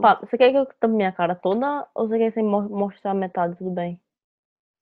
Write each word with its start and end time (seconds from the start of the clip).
tampar? 0.00 0.20
Você 0.20 0.38
quer 0.38 0.50
que 0.50 0.58
eu 0.58 0.66
tampe 0.80 0.96
minha 0.96 1.12
cara 1.12 1.34
toda 1.34 1.86
ou 1.94 2.08
você 2.08 2.18
quer 2.18 2.32
que 2.32 2.42
mostrar 2.42 3.14
metade? 3.14 3.56
Tudo 3.56 3.70
bem. 3.70 4.00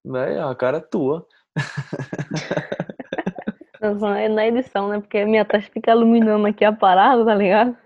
Véi, 0.05 0.39
a 0.39 0.55
cara 0.55 0.79
é 0.79 0.81
tua. 0.81 1.27
Não, 3.81 4.15
é 4.15 4.29
na 4.29 4.47
edição, 4.47 4.89
né? 4.89 5.01
Porque 5.01 5.25
minha 5.25 5.45
testa 5.45 5.71
fica 5.71 5.93
iluminando 5.93 6.47
aqui 6.47 6.65
a 6.65 6.73
parada, 6.73 7.25
tá 7.25 7.35
ligado? 7.35 7.77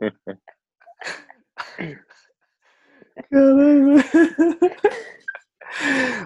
Caralho. 3.30 3.96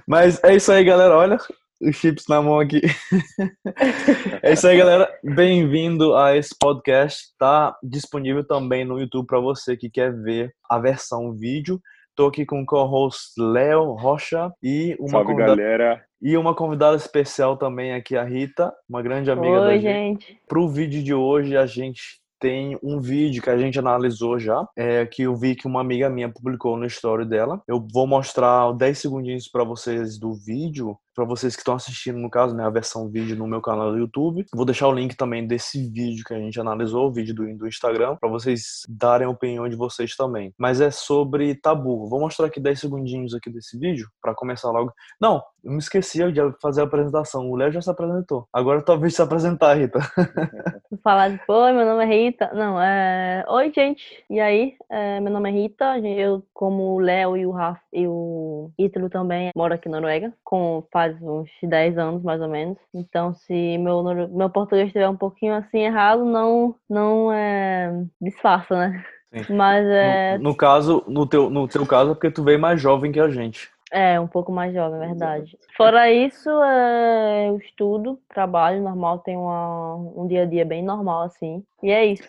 Mas 0.06 0.42
é 0.44 0.54
isso 0.54 0.70
aí, 0.70 0.84
galera. 0.84 1.16
Olha 1.16 1.38
os 1.80 1.96
chips 1.96 2.24
na 2.28 2.42
mão 2.42 2.58
aqui. 2.58 2.80
É 4.42 4.52
isso 4.52 4.66
aí, 4.66 4.78
galera. 4.78 5.08
Bem-vindo 5.22 6.16
a 6.16 6.36
esse 6.36 6.54
podcast. 6.58 7.34
Tá 7.38 7.76
disponível 7.82 8.46
também 8.46 8.84
no 8.84 8.98
YouTube 8.98 9.26
para 9.26 9.40
você 9.40 9.76
que 9.76 9.90
quer 9.90 10.12
ver 10.14 10.52
a 10.70 10.78
versão 10.78 11.32
vídeo. 11.34 11.80
Tô 12.14 12.26
aqui 12.26 12.46
com 12.46 12.62
o 12.62 12.66
co-host 12.66 13.32
Léo 13.38 13.92
Rocha 13.94 14.50
e 14.62 14.96
uma, 14.98 15.08
Salve, 15.10 15.26
convidada, 15.26 15.56
galera. 15.56 16.04
e 16.22 16.36
uma 16.36 16.54
convidada 16.54 16.96
especial 16.96 17.56
também 17.56 17.92
aqui, 17.92 18.16
a 18.16 18.24
Rita, 18.24 18.72
uma 18.88 19.02
grande 19.02 19.30
amiga 19.30 19.60
da 19.60 19.66
Oi, 19.66 19.80
gente. 19.80 20.26
gente. 20.26 20.40
Para 20.48 20.60
o 20.60 20.68
vídeo 20.68 21.02
de 21.02 21.14
hoje, 21.14 21.56
a 21.56 21.66
gente 21.66 22.20
tem 22.40 22.78
um 22.82 23.00
vídeo 23.00 23.42
que 23.42 23.50
a 23.50 23.58
gente 23.58 23.78
analisou 23.78 24.38
já, 24.38 24.66
é, 24.76 25.04
que 25.06 25.22
eu 25.22 25.34
vi 25.36 25.54
que 25.54 25.66
uma 25.66 25.80
amiga 25.80 26.08
minha 26.08 26.28
publicou 26.28 26.76
no 26.76 26.86
story 26.86 27.24
dela. 27.24 27.60
Eu 27.66 27.84
vou 27.92 28.06
mostrar 28.06 28.72
10 28.72 28.98
segundinhos 28.98 29.48
para 29.48 29.64
vocês 29.64 30.18
do 30.18 30.34
vídeo, 30.34 30.96
para 31.18 31.24
vocês 31.24 31.56
que 31.56 31.62
estão 31.62 31.74
assistindo, 31.74 32.16
no 32.16 32.30
caso, 32.30 32.54
né, 32.54 32.64
a 32.64 32.70
versão 32.70 33.08
vídeo 33.08 33.34
no 33.34 33.44
meu 33.44 33.60
canal 33.60 33.90
do 33.90 33.98
YouTube. 33.98 34.46
Vou 34.54 34.64
deixar 34.64 34.86
o 34.86 34.92
link 34.92 35.16
também 35.16 35.44
desse 35.44 35.90
vídeo 35.90 36.24
que 36.24 36.32
a 36.32 36.38
gente 36.38 36.60
analisou, 36.60 37.08
o 37.08 37.12
vídeo 37.12 37.34
do, 37.34 37.56
do 37.56 37.66
Instagram, 37.66 38.14
para 38.14 38.28
vocês 38.28 38.86
darem 38.88 39.26
a 39.26 39.30
opinião 39.30 39.68
de 39.68 39.74
vocês 39.74 40.14
também. 40.14 40.54
Mas 40.56 40.80
é 40.80 40.92
sobre 40.92 41.56
tabu. 41.56 42.08
Vou 42.08 42.20
mostrar 42.20 42.46
aqui 42.46 42.60
10 42.60 42.78
segundinhos 42.78 43.34
aqui 43.34 43.50
desse 43.50 43.76
vídeo, 43.76 44.08
para 44.22 44.32
começar 44.32 44.70
logo. 44.70 44.92
Não, 45.20 45.42
eu 45.64 45.72
me 45.72 45.78
esqueci 45.78 46.20
de 46.30 46.40
fazer 46.62 46.82
a 46.82 46.84
apresentação. 46.84 47.50
O 47.50 47.56
Léo 47.56 47.72
já 47.72 47.82
se 47.82 47.90
apresentou. 47.90 48.46
Agora 48.52 48.80
talvez 48.80 49.14
se 49.14 49.20
apresentar, 49.20 49.74
Rita. 49.74 49.98
Vou 50.90 51.00
falar 51.02 51.30
de, 51.30 51.40
oi, 51.48 51.72
meu 51.72 51.84
nome 51.84 52.04
é 52.04 52.06
Rita. 52.06 52.50
Não, 52.54 52.80
é. 52.80 53.44
Oi, 53.48 53.72
gente. 53.74 54.24
E 54.30 54.38
aí? 54.38 54.74
É, 54.88 55.18
meu 55.20 55.32
nome 55.32 55.50
é 55.50 55.52
Rita. 55.52 55.98
Eu, 55.98 56.44
como 56.54 56.94
o 56.94 57.00
Léo 57.00 57.36
e 57.36 57.44
o 57.44 57.50
Rafa 57.50 57.80
e 57.92 58.06
o 58.06 58.70
Ítalo 58.78 59.10
também, 59.10 59.50
moro 59.56 59.74
aqui 59.74 59.88
na 59.88 60.00
Noruega, 60.00 60.32
com 60.44 60.84
faz 60.92 61.07
uns 61.20 61.50
10 61.62 61.96
anos 61.98 62.22
mais 62.22 62.40
ou 62.40 62.48
menos. 62.48 62.78
Então, 62.94 63.34
se 63.34 63.78
meu, 63.78 64.02
meu 64.28 64.50
português 64.50 64.86
estiver 64.88 65.08
um 65.08 65.16
pouquinho 65.16 65.54
assim 65.54 65.78
errado, 65.78 66.24
não, 66.24 66.74
não 66.88 67.32
é. 67.32 67.92
disfarça, 68.20 68.74
né? 68.76 69.04
Sim. 69.32 69.54
Mas 69.54 69.86
é. 69.86 70.38
No, 70.38 70.50
no 70.50 70.56
caso, 70.56 71.04
no 71.06 71.26
teu, 71.26 71.50
no 71.50 71.68
teu 71.68 71.86
caso, 71.86 72.12
é 72.12 72.14
porque 72.14 72.30
tu 72.30 72.42
veio 72.42 72.58
mais 72.58 72.80
jovem 72.80 73.12
que 73.12 73.20
a 73.20 73.28
gente. 73.28 73.70
É, 73.90 74.20
um 74.20 74.26
pouco 74.26 74.52
mais 74.52 74.74
jovem, 74.74 75.00
é 75.02 75.06
verdade. 75.06 75.56
Fora 75.76 76.10
isso, 76.10 76.50
é, 76.50 77.48
eu 77.48 77.56
estudo, 77.56 78.18
trabalho 78.28 78.82
normal, 78.82 79.20
tenho 79.20 79.40
uma- 79.40 79.94
um 79.96 80.26
dia 80.26 80.42
a 80.42 80.46
dia 80.46 80.64
bem 80.64 80.82
normal, 80.82 81.22
assim. 81.22 81.64
E 81.82 81.90
é 81.90 82.04
isso. 82.04 82.28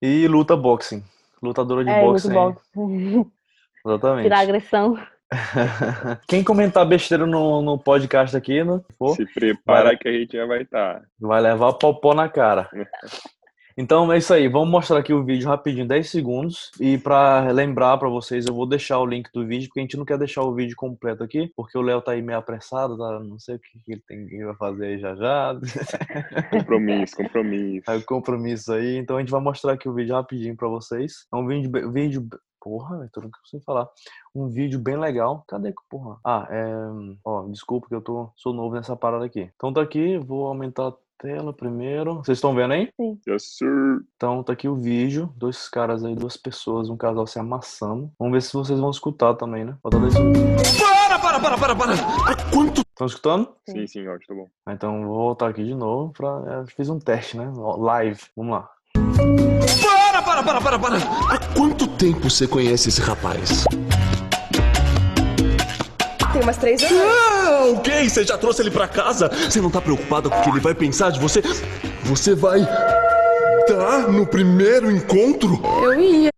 E 0.00 0.26
luta 0.26 0.56
boxing. 0.56 1.04
Lutadora 1.42 1.84
de 1.84 1.90
É, 1.90 2.02
luto 2.06 2.28
hein? 2.28 2.34
boxe. 2.34 2.70
Exatamente. 3.84 4.22
Tirar 4.24 4.40
agressão. 4.40 4.98
Quem 6.26 6.42
comentar 6.42 6.86
besteira 6.86 7.24
no, 7.26 7.62
no 7.62 7.78
podcast 7.78 8.36
aqui, 8.36 8.64
né, 8.64 8.80
for, 8.98 9.14
Se 9.14 9.24
prepara 9.26 9.84
Vai. 9.84 9.96
que 9.96 10.08
a 10.08 10.12
gente 10.12 10.36
já 10.36 10.44
vai 10.44 10.64
tá. 10.64 10.92
estar. 10.94 11.02
vai 11.20 11.40
levar 11.40 11.72
popó 11.74 12.14
na 12.14 12.28
cara. 12.28 12.68
Então 13.76 14.12
é 14.12 14.18
isso 14.18 14.34
aí, 14.34 14.46
vamos 14.48 14.68
mostrar 14.68 14.98
aqui 14.98 15.12
o 15.12 15.24
vídeo 15.24 15.48
rapidinho, 15.48 15.86
10 15.86 16.10
segundos. 16.10 16.70
E 16.78 16.98
pra 16.98 17.50
lembrar 17.50 17.96
pra 17.96 18.08
vocês, 18.08 18.44
eu 18.46 18.54
vou 18.54 18.66
deixar 18.66 18.98
o 18.98 19.06
link 19.06 19.30
do 19.32 19.46
vídeo, 19.46 19.68
porque 19.68 19.80
a 19.80 19.82
gente 19.82 19.96
não 19.96 20.04
quer 20.04 20.18
deixar 20.18 20.42
o 20.42 20.54
vídeo 20.54 20.76
completo 20.76 21.22
aqui, 21.22 21.50
porque 21.56 21.78
o 21.78 21.80
Léo 21.80 22.02
tá 22.02 22.12
aí 22.12 22.20
meio 22.20 22.38
apressado, 22.38 22.98
tá? 22.98 23.20
Não 23.20 23.38
sei 23.38 23.54
o 23.54 23.58
que 23.58 23.78
que 23.84 23.92
ele 23.92 24.02
tem 24.06 24.26
que 24.26 24.44
vai 24.44 24.54
fazer 24.56 24.84
aí 24.86 24.98
já 24.98 25.14
já. 25.14 25.54
Compromisso, 26.50 27.16
compromisso. 27.16 27.90
Aí 27.90 27.98
o 27.98 28.04
compromisso 28.04 28.72
aí. 28.72 28.96
Então 28.96 29.16
a 29.16 29.20
gente 29.20 29.30
vai 29.30 29.40
mostrar 29.40 29.72
aqui 29.72 29.88
o 29.88 29.94
vídeo 29.94 30.14
rapidinho 30.14 30.56
pra 30.56 30.68
vocês. 30.68 31.26
É 31.32 31.36
um 31.36 31.46
vídeo, 31.46 31.92
vídeo 31.92 32.28
porra, 32.60 32.98
velho, 32.98 33.10
tô 33.10 33.20
não 33.20 33.30
consigo 33.30 33.62
falar. 33.64 33.88
Um 34.34 34.48
vídeo 34.48 34.78
bem 34.78 34.96
legal. 34.98 35.44
Cadê 35.48 35.70
que 35.72 35.82
porra? 35.88 36.18
Ah, 36.24 36.46
é, 36.50 36.64
ó, 37.24 37.42
desculpa 37.48 37.88
que 37.88 37.94
eu 37.94 38.00
tô 38.02 38.28
sou 38.36 38.52
novo 38.52 38.74
nessa 38.74 38.96
parada 38.96 39.24
aqui. 39.24 39.50
Então 39.56 39.72
tá 39.72 39.80
aqui, 39.80 40.18
vou 40.18 40.46
aumentar 40.46 40.88
a 40.88 40.92
tela 41.18 41.52
primeiro. 41.52 42.16
Vocês 42.16 42.38
estão 42.38 42.54
vendo 42.54 42.72
aí? 42.72 42.90
Yes, 43.28 43.56
sir. 43.58 44.00
Então 44.16 44.42
tá 44.42 44.52
aqui 44.52 44.68
o 44.68 44.76
vídeo, 44.76 45.32
dois 45.36 45.68
caras 45.68 46.04
aí, 46.04 46.14
duas 46.14 46.36
pessoas, 46.36 46.88
um 46.88 46.96
casal 46.96 47.26
se 47.26 47.38
amassando. 47.38 48.10
Vamos 48.18 48.32
ver 48.32 48.42
se 48.42 48.52
vocês 48.52 48.78
vão 48.78 48.90
escutar 48.90 49.34
também, 49.34 49.64
né? 49.64 49.76
Falta 49.82 49.98
dois. 49.98 50.14
Para, 50.14 51.18
para, 51.18 51.40
para, 51.40 51.58
para, 51.58 51.76
para! 51.76 51.92
Há 51.94 52.50
quanto 52.52 52.80
Estão 52.90 53.06
escutando? 53.06 53.48
Sim, 53.68 53.86
sim, 53.86 54.06
ótimo, 54.06 54.26
tá 54.28 54.34
bom. 54.42 54.48
Ah, 54.66 54.72
Então 54.74 55.02
vou 55.06 55.16
voltar 55.16 55.48
aqui 55.48 55.64
de 55.64 55.74
novo 55.74 56.12
pra. 56.12 56.42
é, 56.46 56.66
fiz 56.66 56.88
um 56.90 56.98
teste, 56.98 57.36
né? 57.38 57.50
Ó, 57.56 57.76
Live. 57.76 58.20
Vamos 58.36 58.52
lá. 58.52 58.70
Para, 60.42 60.58
para, 60.58 60.78
para, 60.78 60.78
para! 60.78 61.34
Há 61.34 61.38
quanto 61.54 61.86
tempo 61.86 62.30
você 62.30 62.46
conhece 62.46 62.88
esse 62.88 63.00
rapaz? 63.02 63.64
Tem 66.32 66.42
umas 66.42 66.56
três 66.56 66.82
anos. 66.82 66.96
Ah, 66.98 67.64
ok, 67.76 68.08
você 68.08 68.24
já 68.24 68.38
trouxe 68.38 68.62
ele 68.62 68.70
pra 68.70 68.88
casa? 68.88 69.28
Você 69.28 69.60
não 69.60 69.70
tá 69.70 69.82
preocupada 69.82 70.30
com 70.30 70.38
o 70.38 70.42
que 70.42 70.48
ele 70.48 70.60
vai 70.60 70.74
pensar 70.74 71.10
de 71.10 71.20
você? 71.20 71.42
Você 72.04 72.34
vai. 72.34 72.60
Tá 73.66 74.08
no 74.08 74.26
primeiro 74.26 74.90
encontro? 74.90 75.60
Eu 75.82 76.00
ia. 76.00 76.30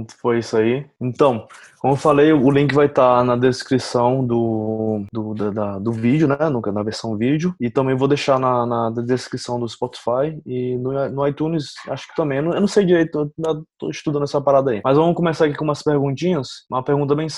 Então 0.00 0.16
foi 0.20 0.38
isso 0.38 0.56
aí. 0.56 0.86
Então, 1.00 1.46
como 1.80 1.92
eu 1.94 1.96
falei, 1.96 2.32
o 2.32 2.50
link 2.50 2.74
vai 2.74 2.86
estar 2.86 3.22
na 3.24 3.36
descrição 3.36 4.24
do, 4.26 5.04
do, 5.12 5.34
da- 5.34 5.50
da- 5.50 5.78
do 5.78 5.92
vídeo, 5.92 6.26
né? 6.26 6.36
No, 6.50 6.60
na 6.60 6.82
versão 6.82 7.16
vídeo. 7.16 7.54
E 7.60 7.70
também 7.70 7.96
vou 7.96 8.08
deixar 8.08 8.38
na, 8.38 8.66
na 8.66 8.90
descrição 8.90 9.58
do 9.60 9.68
Spotify 9.68 10.40
e 10.44 10.76
no, 10.78 11.08
no 11.10 11.26
iTunes, 11.26 11.72
acho 11.88 12.08
que 12.08 12.14
também. 12.16 12.38
Eu 12.38 12.44
não, 12.44 12.54
eu 12.54 12.60
não 12.60 12.68
sei 12.68 12.84
direito, 12.84 13.18
eu 13.18 13.48
ainda 13.48 13.62
tô 13.78 13.90
estudando 13.90 14.24
essa 14.24 14.40
parada 14.40 14.70
aí. 14.70 14.80
Mas 14.84 14.96
vamos 14.96 15.14
começar 15.16 15.44
aqui 15.46 15.54
com 15.56 15.64
umas 15.64 15.82
perguntinhas. 15.82 16.48
Uma 16.70 16.82
pergunta 16.82 17.14
bem, 17.14 17.28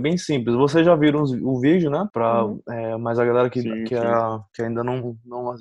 bem 0.00 0.16
simples. 0.16 0.56
Vocês 0.56 0.84
já 0.86 0.94
viram 0.96 1.22
o 1.42 1.60
vídeo, 1.60 1.90
né? 1.90 2.06
Pra, 2.12 2.44
Uhum. 2.44 2.60
é, 2.68 2.96
mas 2.96 3.18
a 3.18 3.24
galera 3.24 3.50
que, 3.50 3.60
Sim, 3.60 3.84
que, 3.84 3.94
sim. 3.96 4.02
é- 4.06 4.38
que 4.54 4.62
ainda 4.62 4.82
não, 4.82 5.14
não. 5.24 5.54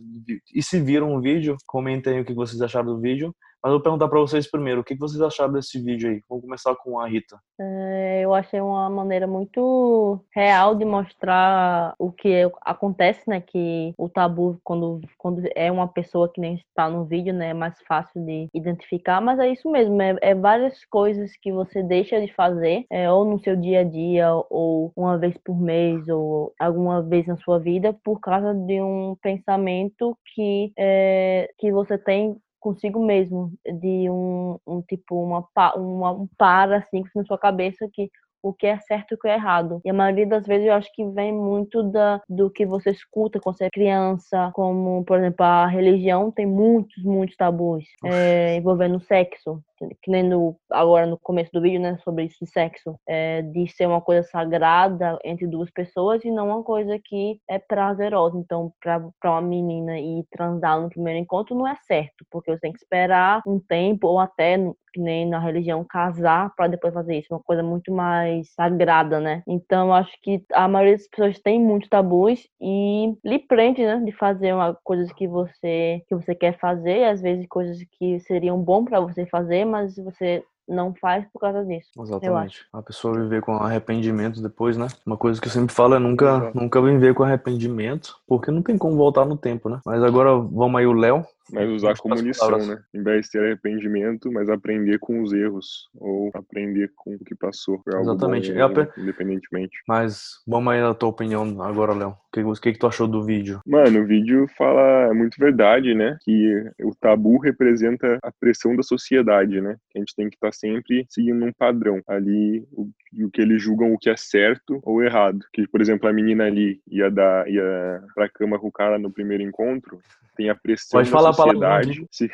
E 0.53 0.63
se 0.63 0.79
viram 0.79 1.15
o 1.15 1.21
vídeo, 1.21 1.55
comentem 1.67 2.13
aí 2.15 2.21
o 2.21 2.25
que 2.25 2.33
vocês 2.33 2.61
acharam 2.61 2.85
do 2.87 2.99
vídeo. 2.99 3.33
Mas 3.63 3.71
eu 3.71 3.77
vou 3.77 3.81
perguntar 3.81 4.07
pra 4.07 4.19
vocês 4.19 4.49
primeiro, 4.49 4.81
o 4.81 4.83
que 4.83 4.95
que 4.95 4.99
vocês 4.99 5.21
acharam 5.21 5.53
desse 5.53 5.79
vídeo 5.79 6.09
aí? 6.09 6.21
Vamos 6.27 6.43
começar 6.43 6.75
com 6.75 6.99
a 6.99 7.07
Rita. 7.07 7.39
É, 7.59 8.21
eu 8.21 8.33
achei 8.33 8.59
uma 8.59 8.89
maneira 8.89 9.27
muito 9.27 10.19
real 10.33 10.73
de 10.75 10.83
mostrar 10.83 11.93
o 11.99 12.11
que 12.11 12.29
é- 12.29 12.51
acontece, 12.61 13.21
né? 13.29 13.39
Que 13.39 13.93
o 13.97 14.09
tabu, 14.09 14.59
quando, 14.63 15.01
quando 15.17 15.43
é 15.55 15.71
uma 15.71 15.87
pessoa 15.87 16.27
que 16.31 16.41
nem 16.41 16.55
está 16.55 16.89
no 16.89 17.05
vídeo, 17.05 17.33
né? 17.33 17.49
É 17.49 17.53
mais 17.53 17.79
fácil 17.87 18.25
de 18.25 18.47
identificar, 18.53 19.21
mas 19.21 19.37
é 19.39 19.47
isso 19.49 19.69
mesmo, 19.69 20.01
é, 20.01 20.15
é 20.21 20.33
várias 20.33 20.83
coisas 20.85 21.31
que 21.39 21.51
você 21.51 21.83
deixa 21.83 22.19
de 22.19 22.33
fazer, 22.33 22.85
é, 22.89 23.11
ou 23.11 23.25
no 23.25 23.39
seu 23.43 23.55
dia 23.55 23.81
a 23.81 23.83
dia, 23.83 24.27
ou 24.49 24.91
uma 24.95 25.17
vez 25.19 25.37
por 25.45 25.59
mês, 25.59 26.07
ou 26.07 26.51
alguma 26.59 27.01
vez 27.03 27.27
na 27.27 27.37
sua 27.37 27.59
vida, 27.59 27.93
por 28.03 28.19
causa 28.19 28.53
de 28.55 28.81
um 28.81 29.15
pensamento 29.21 30.17
que, 30.33 30.71
é, 30.77 31.49
que 31.59 31.71
você 31.71 31.97
tem 31.97 32.35
consigo 32.61 33.03
mesmo, 33.03 33.51
de 33.65 34.09
um, 34.09 34.57
um 34.65 34.81
tipo, 34.81 35.21
uma, 35.21 35.45
uma, 35.75 36.11
um 36.11 36.27
para, 36.37 36.77
assim, 36.77 37.03
na 37.13 37.25
sua 37.25 37.37
cabeça 37.37 37.89
que 37.91 38.09
o 38.43 38.53
que 38.53 38.65
é 38.65 38.79
certo 38.79 39.11
e 39.11 39.15
o 39.15 39.17
que 39.17 39.27
é 39.27 39.35
errado. 39.35 39.81
E 39.85 39.89
a 39.89 39.93
maioria 39.93 40.25
das 40.25 40.45
vezes 40.45 40.67
eu 40.67 40.73
acho 40.73 40.91
que 40.93 41.05
vem 41.09 41.31
muito 41.31 41.83
da, 41.83 42.21
do 42.27 42.49
que 42.49 42.65
você 42.65 42.91
escuta 42.91 43.39
quando 43.39 43.57
você 43.57 43.65
é 43.65 43.69
criança, 43.69 44.51
como, 44.53 45.03
por 45.05 45.19
exemplo, 45.19 45.45
a 45.45 45.67
religião 45.67 46.31
tem 46.31 46.45
muitos, 46.45 47.03
muitos 47.03 47.35
tabus 47.35 47.85
é, 48.03 48.55
envolvendo 48.55 48.99
sexo. 49.01 49.61
Que 50.01 50.11
nem 50.11 50.23
no, 50.23 50.55
agora 50.69 51.05
no 51.05 51.17
começo 51.19 51.51
do 51.53 51.61
vídeo, 51.61 51.79
né, 51.79 51.97
sobre 52.03 52.25
esse 52.25 52.45
sexo, 52.47 52.95
é, 53.07 53.41
de 53.41 53.67
ser 53.67 53.87
uma 53.87 54.01
coisa 54.01 54.23
sagrada 54.23 55.17
entre 55.23 55.47
duas 55.47 55.69
pessoas 55.71 56.23
e 56.23 56.31
não 56.31 56.47
uma 56.47 56.63
coisa 56.63 56.99
que 57.03 57.39
é 57.49 57.59
prazerosa. 57.59 58.37
Então, 58.37 58.73
para 58.79 59.01
uma 59.25 59.41
menina 59.41 59.99
ir 59.99 60.25
transar 60.31 60.81
no 60.81 60.89
primeiro 60.89 61.19
encontro 61.19 61.55
não 61.55 61.67
é 61.67 61.75
certo, 61.87 62.25
porque 62.29 62.51
você 62.51 62.59
tem 62.59 62.71
que 62.73 62.79
esperar 62.79 63.41
um 63.47 63.59
tempo 63.59 64.07
ou 64.07 64.19
até 64.19 64.57
que 64.93 64.99
nem 64.99 65.27
na 65.27 65.39
religião 65.39 65.85
casar 65.87 66.53
para 66.55 66.67
depois 66.67 66.93
fazer 66.93 67.17
isso, 67.19 67.33
uma 67.33 67.41
coisa 67.41 67.63
muito 67.63 67.91
mais 67.93 68.51
sagrada, 68.53 69.19
né? 69.19 69.41
Então, 69.47 69.93
acho 69.93 70.11
que 70.21 70.43
a 70.53 70.67
maioria 70.67 70.97
das 70.97 71.07
pessoas 71.07 71.39
tem 71.39 71.59
muitos 71.59 71.89
tabus 71.89 72.41
e 72.59 73.13
lhe 73.23 73.39
prende, 73.39 73.81
né, 73.83 74.01
de 74.03 74.11
fazer 74.11 74.53
uma 74.53 74.77
coisas 74.83 75.11
que 75.13 75.27
você 75.27 76.01
que 76.07 76.15
você 76.15 76.35
quer 76.35 76.57
fazer, 76.59 77.05
às 77.05 77.21
vezes 77.21 77.47
coisas 77.47 77.77
que 77.97 78.19
seriam 78.21 78.61
bom 78.61 78.83
para 78.83 78.99
você 78.99 79.25
fazer, 79.25 79.65
mas 79.71 79.95
você 79.95 80.43
não 80.67 80.93
faz 80.93 81.25
por 81.31 81.39
causa 81.39 81.65
disso. 81.65 81.89
Exatamente. 81.99 82.65
A 82.71 82.81
pessoa 82.81 83.19
viver 83.19 83.41
com 83.41 83.55
arrependimento 83.55 84.41
depois, 84.41 84.77
né? 84.77 84.87
Uma 85.05 85.17
coisa 85.17 85.39
que 85.39 85.47
eu 85.47 85.51
sempre 85.51 85.73
falo 85.73 85.95
é 85.95 85.99
nunca, 85.99 86.25
Exato. 86.37 86.59
nunca 86.59 86.81
viver 86.81 87.13
com 87.13 87.23
arrependimento, 87.23 88.15
porque 88.27 88.51
não 88.51 88.61
tem 88.61 88.77
como 88.77 88.95
voltar 88.95 89.25
no 89.25 89.37
tempo, 89.37 89.69
né? 89.69 89.79
Mas 89.85 90.03
agora 90.03 90.35
vamos 90.35 90.79
aí 90.79 90.85
o 90.85 90.93
Léo 90.93 91.25
Mas 91.51 91.69
usar 91.69 91.95
como 91.97 92.15
lição, 92.15 92.65
né? 92.65 92.81
Em 92.93 93.03
vez 93.03 93.25
de 93.25 93.31
ter 93.31 93.43
arrependimento, 93.43 94.31
mas 94.31 94.49
aprender 94.49 94.99
com 94.99 95.21
os 95.21 95.33
erros. 95.33 95.89
Ou 95.95 96.31
aprender 96.33 96.91
com 96.95 97.15
o 97.15 97.19
que 97.19 97.35
passou. 97.35 97.81
Exatamente. 97.87 98.53
bom, 98.53 98.63
apre- 98.63 98.89
independentemente. 98.97 99.77
Mas 99.87 100.41
vamos 100.47 100.73
aí 100.73 100.81
na 100.81 100.93
tua 100.93 101.09
opinião 101.09 101.61
agora, 101.61 101.93
Léo. 101.93 102.09
O 102.09 102.55
que, 102.55 102.61
que, 102.61 102.73
que 102.73 102.79
tu 102.79 102.87
achou 102.87 103.07
do 103.07 103.23
vídeo? 103.23 103.59
Mano, 103.65 104.01
o 104.01 104.05
vídeo 104.05 104.47
fala 104.57 105.09
é 105.09 105.13
muito 105.13 105.37
verdade, 105.37 105.93
né? 105.93 106.17
Que 106.23 106.63
o 106.81 106.95
tabu 106.95 107.37
representa 107.37 108.19
a 108.23 108.31
pressão 108.31 108.75
da 108.75 108.83
sociedade, 108.83 109.59
né? 109.59 109.75
Que 109.89 109.97
a 109.97 110.01
gente 110.01 110.15
tem 110.15 110.29
que 110.29 110.35
estar 110.35 110.53
sempre 110.53 111.05
seguindo 111.09 111.43
um 111.43 111.51
padrão 111.51 112.01
ali, 112.07 112.65
o, 112.71 112.89
o 113.25 113.29
que 113.29 113.41
eles 113.41 113.61
julgam 113.61 113.93
o 113.93 113.97
que 113.97 114.09
é 114.09 114.15
certo 114.15 114.79
ou 114.83 115.03
errado. 115.03 115.39
Que, 115.51 115.67
por 115.67 115.81
exemplo, 115.81 116.07
a 116.07 116.13
menina 116.13 116.45
ali 116.45 116.79
ia 116.87 117.11
dar 117.11 117.49
ia 117.49 118.01
pra 118.15 118.29
cama 118.29 118.57
com 118.57 118.67
o 118.67 118.71
cara 118.71 118.97
no 118.97 119.11
primeiro 119.11 119.43
encontro, 119.43 119.99
tem 120.35 120.49
a 120.49 120.55
pressão 120.55 120.99
Pode 120.99 121.09
falar 121.09 121.33
sociedade. 121.43 122.05
Se, 122.11 122.29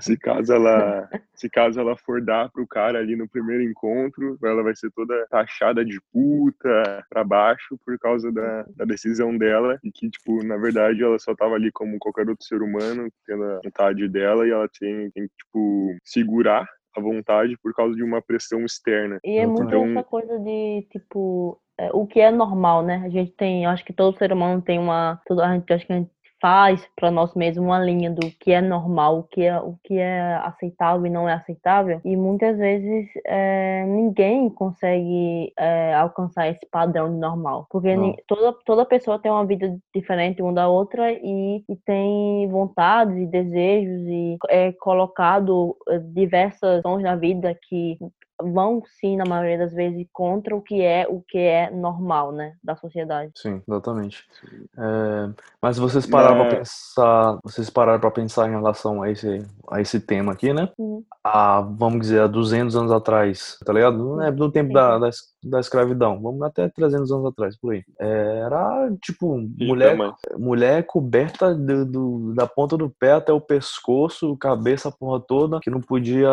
se 0.00 0.16
caso 0.16 0.52
ela 0.52 1.08
se 1.34 1.50
caso 1.50 1.80
ela 1.80 1.96
for 1.96 2.22
dar 2.22 2.50
pro 2.50 2.66
cara 2.66 2.98
ali 2.98 3.14
no 3.14 3.28
primeiro 3.28 3.62
encontro, 3.62 4.38
ela 4.42 4.62
vai 4.62 4.74
ser 4.74 4.90
toda 4.92 5.26
taxada 5.30 5.84
de 5.84 6.00
puta 6.12 7.04
pra 7.10 7.22
baixo 7.24 7.78
por 7.84 7.98
causa 7.98 8.32
da, 8.32 8.64
da 8.74 8.84
decisão 8.84 9.36
dela 9.36 9.78
e 9.84 9.90
que, 9.92 10.08
tipo, 10.08 10.42
na 10.44 10.56
verdade 10.56 11.02
ela 11.02 11.18
só 11.18 11.34
tava 11.34 11.54
ali 11.54 11.70
como 11.72 11.98
qualquer 11.98 12.28
outro 12.28 12.44
ser 12.46 12.62
humano, 12.62 13.08
tendo 13.26 13.44
a 13.44 13.60
vontade 13.62 14.08
dela 14.08 14.46
e 14.46 14.50
ela 14.50 14.68
tem, 14.78 15.10
tem 15.10 15.24
que, 15.28 15.34
tipo, 15.44 15.96
segurar 16.04 16.66
a 16.96 17.00
vontade 17.00 17.56
por 17.62 17.74
causa 17.74 17.94
de 17.94 18.02
uma 18.02 18.22
pressão 18.22 18.64
externa. 18.64 19.18
E 19.22 19.36
é 19.38 19.46
muito 19.46 19.64
Então- 19.64 19.90
essa 19.90 20.02
coisa 20.04 20.38
de, 20.38 20.86
tipo, 20.90 21.60
é, 21.78 21.90
o 21.92 22.06
que 22.06 22.20
é 22.20 22.30
normal, 22.30 22.82
né? 22.82 23.02
A 23.04 23.10
gente 23.10 23.32
tem, 23.32 23.64
eu 23.64 23.70
acho 23.70 23.84
que 23.84 23.92
todo 23.92 24.16
ser 24.16 24.32
humano 24.32 24.62
tem 24.62 24.78
uma, 24.78 25.20
todo, 25.26 25.42
a 25.42 25.52
gente, 25.52 25.70
acho 25.72 25.86
que 25.86 25.92
a 25.92 25.96
gente 25.96 26.10
faz 26.40 26.86
para 26.96 27.10
nós 27.10 27.34
mesmos 27.34 27.64
uma 27.66 27.78
linha 27.78 28.10
do 28.10 28.30
que 28.40 28.52
é 28.52 28.60
normal, 28.60 29.20
o 29.20 29.22
que 29.24 29.42
é, 29.42 29.58
o 29.60 29.76
que 29.84 29.94
é 29.98 30.34
aceitável 30.36 31.06
e 31.06 31.10
não 31.10 31.28
é 31.28 31.34
aceitável. 31.34 32.00
E 32.04 32.16
muitas 32.16 32.56
vezes 32.58 33.08
é, 33.26 33.84
ninguém 33.86 34.48
consegue 34.50 35.52
é, 35.58 35.94
alcançar 35.94 36.48
esse 36.48 36.66
padrão 36.70 37.10
de 37.12 37.18
normal, 37.18 37.66
porque 37.70 37.96
ni- 37.96 38.16
toda, 38.26 38.52
toda 38.64 38.84
pessoa 38.86 39.18
tem 39.18 39.30
uma 39.30 39.46
vida 39.46 39.76
diferente 39.94 40.42
uma 40.42 40.52
da 40.52 40.68
outra 40.68 41.10
e, 41.12 41.64
e 41.68 41.76
tem 41.84 42.48
vontades 42.50 43.16
e 43.16 43.26
desejos 43.26 44.06
e 44.06 44.36
é 44.48 44.72
colocado 44.72 45.76
é, 45.88 45.98
diversas 45.98 46.76
questões 46.76 47.02
na 47.02 47.16
vida 47.16 47.54
que 47.68 47.98
vão 48.42 48.82
sim 49.00 49.16
na 49.16 49.24
maioria 49.24 49.58
das 49.58 49.72
vezes 49.72 50.06
contra 50.12 50.54
o 50.54 50.60
que 50.60 50.82
é 50.82 51.06
o 51.08 51.22
que 51.26 51.38
é 51.38 51.70
normal, 51.70 52.32
né, 52.32 52.54
da 52.62 52.76
sociedade. 52.76 53.32
Sim, 53.36 53.62
exatamente. 53.66 54.24
É, 54.78 55.30
mas 55.60 55.78
vocês 55.78 56.06
pararam 56.06 56.36
Mas- 56.38 56.48
para 56.48 56.58
pensar, 56.58 57.38
vocês 57.42 57.70
pararam 57.70 58.00
para 58.00 58.10
pensar 58.10 58.48
em 58.48 58.52
relação 58.52 59.02
a 59.02 59.10
esse, 59.10 59.44
a 59.70 59.80
esse 59.80 59.98
tema 60.00 60.32
aqui, 60.32 60.52
né? 60.52 60.68
Uhum. 60.78 61.02
Há, 61.24 61.60
vamos 61.60 62.00
dizer, 62.02 62.20
há 62.20 62.26
200 62.26 62.76
anos 62.76 62.92
atrás, 62.92 63.56
tá 63.64 63.72
ligado? 63.72 63.96
Não 63.98 64.22
é 64.22 64.30
do 64.30 64.50
tempo 64.50 64.72
da, 64.72 64.98
da, 64.98 65.10
da 65.44 65.60
escravidão, 65.60 66.20
vamos 66.20 66.42
até 66.42 66.68
300 66.68 67.10
anos 67.10 67.26
atrás, 67.26 67.56
por 67.58 67.72
aí. 67.72 67.82
É, 67.98 68.38
era, 68.44 68.90
tipo, 69.02 69.38
E 69.58 69.66
mulher, 69.66 69.96
mulher 70.36 70.86
coberta 70.86 71.54
do, 71.54 71.84
do- 71.84 72.34
da 72.34 72.46
ponta 72.46 72.76
do 72.76 72.90
pé 72.90 73.12
até 73.12 73.32
o 73.32 73.40
pescoço, 73.40 74.36
cabeça, 74.36 74.88
a 74.88 74.92
porra 74.92 75.20
toda, 75.20 75.58
que 75.60 75.70
não 75.70 75.80
podia 75.80 76.28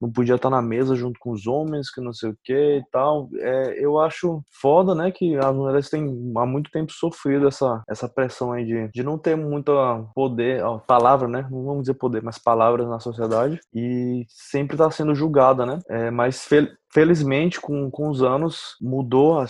não 0.00 0.10
podia 0.10 0.36
estar 0.36 0.50
na 0.50 0.62
mesa 0.62 0.94
junto 0.94 1.18
com 1.20 1.30
os 1.32 1.39
homens, 1.46 1.90
que 1.90 2.00
não 2.00 2.12
sei 2.12 2.30
o 2.30 2.38
que 2.44 2.52
e 2.52 2.84
tal. 2.90 3.28
É, 3.38 3.84
eu 3.84 3.98
acho 3.98 4.42
foda, 4.60 4.94
né, 4.94 5.10
que 5.10 5.36
as 5.36 5.54
mulheres 5.54 5.90
têm 5.90 6.06
há 6.36 6.46
muito 6.46 6.70
tempo 6.70 6.92
sofrido 6.92 7.48
essa, 7.48 7.82
essa 7.88 8.08
pressão 8.08 8.52
aí 8.52 8.64
de, 8.64 8.88
de 8.92 9.02
não 9.02 9.18
ter 9.18 9.36
muito 9.36 9.72
poder, 10.14 10.62
ó, 10.64 10.78
palavra, 10.78 11.28
né, 11.28 11.46
não 11.50 11.64
vamos 11.64 11.82
dizer 11.82 11.94
poder, 11.94 12.22
mas 12.22 12.38
palavras 12.38 12.88
na 12.88 13.00
sociedade 13.00 13.58
e 13.74 14.24
sempre 14.28 14.76
tá 14.76 14.90
sendo 14.90 15.14
julgada, 15.14 15.66
né, 15.66 15.78
é, 15.88 16.10
mas 16.10 16.44
felizmente 16.92 17.60
com, 17.60 17.90
com 17.90 18.08
os 18.08 18.22
anos 18.22 18.76
mudou 18.80 19.44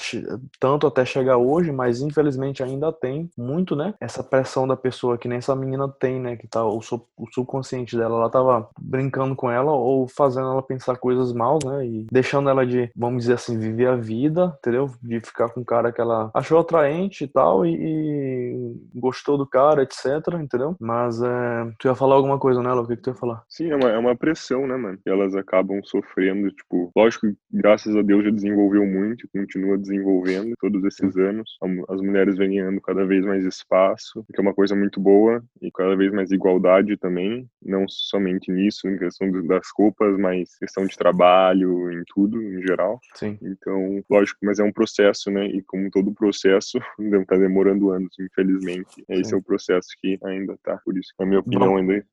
tanto 0.58 0.86
até 0.86 1.04
chegar 1.04 1.38
hoje, 1.38 1.72
mas 1.72 2.00
infelizmente 2.00 2.62
ainda 2.62 2.92
tem 2.92 3.30
muito, 3.36 3.74
né? 3.74 3.94
Essa 4.00 4.22
pressão 4.22 4.66
da 4.66 4.76
pessoa 4.76 5.18
que 5.18 5.28
nem 5.28 5.38
essa 5.38 5.56
menina 5.56 5.88
tem, 5.88 6.20
né? 6.20 6.36
Que 6.36 6.46
tá 6.46 6.64
o, 6.64 6.78
o 6.78 7.26
subconsciente 7.32 7.96
dela, 7.96 8.16
ela 8.16 8.30
tava 8.30 8.68
brincando 8.78 9.34
com 9.34 9.50
ela 9.50 9.72
ou 9.72 10.06
fazendo 10.08 10.50
ela 10.50 10.62
pensar 10.62 10.96
coisas 10.96 11.32
mal, 11.32 11.58
né? 11.64 11.86
E 11.86 12.06
deixando 12.10 12.50
ela 12.50 12.66
de, 12.66 12.90
vamos 12.94 13.22
dizer 13.22 13.34
assim, 13.34 13.58
viver 13.58 13.88
a 13.88 13.96
vida, 13.96 14.54
entendeu? 14.58 14.90
De 15.02 15.20
ficar 15.20 15.48
com 15.48 15.60
um 15.60 15.64
cara 15.64 15.92
que 15.92 16.00
ela 16.00 16.30
achou 16.34 16.58
atraente 16.58 17.24
e 17.24 17.28
tal 17.28 17.64
e, 17.64 17.74
e 17.74 18.80
gostou 18.94 19.38
do 19.38 19.46
cara, 19.46 19.82
etc, 19.82 20.06
entendeu? 20.40 20.76
Mas 20.80 21.22
é, 21.22 21.72
tu 21.78 21.88
ia 21.88 21.94
falar 21.94 22.16
alguma 22.16 22.38
coisa, 22.38 22.62
né? 22.62 22.72
O 22.72 22.86
que, 22.86 22.96
que 22.96 23.02
tu 23.02 23.10
ia 23.10 23.14
falar? 23.14 23.42
Sim, 23.48 23.70
é 23.70 23.76
uma, 23.76 23.88
é 23.90 23.98
uma 23.98 24.16
pressão, 24.16 24.66
né, 24.66 24.76
mano? 24.76 24.98
E 25.04 25.10
elas 25.10 25.34
acabam 25.34 25.80
sofrendo, 25.82 26.50
tipo, 26.50 26.90
lógico 26.96 27.26
que 27.26 27.29
graças 27.50 27.96
a 27.96 28.02
Deus 28.02 28.24
já 28.24 28.30
desenvolveu 28.30 28.86
muito, 28.86 29.28
continua 29.32 29.78
desenvolvendo 29.78 30.54
todos 30.60 30.84
esses 30.84 31.16
anos. 31.16 31.58
As 31.88 32.00
mulheres 32.00 32.36
vêm 32.36 32.50
ganhando 32.50 32.80
cada 32.80 33.04
vez 33.04 33.24
mais 33.24 33.44
espaço, 33.44 34.24
que 34.32 34.40
é 34.40 34.42
uma 34.42 34.54
coisa 34.54 34.74
muito 34.74 35.00
boa, 35.00 35.42
e 35.62 35.70
cada 35.70 35.96
vez 35.96 36.12
mais 36.12 36.30
igualdade 36.30 36.96
também, 36.96 37.48
não 37.62 37.88
somente 37.88 38.50
nisso, 38.50 38.88
em 38.88 38.98
questão 38.98 39.30
das 39.46 39.66
roupas, 39.76 40.18
mas 40.18 40.56
questão 40.58 40.84
de 40.86 40.96
trabalho, 40.96 41.90
em 41.92 42.02
tudo, 42.12 42.42
em 42.42 42.62
geral. 42.62 43.00
Sim. 43.14 43.38
Então, 43.42 44.02
lógico, 44.10 44.40
mas 44.42 44.58
é 44.58 44.64
um 44.64 44.72
processo, 44.72 45.30
né? 45.30 45.46
E 45.46 45.62
como 45.62 45.90
todo 45.90 46.12
processo, 46.12 46.78
tá 47.28 47.36
demorando 47.36 47.90
anos, 47.90 48.14
infelizmente. 48.18 49.04
Esse 49.08 49.30
Sim. 49.30 49.36
é 49.36 49.38
o 49.38 49.42
processo 49.42 49.88
que 50.00 50.18
ainda 50.24 50.58
tá. 50.62 50.78
Por 50.84 50.98
isso, 50.98 51.12
na 51.18 51.26
minha 51.26 51.40
opinião, 51.40 51.70
Bom. 51.70 51.76
ainda 51.78 52.04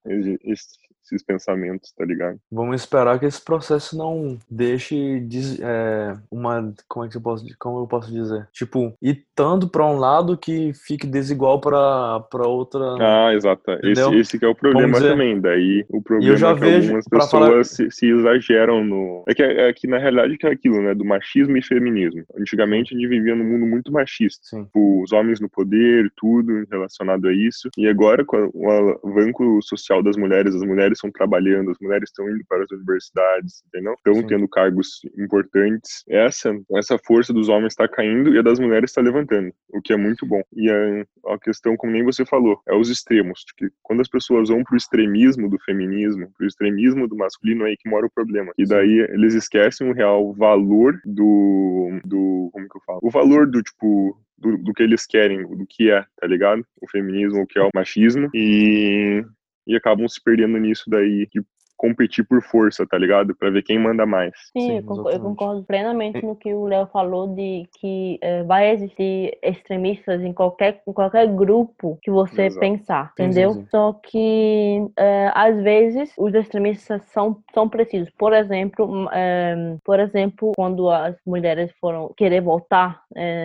esses 1.07 1.23
pensamentos, 1.23 1.91
tá 1.91 2.05
ligado? 2.05 2.37
Vamos 2.51 2.81
esperar 2.81 3.19
que 3.19 3.25
esse 3.25 3.43
processo 3.43 3.97
não 3.97 4.37
deixe 4.49 5.19
des- 5.21 5.59
é, 5.61 6.15
uma. 6.31 6.73
Como 6.87 7.05
é 7.05 7.09
que 7.09 7.17
eu 7.17 7.21
posso, 7.21 7.45
como 7.59 7.79
eu 7.79 7.87
posso 7.87 8.11
dizer? 8.11 8.47
Tipo, 8.51 8.93
ir 9.01 9.23
tanto 9.35 9.67
para 9.67 9.85
um 9.85 9.97
lado 9.97 10.37
que 10.37 10.71
fique 10.73 11.07
desigual 11.07 11.59
para 11.61 12.19
para 12.29 12.47
outra. 12.47 12.83
Ah, 12.99 13.33
exato. 13.33 13.71
Entendeu? 13.71 14.09
Esse, 14.11 14.19
esse 14.19 14.39
que 14.39 14.45
é 14.45 14.47
o 14.47 14.55
problema 14.55 14.93
dizer- 14.93 15.09
também. 15.11 15.39
Daí 15.39 15.85
o 15.89 16.01
problema 16.01 16.33
é 16.33 16.37
que 16.37 16.43
algumas 16.45 17.05
pra 17.07 17.19
pessoas 17.19 17.49
falar- 17.49 17.63
se, 17.63 17.89
se 17.91 18.05
exageram 18.07 18.83
no. 18.83 19.23
É 19.27 19.33
que, 19.33 19.43
é 19.43 19.73
que 19.73 19.87
na 19.87 19.97
realidade 19.97 20.37
que 20.37 20.45
é 20.47 20.51
aquilo, 20.51 20.81
né? 20.81 20.93
Do 20.93 21.05
machismo 21.05 21.55
e 21.57 21.61
feminismo. 21.63 22.23
Antigamente 22.37 22.93
a 22.93 22.97
gente 22.97 23.07
vivia 23.07 23.35
num 23.35 23.45
mundo 23.45 23.65
muito 23.65 23.91
machista. 23.91 24.41
Sim. 24.43 24.63
Tipo, 24.65 25.03
os 25.03 25.11
homens 25.11 25.39
no 25.39 25.49
poder, 25.49 26.11
tudo 26.15 26.65
relacionado 26.71 27.27
a 27.27 27.33
isso. 27.33 27.69
E 27.77 27.87
agora, 27.87 28.25
com 28.25 28.49
o 28.53 28.69
avanço 28.71 29.59
social 29.61 30.01
das 30.03 30.15
mulheres, 30.17 30.55
as 30.55 30.63
mulheres 30.63 30.96
estão 30.97 31.11
trabalhando, 31.11 31.71
as 31.71 31.77
mulheres 31.79 32.09
estão 32.09 32.29
indo 32.29 32.43
para 32.47 32.63
as 32.63 32.71
universidades, 32.71 33.63
entendeu? 33.67 33.93
Estão 33.93 34.15
Sim. 34.15 34.27
tendo 34.27 34.47
cargos 34.47 35.01
importantes. 35.17 36.03
Essa, 36.07 36.57
essa 36.75 36.97
força 36.97 37.33
dos 37.33 37.49
homens 37.49 37.73
está 37.73 37.87
caindo 37.87 38.33
e 38.33 38.39
a 38.39 38.41
das 38.41 38.59
mulheres 38.59 38.91
está 38.91 39.01
levantando, 39.01 39.51
o 39.69 39.81
que 39.81 39.93
é 39.93 39.97
muito 39.97 40.25
bom. 40.25 40.41
E 40.53 40.69
a, 40.69 41.33
a 41.33 41.39
questão, 41.39 41.75
como 41.75 41.93
nem 41.93 42.03
você 42.03 42.25
falou, 42.25 42.61
é 42.67 42.75
os 42.75 42.89
extremos. 42.89 43.45
que 43.57 43.69
quando 43.81 44.01
as 44.01 44.09
pessoas 44.09 44.49
vão 44.49 44.63
pro 44.63 44.77
extremismo 44.77 45.49
do 45.49 45.59
feminismo, 45.59 46.31
pro 46.37 46.47
extremismo 46.47 47.07
do 47.07 47.15
masculino, 47.15 47.65
é 47.65 47.69
aí 47.69 47.77
que 47.77 47.89
mora 47.89 48.05
o 48.05 48.11
problema. 48.11 48.51
E 48.57 48.65
daí 48.65 48.99
eles 49.09 49.33
esquecem 49.33 49.89
o 49.89 49.93
real 49.93 50.33
valor 50.33 50.99
do, 51.05 51.99
do 52.05 52.49
como 52.51 52.67
que 52.67 52.77
eu 52.77 52.81
falo? 52.81 52.99
O 53.03 53.09
valor 53.09 53.47
do, 53.47 53.61
tipo, 53.61 54.17
do, 54.37 54.57
do 54.57 54.73
que 54.73 54.83
eles 54.83 55.05
querem, 55.05 55.43
do 55.43 55.65
que 55.67 55.91
é, 55.91 56.03
tá 56.19 56.27
ligado? 56.27 56.65
O 56.81 56.89
feminismo, 56.89 57.41
o 57.41 57.47
que 57.47 57.59
é 57.59 57.63
o 57.63 57.69
machismo. 57.73 58.29
E, 58.33 59.23
e 59.67 59.75
acabam 59.75 60.07
se 60.07 60.23
perdendo 60.23 60.57
nisso 60.57 60.89
daí, 60.89 61.27
de 61.31 61.41
competir 61.77 62.25
por 62.25 62.41
força, 62.41 62.85
tá 62.87 62.97
ligado? 62.97 63.35
Pra 63.35 63.51
ver 63.51 63.61
quem 63.61 63.77
manda 63.77 64.05
mais. 64.05 64.33
Sim, 64.51 64.61
Sim, 64.61 64.77
eu, 64.77 64.83
concordo, 64.83 65.09
eu 65.09 65.13
exatamente. 65.13 65.37
concordo 65.37 65.63
plenamente 65.63 66.25
no 66.25 66.35
que 66.35 66.53
o 66.53 66.65
Léo 66.65 66.87
falou 66.87 67.27
de 67.27 67.69
que 67.79 68.17
eh, 68.21 68.43
vai 68.43 68.71
existir 68.71 69.37
extremistas 69.43 70.21
em 70.21 70.33
qualquer, 70.33 70.81
em 70.87 70.91
qualquer 70.91 71.27
grupo 71.27 71.99
que 72.01 72.09
você 72.09 72.45
Exato. 72.45 72.59
pensar, 72.59 73.13
sim, 73.15 73.23
entendeu? 73.23 73.53
sim. 73.53 73.67
Só 73.69 73.93
que 73.93 74.87
eh, 74.97 75.31
às 75.33 75.55
vezes 75.61 76.11
os 76.17 76.33
extremistas 76.33 77.03
são, 77.11 77.37
são 77.53 77.69
precisos. 77.69 78.09
Por 78.17 78.33
exemplo, 78.33 79.07
eh, 79.13 79.77
por 79.85 79.99
exemplo, 79.99 80.53
quando 80.55 80.89
as 80.89 81.15
mulheres 81.25 81.71
foram 81.79 82.11
querer 82.17 82.41
voltar 82.41 83.03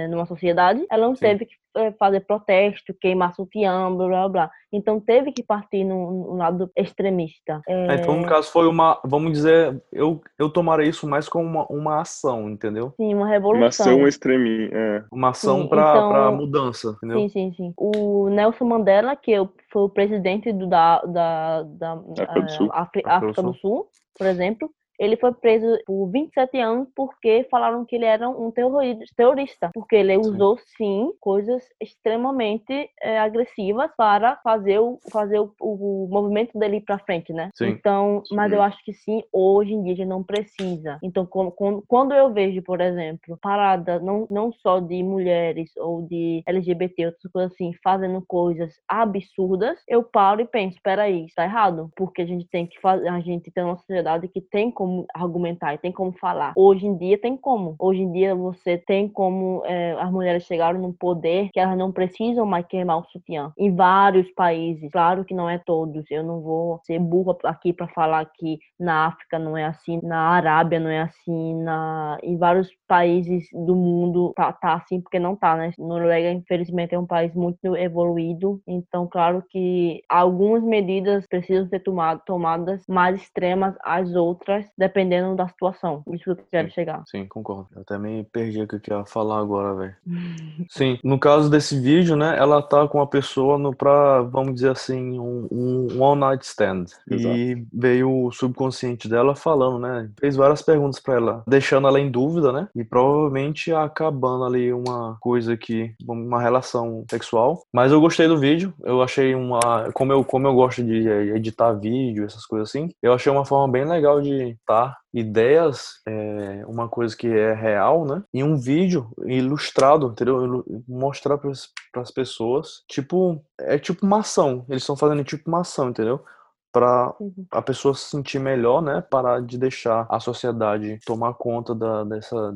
numa 0.09 0.27
sociedade, 0.27 0.85
ela 0.91 1.07
não 1.07 1.15
teve 1.15 1.45
que 1.47 1.55
fazer 1.99 2.21
protesto, 2.21 2.95
queimar 3.01 3.35
sutiã, 3.35 3.95
blá 3.95 4.07
blá 4.07 4.29
blá. 4.29 4.51
Então 4.73 5.01
teve 5.01 5.33
que 5.33 5.43
partir 5.43 5.85
no, 5.85 6.11
no 6.11 6.37
lado 6.37 6.71
extremista. 6.77 7.61
É, 7.69 7.95
então, 7.95 8.17
no 8.21 8.27
caso, 8.27 8.51
foi 8.51 8.67
uma. 8.67 9.01
Vamos 9.05 9.33
dizer, 9.33 9.83
eu, 9.93 10.21
eu 10.39 10.49
tomaria 10.51 10.89
isso 10.89 11.07
mais 11.09 11.29
como 11.29 11.45
uma, 11.45 11.67
uma 11.69 12.01
ação, 12.01 12.49
entendeu? 12.51 12.93
sim, 12.97 13.15
uma 13.15 13.25
Uma 13.25 13.29
revolução. 13.29 13.67
ação 13.87 14.09
extremi, 14.09 14.69
é, 14.73 15.05
Uma 15.13 15.31
ação 15.31 15.67
para 15.69 15.91
então- 15.91 16.09
para 16.09 16.31
mudança, 16.33 16.95
entendeu? 16.97 17.19
Sim, 17.21 17.29
sim, 17.29 17.53
sim. 17.57 17.75
O 17.77 18.29
Nelson 18.29 18.65
Mandela, 18.65 19.15
que 19.17 19.31
eu- 19.31 19.51
foi 19.71 19.83
o 19.83 19.89
presidente 19.89 20.53
do, 20.53 20.67
da, 20.67 21.01
da, 21.03 21.63
da 21.63 21.93
África 21.93 22.41
do 22.41 22.45
eh, 22.45 22.49
Sul. 22.49 22.71
Afri- 22.73 23.03
África 23.05 23.09
do 23.09 23.15
África 23.27 23.43
do 23.43 23.55
Sul, 23.55 23.89
por 24.19 24.27
exemplo, 24.27 24.71
ele 25.03 25.17
foi 25.17 25.33
preso 25.33 25.67
por 25.85 26.07
27 26.11 26.59
anos 26.61 26.89
porque 26.95 27.47
falaram 27.51 27.85
que 27.85 27.97
ele 27.97 28.05
era 28.05 28.29
um 28.29 28.53
terrorista, 28.53 29.71
porque 29.75 29.97
ele 29.97 30.17
usou 30.17 30.57
sim 30.77 31.13
coisas 31.21 31.63
extremamente 31.81 32.89
é, 33.03 33.19
agressivas 33.19 33.91
para 33.97 34.37
fazer 34.45 34.79
o 34.79 35.01
fazer 35.13 35.41
o, 35.41 35.53
o 35.61 36.09
movimento 36.09 36.57
dele 36.57 36.81
para 36.81 36.99
frente, 37.01 37.33
né? 37.33 37.51
Sim. 37.57 37.71
Então, 37.71 38.23
mas 38.31 38.51
Sim. 38.51 38.57
eu 38.57 38.63
acho 38.63 38.85
que 38.85 38.93
sim, 38.93 39.23
hoje 39.33 39.73
em 39.73 39.83
dia 39.83 39.93
a 39.95 39.97
gente 39.97 40.07
não 40.09 40.23
precisa. 40.23 40.99
Então, 41.03 41.27
quando, 41.27 41.51
quando- 41.89 42.13
eu 42.13 42.33
vejo, 42.33 42.63
por 42.63 42.81
exemplo, 42.81 43.39
parada 43.41 43.99
não, 43.99 44.27
não 44.31 44.53
só 44.53 44.79
de 44.79 45.03
mulheres 45.03 45.71
ou 45.79 46.03
de 46.03 46.43
LGBT, 46.47 47.07
outras 47.07 47.33
coisas 47.33 47.53
assim, 47.53 47.73
fazendo 47.83 48.23
coisas 48.27 48.75
absurdas, 48.87 49.79
eu 49.89 50.03
paro 50.05 50.43
e 50.43 50.47
penso, 50.47 50.79
peraí, 50.83 51.25
isso 51.25 51.35
tá 51.35 51.45
errado. 51.45 51.91
Porque 51.97 52.23
a 52.23 52.27
gente 52.27 52.47
tem 52.49 52.67
que 52.67 52.79
fazer, 52.81 53.09
a 53.09 53.21
gente 53.21 53.51
tem 53.51 53.65
uma 53.65 53.79
sociedade 53.79 54.29
que 54.29 54.41
tem 54.41 54.71
como 54.71 54.92
argumentar 55.15 55.75
e 55.75 55.79
tem 55.79 55.93
como 55.93 56.13
falar. 56.13 56.53
Hoje 56.57 56.87
em 56.87 56.97
dia 56.97 57.19
tem 57.19 57.37
como. 57.37 57.75
Hoje 57.79 58.03
em 58.03 58.13
dia 58.13 58.35
você 58.35 58.79
tem 58.79 59.09
como 59.09 59.63
é, 59.65 59.93
as 59.99 60.11
mulheres 60.11 60.45
chegaram 60.45 60.81
num 60.81 60.93
poder 60.93 61.51
que 61.53 61.61
elas 61.61 61.77
não 61.77 61.93
precisam 61.93 62.47
mais 62.47 62.67
queimar 62.67 62.99
o 62.99 63.05
sutiã. 63.07 63.53
Em 63.57 63.75
vários 63.75 64.31
países, 64.33 64.91
claro 64.91 65.25
que 65.25 65.35
não 65.35 65.49
é 65.49 65.59
todos. 65.59 66.05
Eu 66.11 66.23
não 66.23 66.41
vou 66.41 66.81
ser 66.85 66.99
burra 66.99 67.37
aqui 67.45 67.73
para 67.73 67.89
falar 67.89 68.25
que 68.35 68.59
na 68.79 69.07
África 69.07 69.39
não 69.39 69.57
é 69.57 69.65
assim, 69.65 70.01
na 70.03 70.19
Arábia 70.31 70.81
não 70.81 70.91
é 70.91 71.01
assim, 71.01 71.55
na 71.63 72.19
em 72.23 72.37
vários 72.37 72.69
países 72.87 73.47
do 73.53 73.75
mundo 73.75 74.33
tá, 74.35 74.53
tá 74.53 74.75
assim 74.75 75.01
porque 75.01 75.19
não 75.19 75.37
tá, 75.37 75.57
né? 75.57 75.73
Noruega, 75.79 76.31
infelizmente, 76.31 76.95
é 76.95 76.99
um 76.99 77.07
país 77.07 77.35
muito 77.35 77.77
evoluído, 77.77 78.61
então 78.67 79.07
claro 79.07 79.43
que 79.49 80.03
algumas 80.09 80.63
medidas 80.63 81.27
precisam 81.27 81.67
ser 81.69 81.83
tomadas 82.27 82.85
mais 82.89 83.21
extremas 83.21 83.75
às 83.83 84.15
outras, 84.15 84.67
dependendo 84.83 85.37
da 85.37 85.47
situação. 85.47 86.03
Isso 86.13 86.25
que 86.25 86.31
eu 86.31 86.37
quero 86.51 86.69
Sim. 86.69 86.75
chegar. 86.75 87.05
Sim, 87.07 87.27
concordo. 87.27 87.69
Eu 87.75 87.83
até 87.83 87.97
me 87.97 88.25
perdi 88.25 88.63
o 88.63 88.67
que 88.67 88.91
eu 88.91 88.99
ia 88.99 89.05
falar 89.07 89.39
agora, 89.39 89.75
velho. 89.75 89.95
Sim, 90.69 90.99
no 91.05 91.19
caso 91.19 91.49
desse 91.49 91.79
vídeo, 91.79 92.17
né, 92.17 92.37
ela 92.37 92.61
tá 92.61 92.89
com 92.89 93.01
a 93.01 93.07
pessoa 93.07 93.57
no 93.57 93.75
pra, 93.75 94.23
vamos 94.23 94.55
dizer 94.55 94.71
assim, 94.71 95.21
um, 95.21 95.47
um 95.53 96.03
one 96.03 96.21
night 96.21 96.45
stand. 96.45 96.87
E 97.09 97.65
veio 97.73 98.27
o 98.27 98.33
subconsciente 98.33 99.09
dela 99.09 99.37
falando, 99.37 99.79
né, 99.79 100.11
fez 100.19 100.35
várias 100.35 100.63
perguntas 100.63 100.99
pra 100.99 101.15
ela, 101.15 101.45
deixando 101.47 101.87
ela 101.87 102.01
em 102.01 102.11
dúvida, 102.11 102.53
né, 102.53 102.69
e 102.75 102.83
provavelmente 102.83 103.73
acabando 103.73 104.45
ali 104.45 104.73
uma 104.73 105.17
coisa 105.21 105.57
que, 105.57 105.95
uma 106.07 106.41
relação 106.41 107.05
sexual. 107.09 107.63
Mas 107.73 107.93
eu 107.93 108.01
gostei 108.01 108.27
do 108.27 108.39
vídeo, 108.39 108.75
eu 108.83 109.01
achei 109.03 109.35
uma, 109.35 109.91
como 109.93 110.13
eu, 110.13 110.25
como 110.25 110.47
eu 110.47 110.55
gosto 110.55 110.83
de 110.83 111.09
editar 111.09 111.73
vídeo, 111.73 112.25
essas 112.25 112.45
coisas 112.45 112.69
assim, 112.69 112.91
eu 113.03 113.13
achei 113.13 113.31
uma 113.31 113.45
forma 113.45 113.71
bem 113.71 113.85
legal 113.85 114.21
de 114.21 114.57
tá 114.67 114.97
ideias, 115.13 116.01
é, 116.07 116.65
uma 116.67 116.89
coisa 116.89 117.17
que 117.17 117.27
é 117.27 117.53
real, 117.53 118.05
né? 118.05 118.23
E 118.33 118.43
um 118.43 118.57
vídeo 118.57 119.11
ilustrado, 119.25 120.07
entendeu? 120.07 120.65
Mostrar 120.89 121.39
para 121.39 121.51
as 121.97 122.11
pessoas, 122.11 122.83
tipo, 122.89 123.45
é 123.59 123.79
tipo 123.79 124.07
uma 124.07 124.21
ação. 124.21 124.65
Eles 124.69 124.83
estão 124.83 124.97
fazendo 124.97 125.25
tipo 125.25 125.49
uma 125.49 125.61
ação, 125.61 125.91
entendeu? 125.91 126.25
Para 126.73 127.15
Uhum. 127.21 127.45
a 127.53 127.61
pessoa 127.61 127.95
se 127.95 128.09
sentir 128.09 128.39
melhor, 128.39 128.81
né? 128.81 129.03
Parar 129.11 129.43
de 129.43 129.59
deixar 129.59 130.07
a 130.09 130.19
sociedade 130.19 130.99
tomar 131.05 131.35
conta 131.35 131.75
da, 131.75 132.03
dessa, 132.05 132.55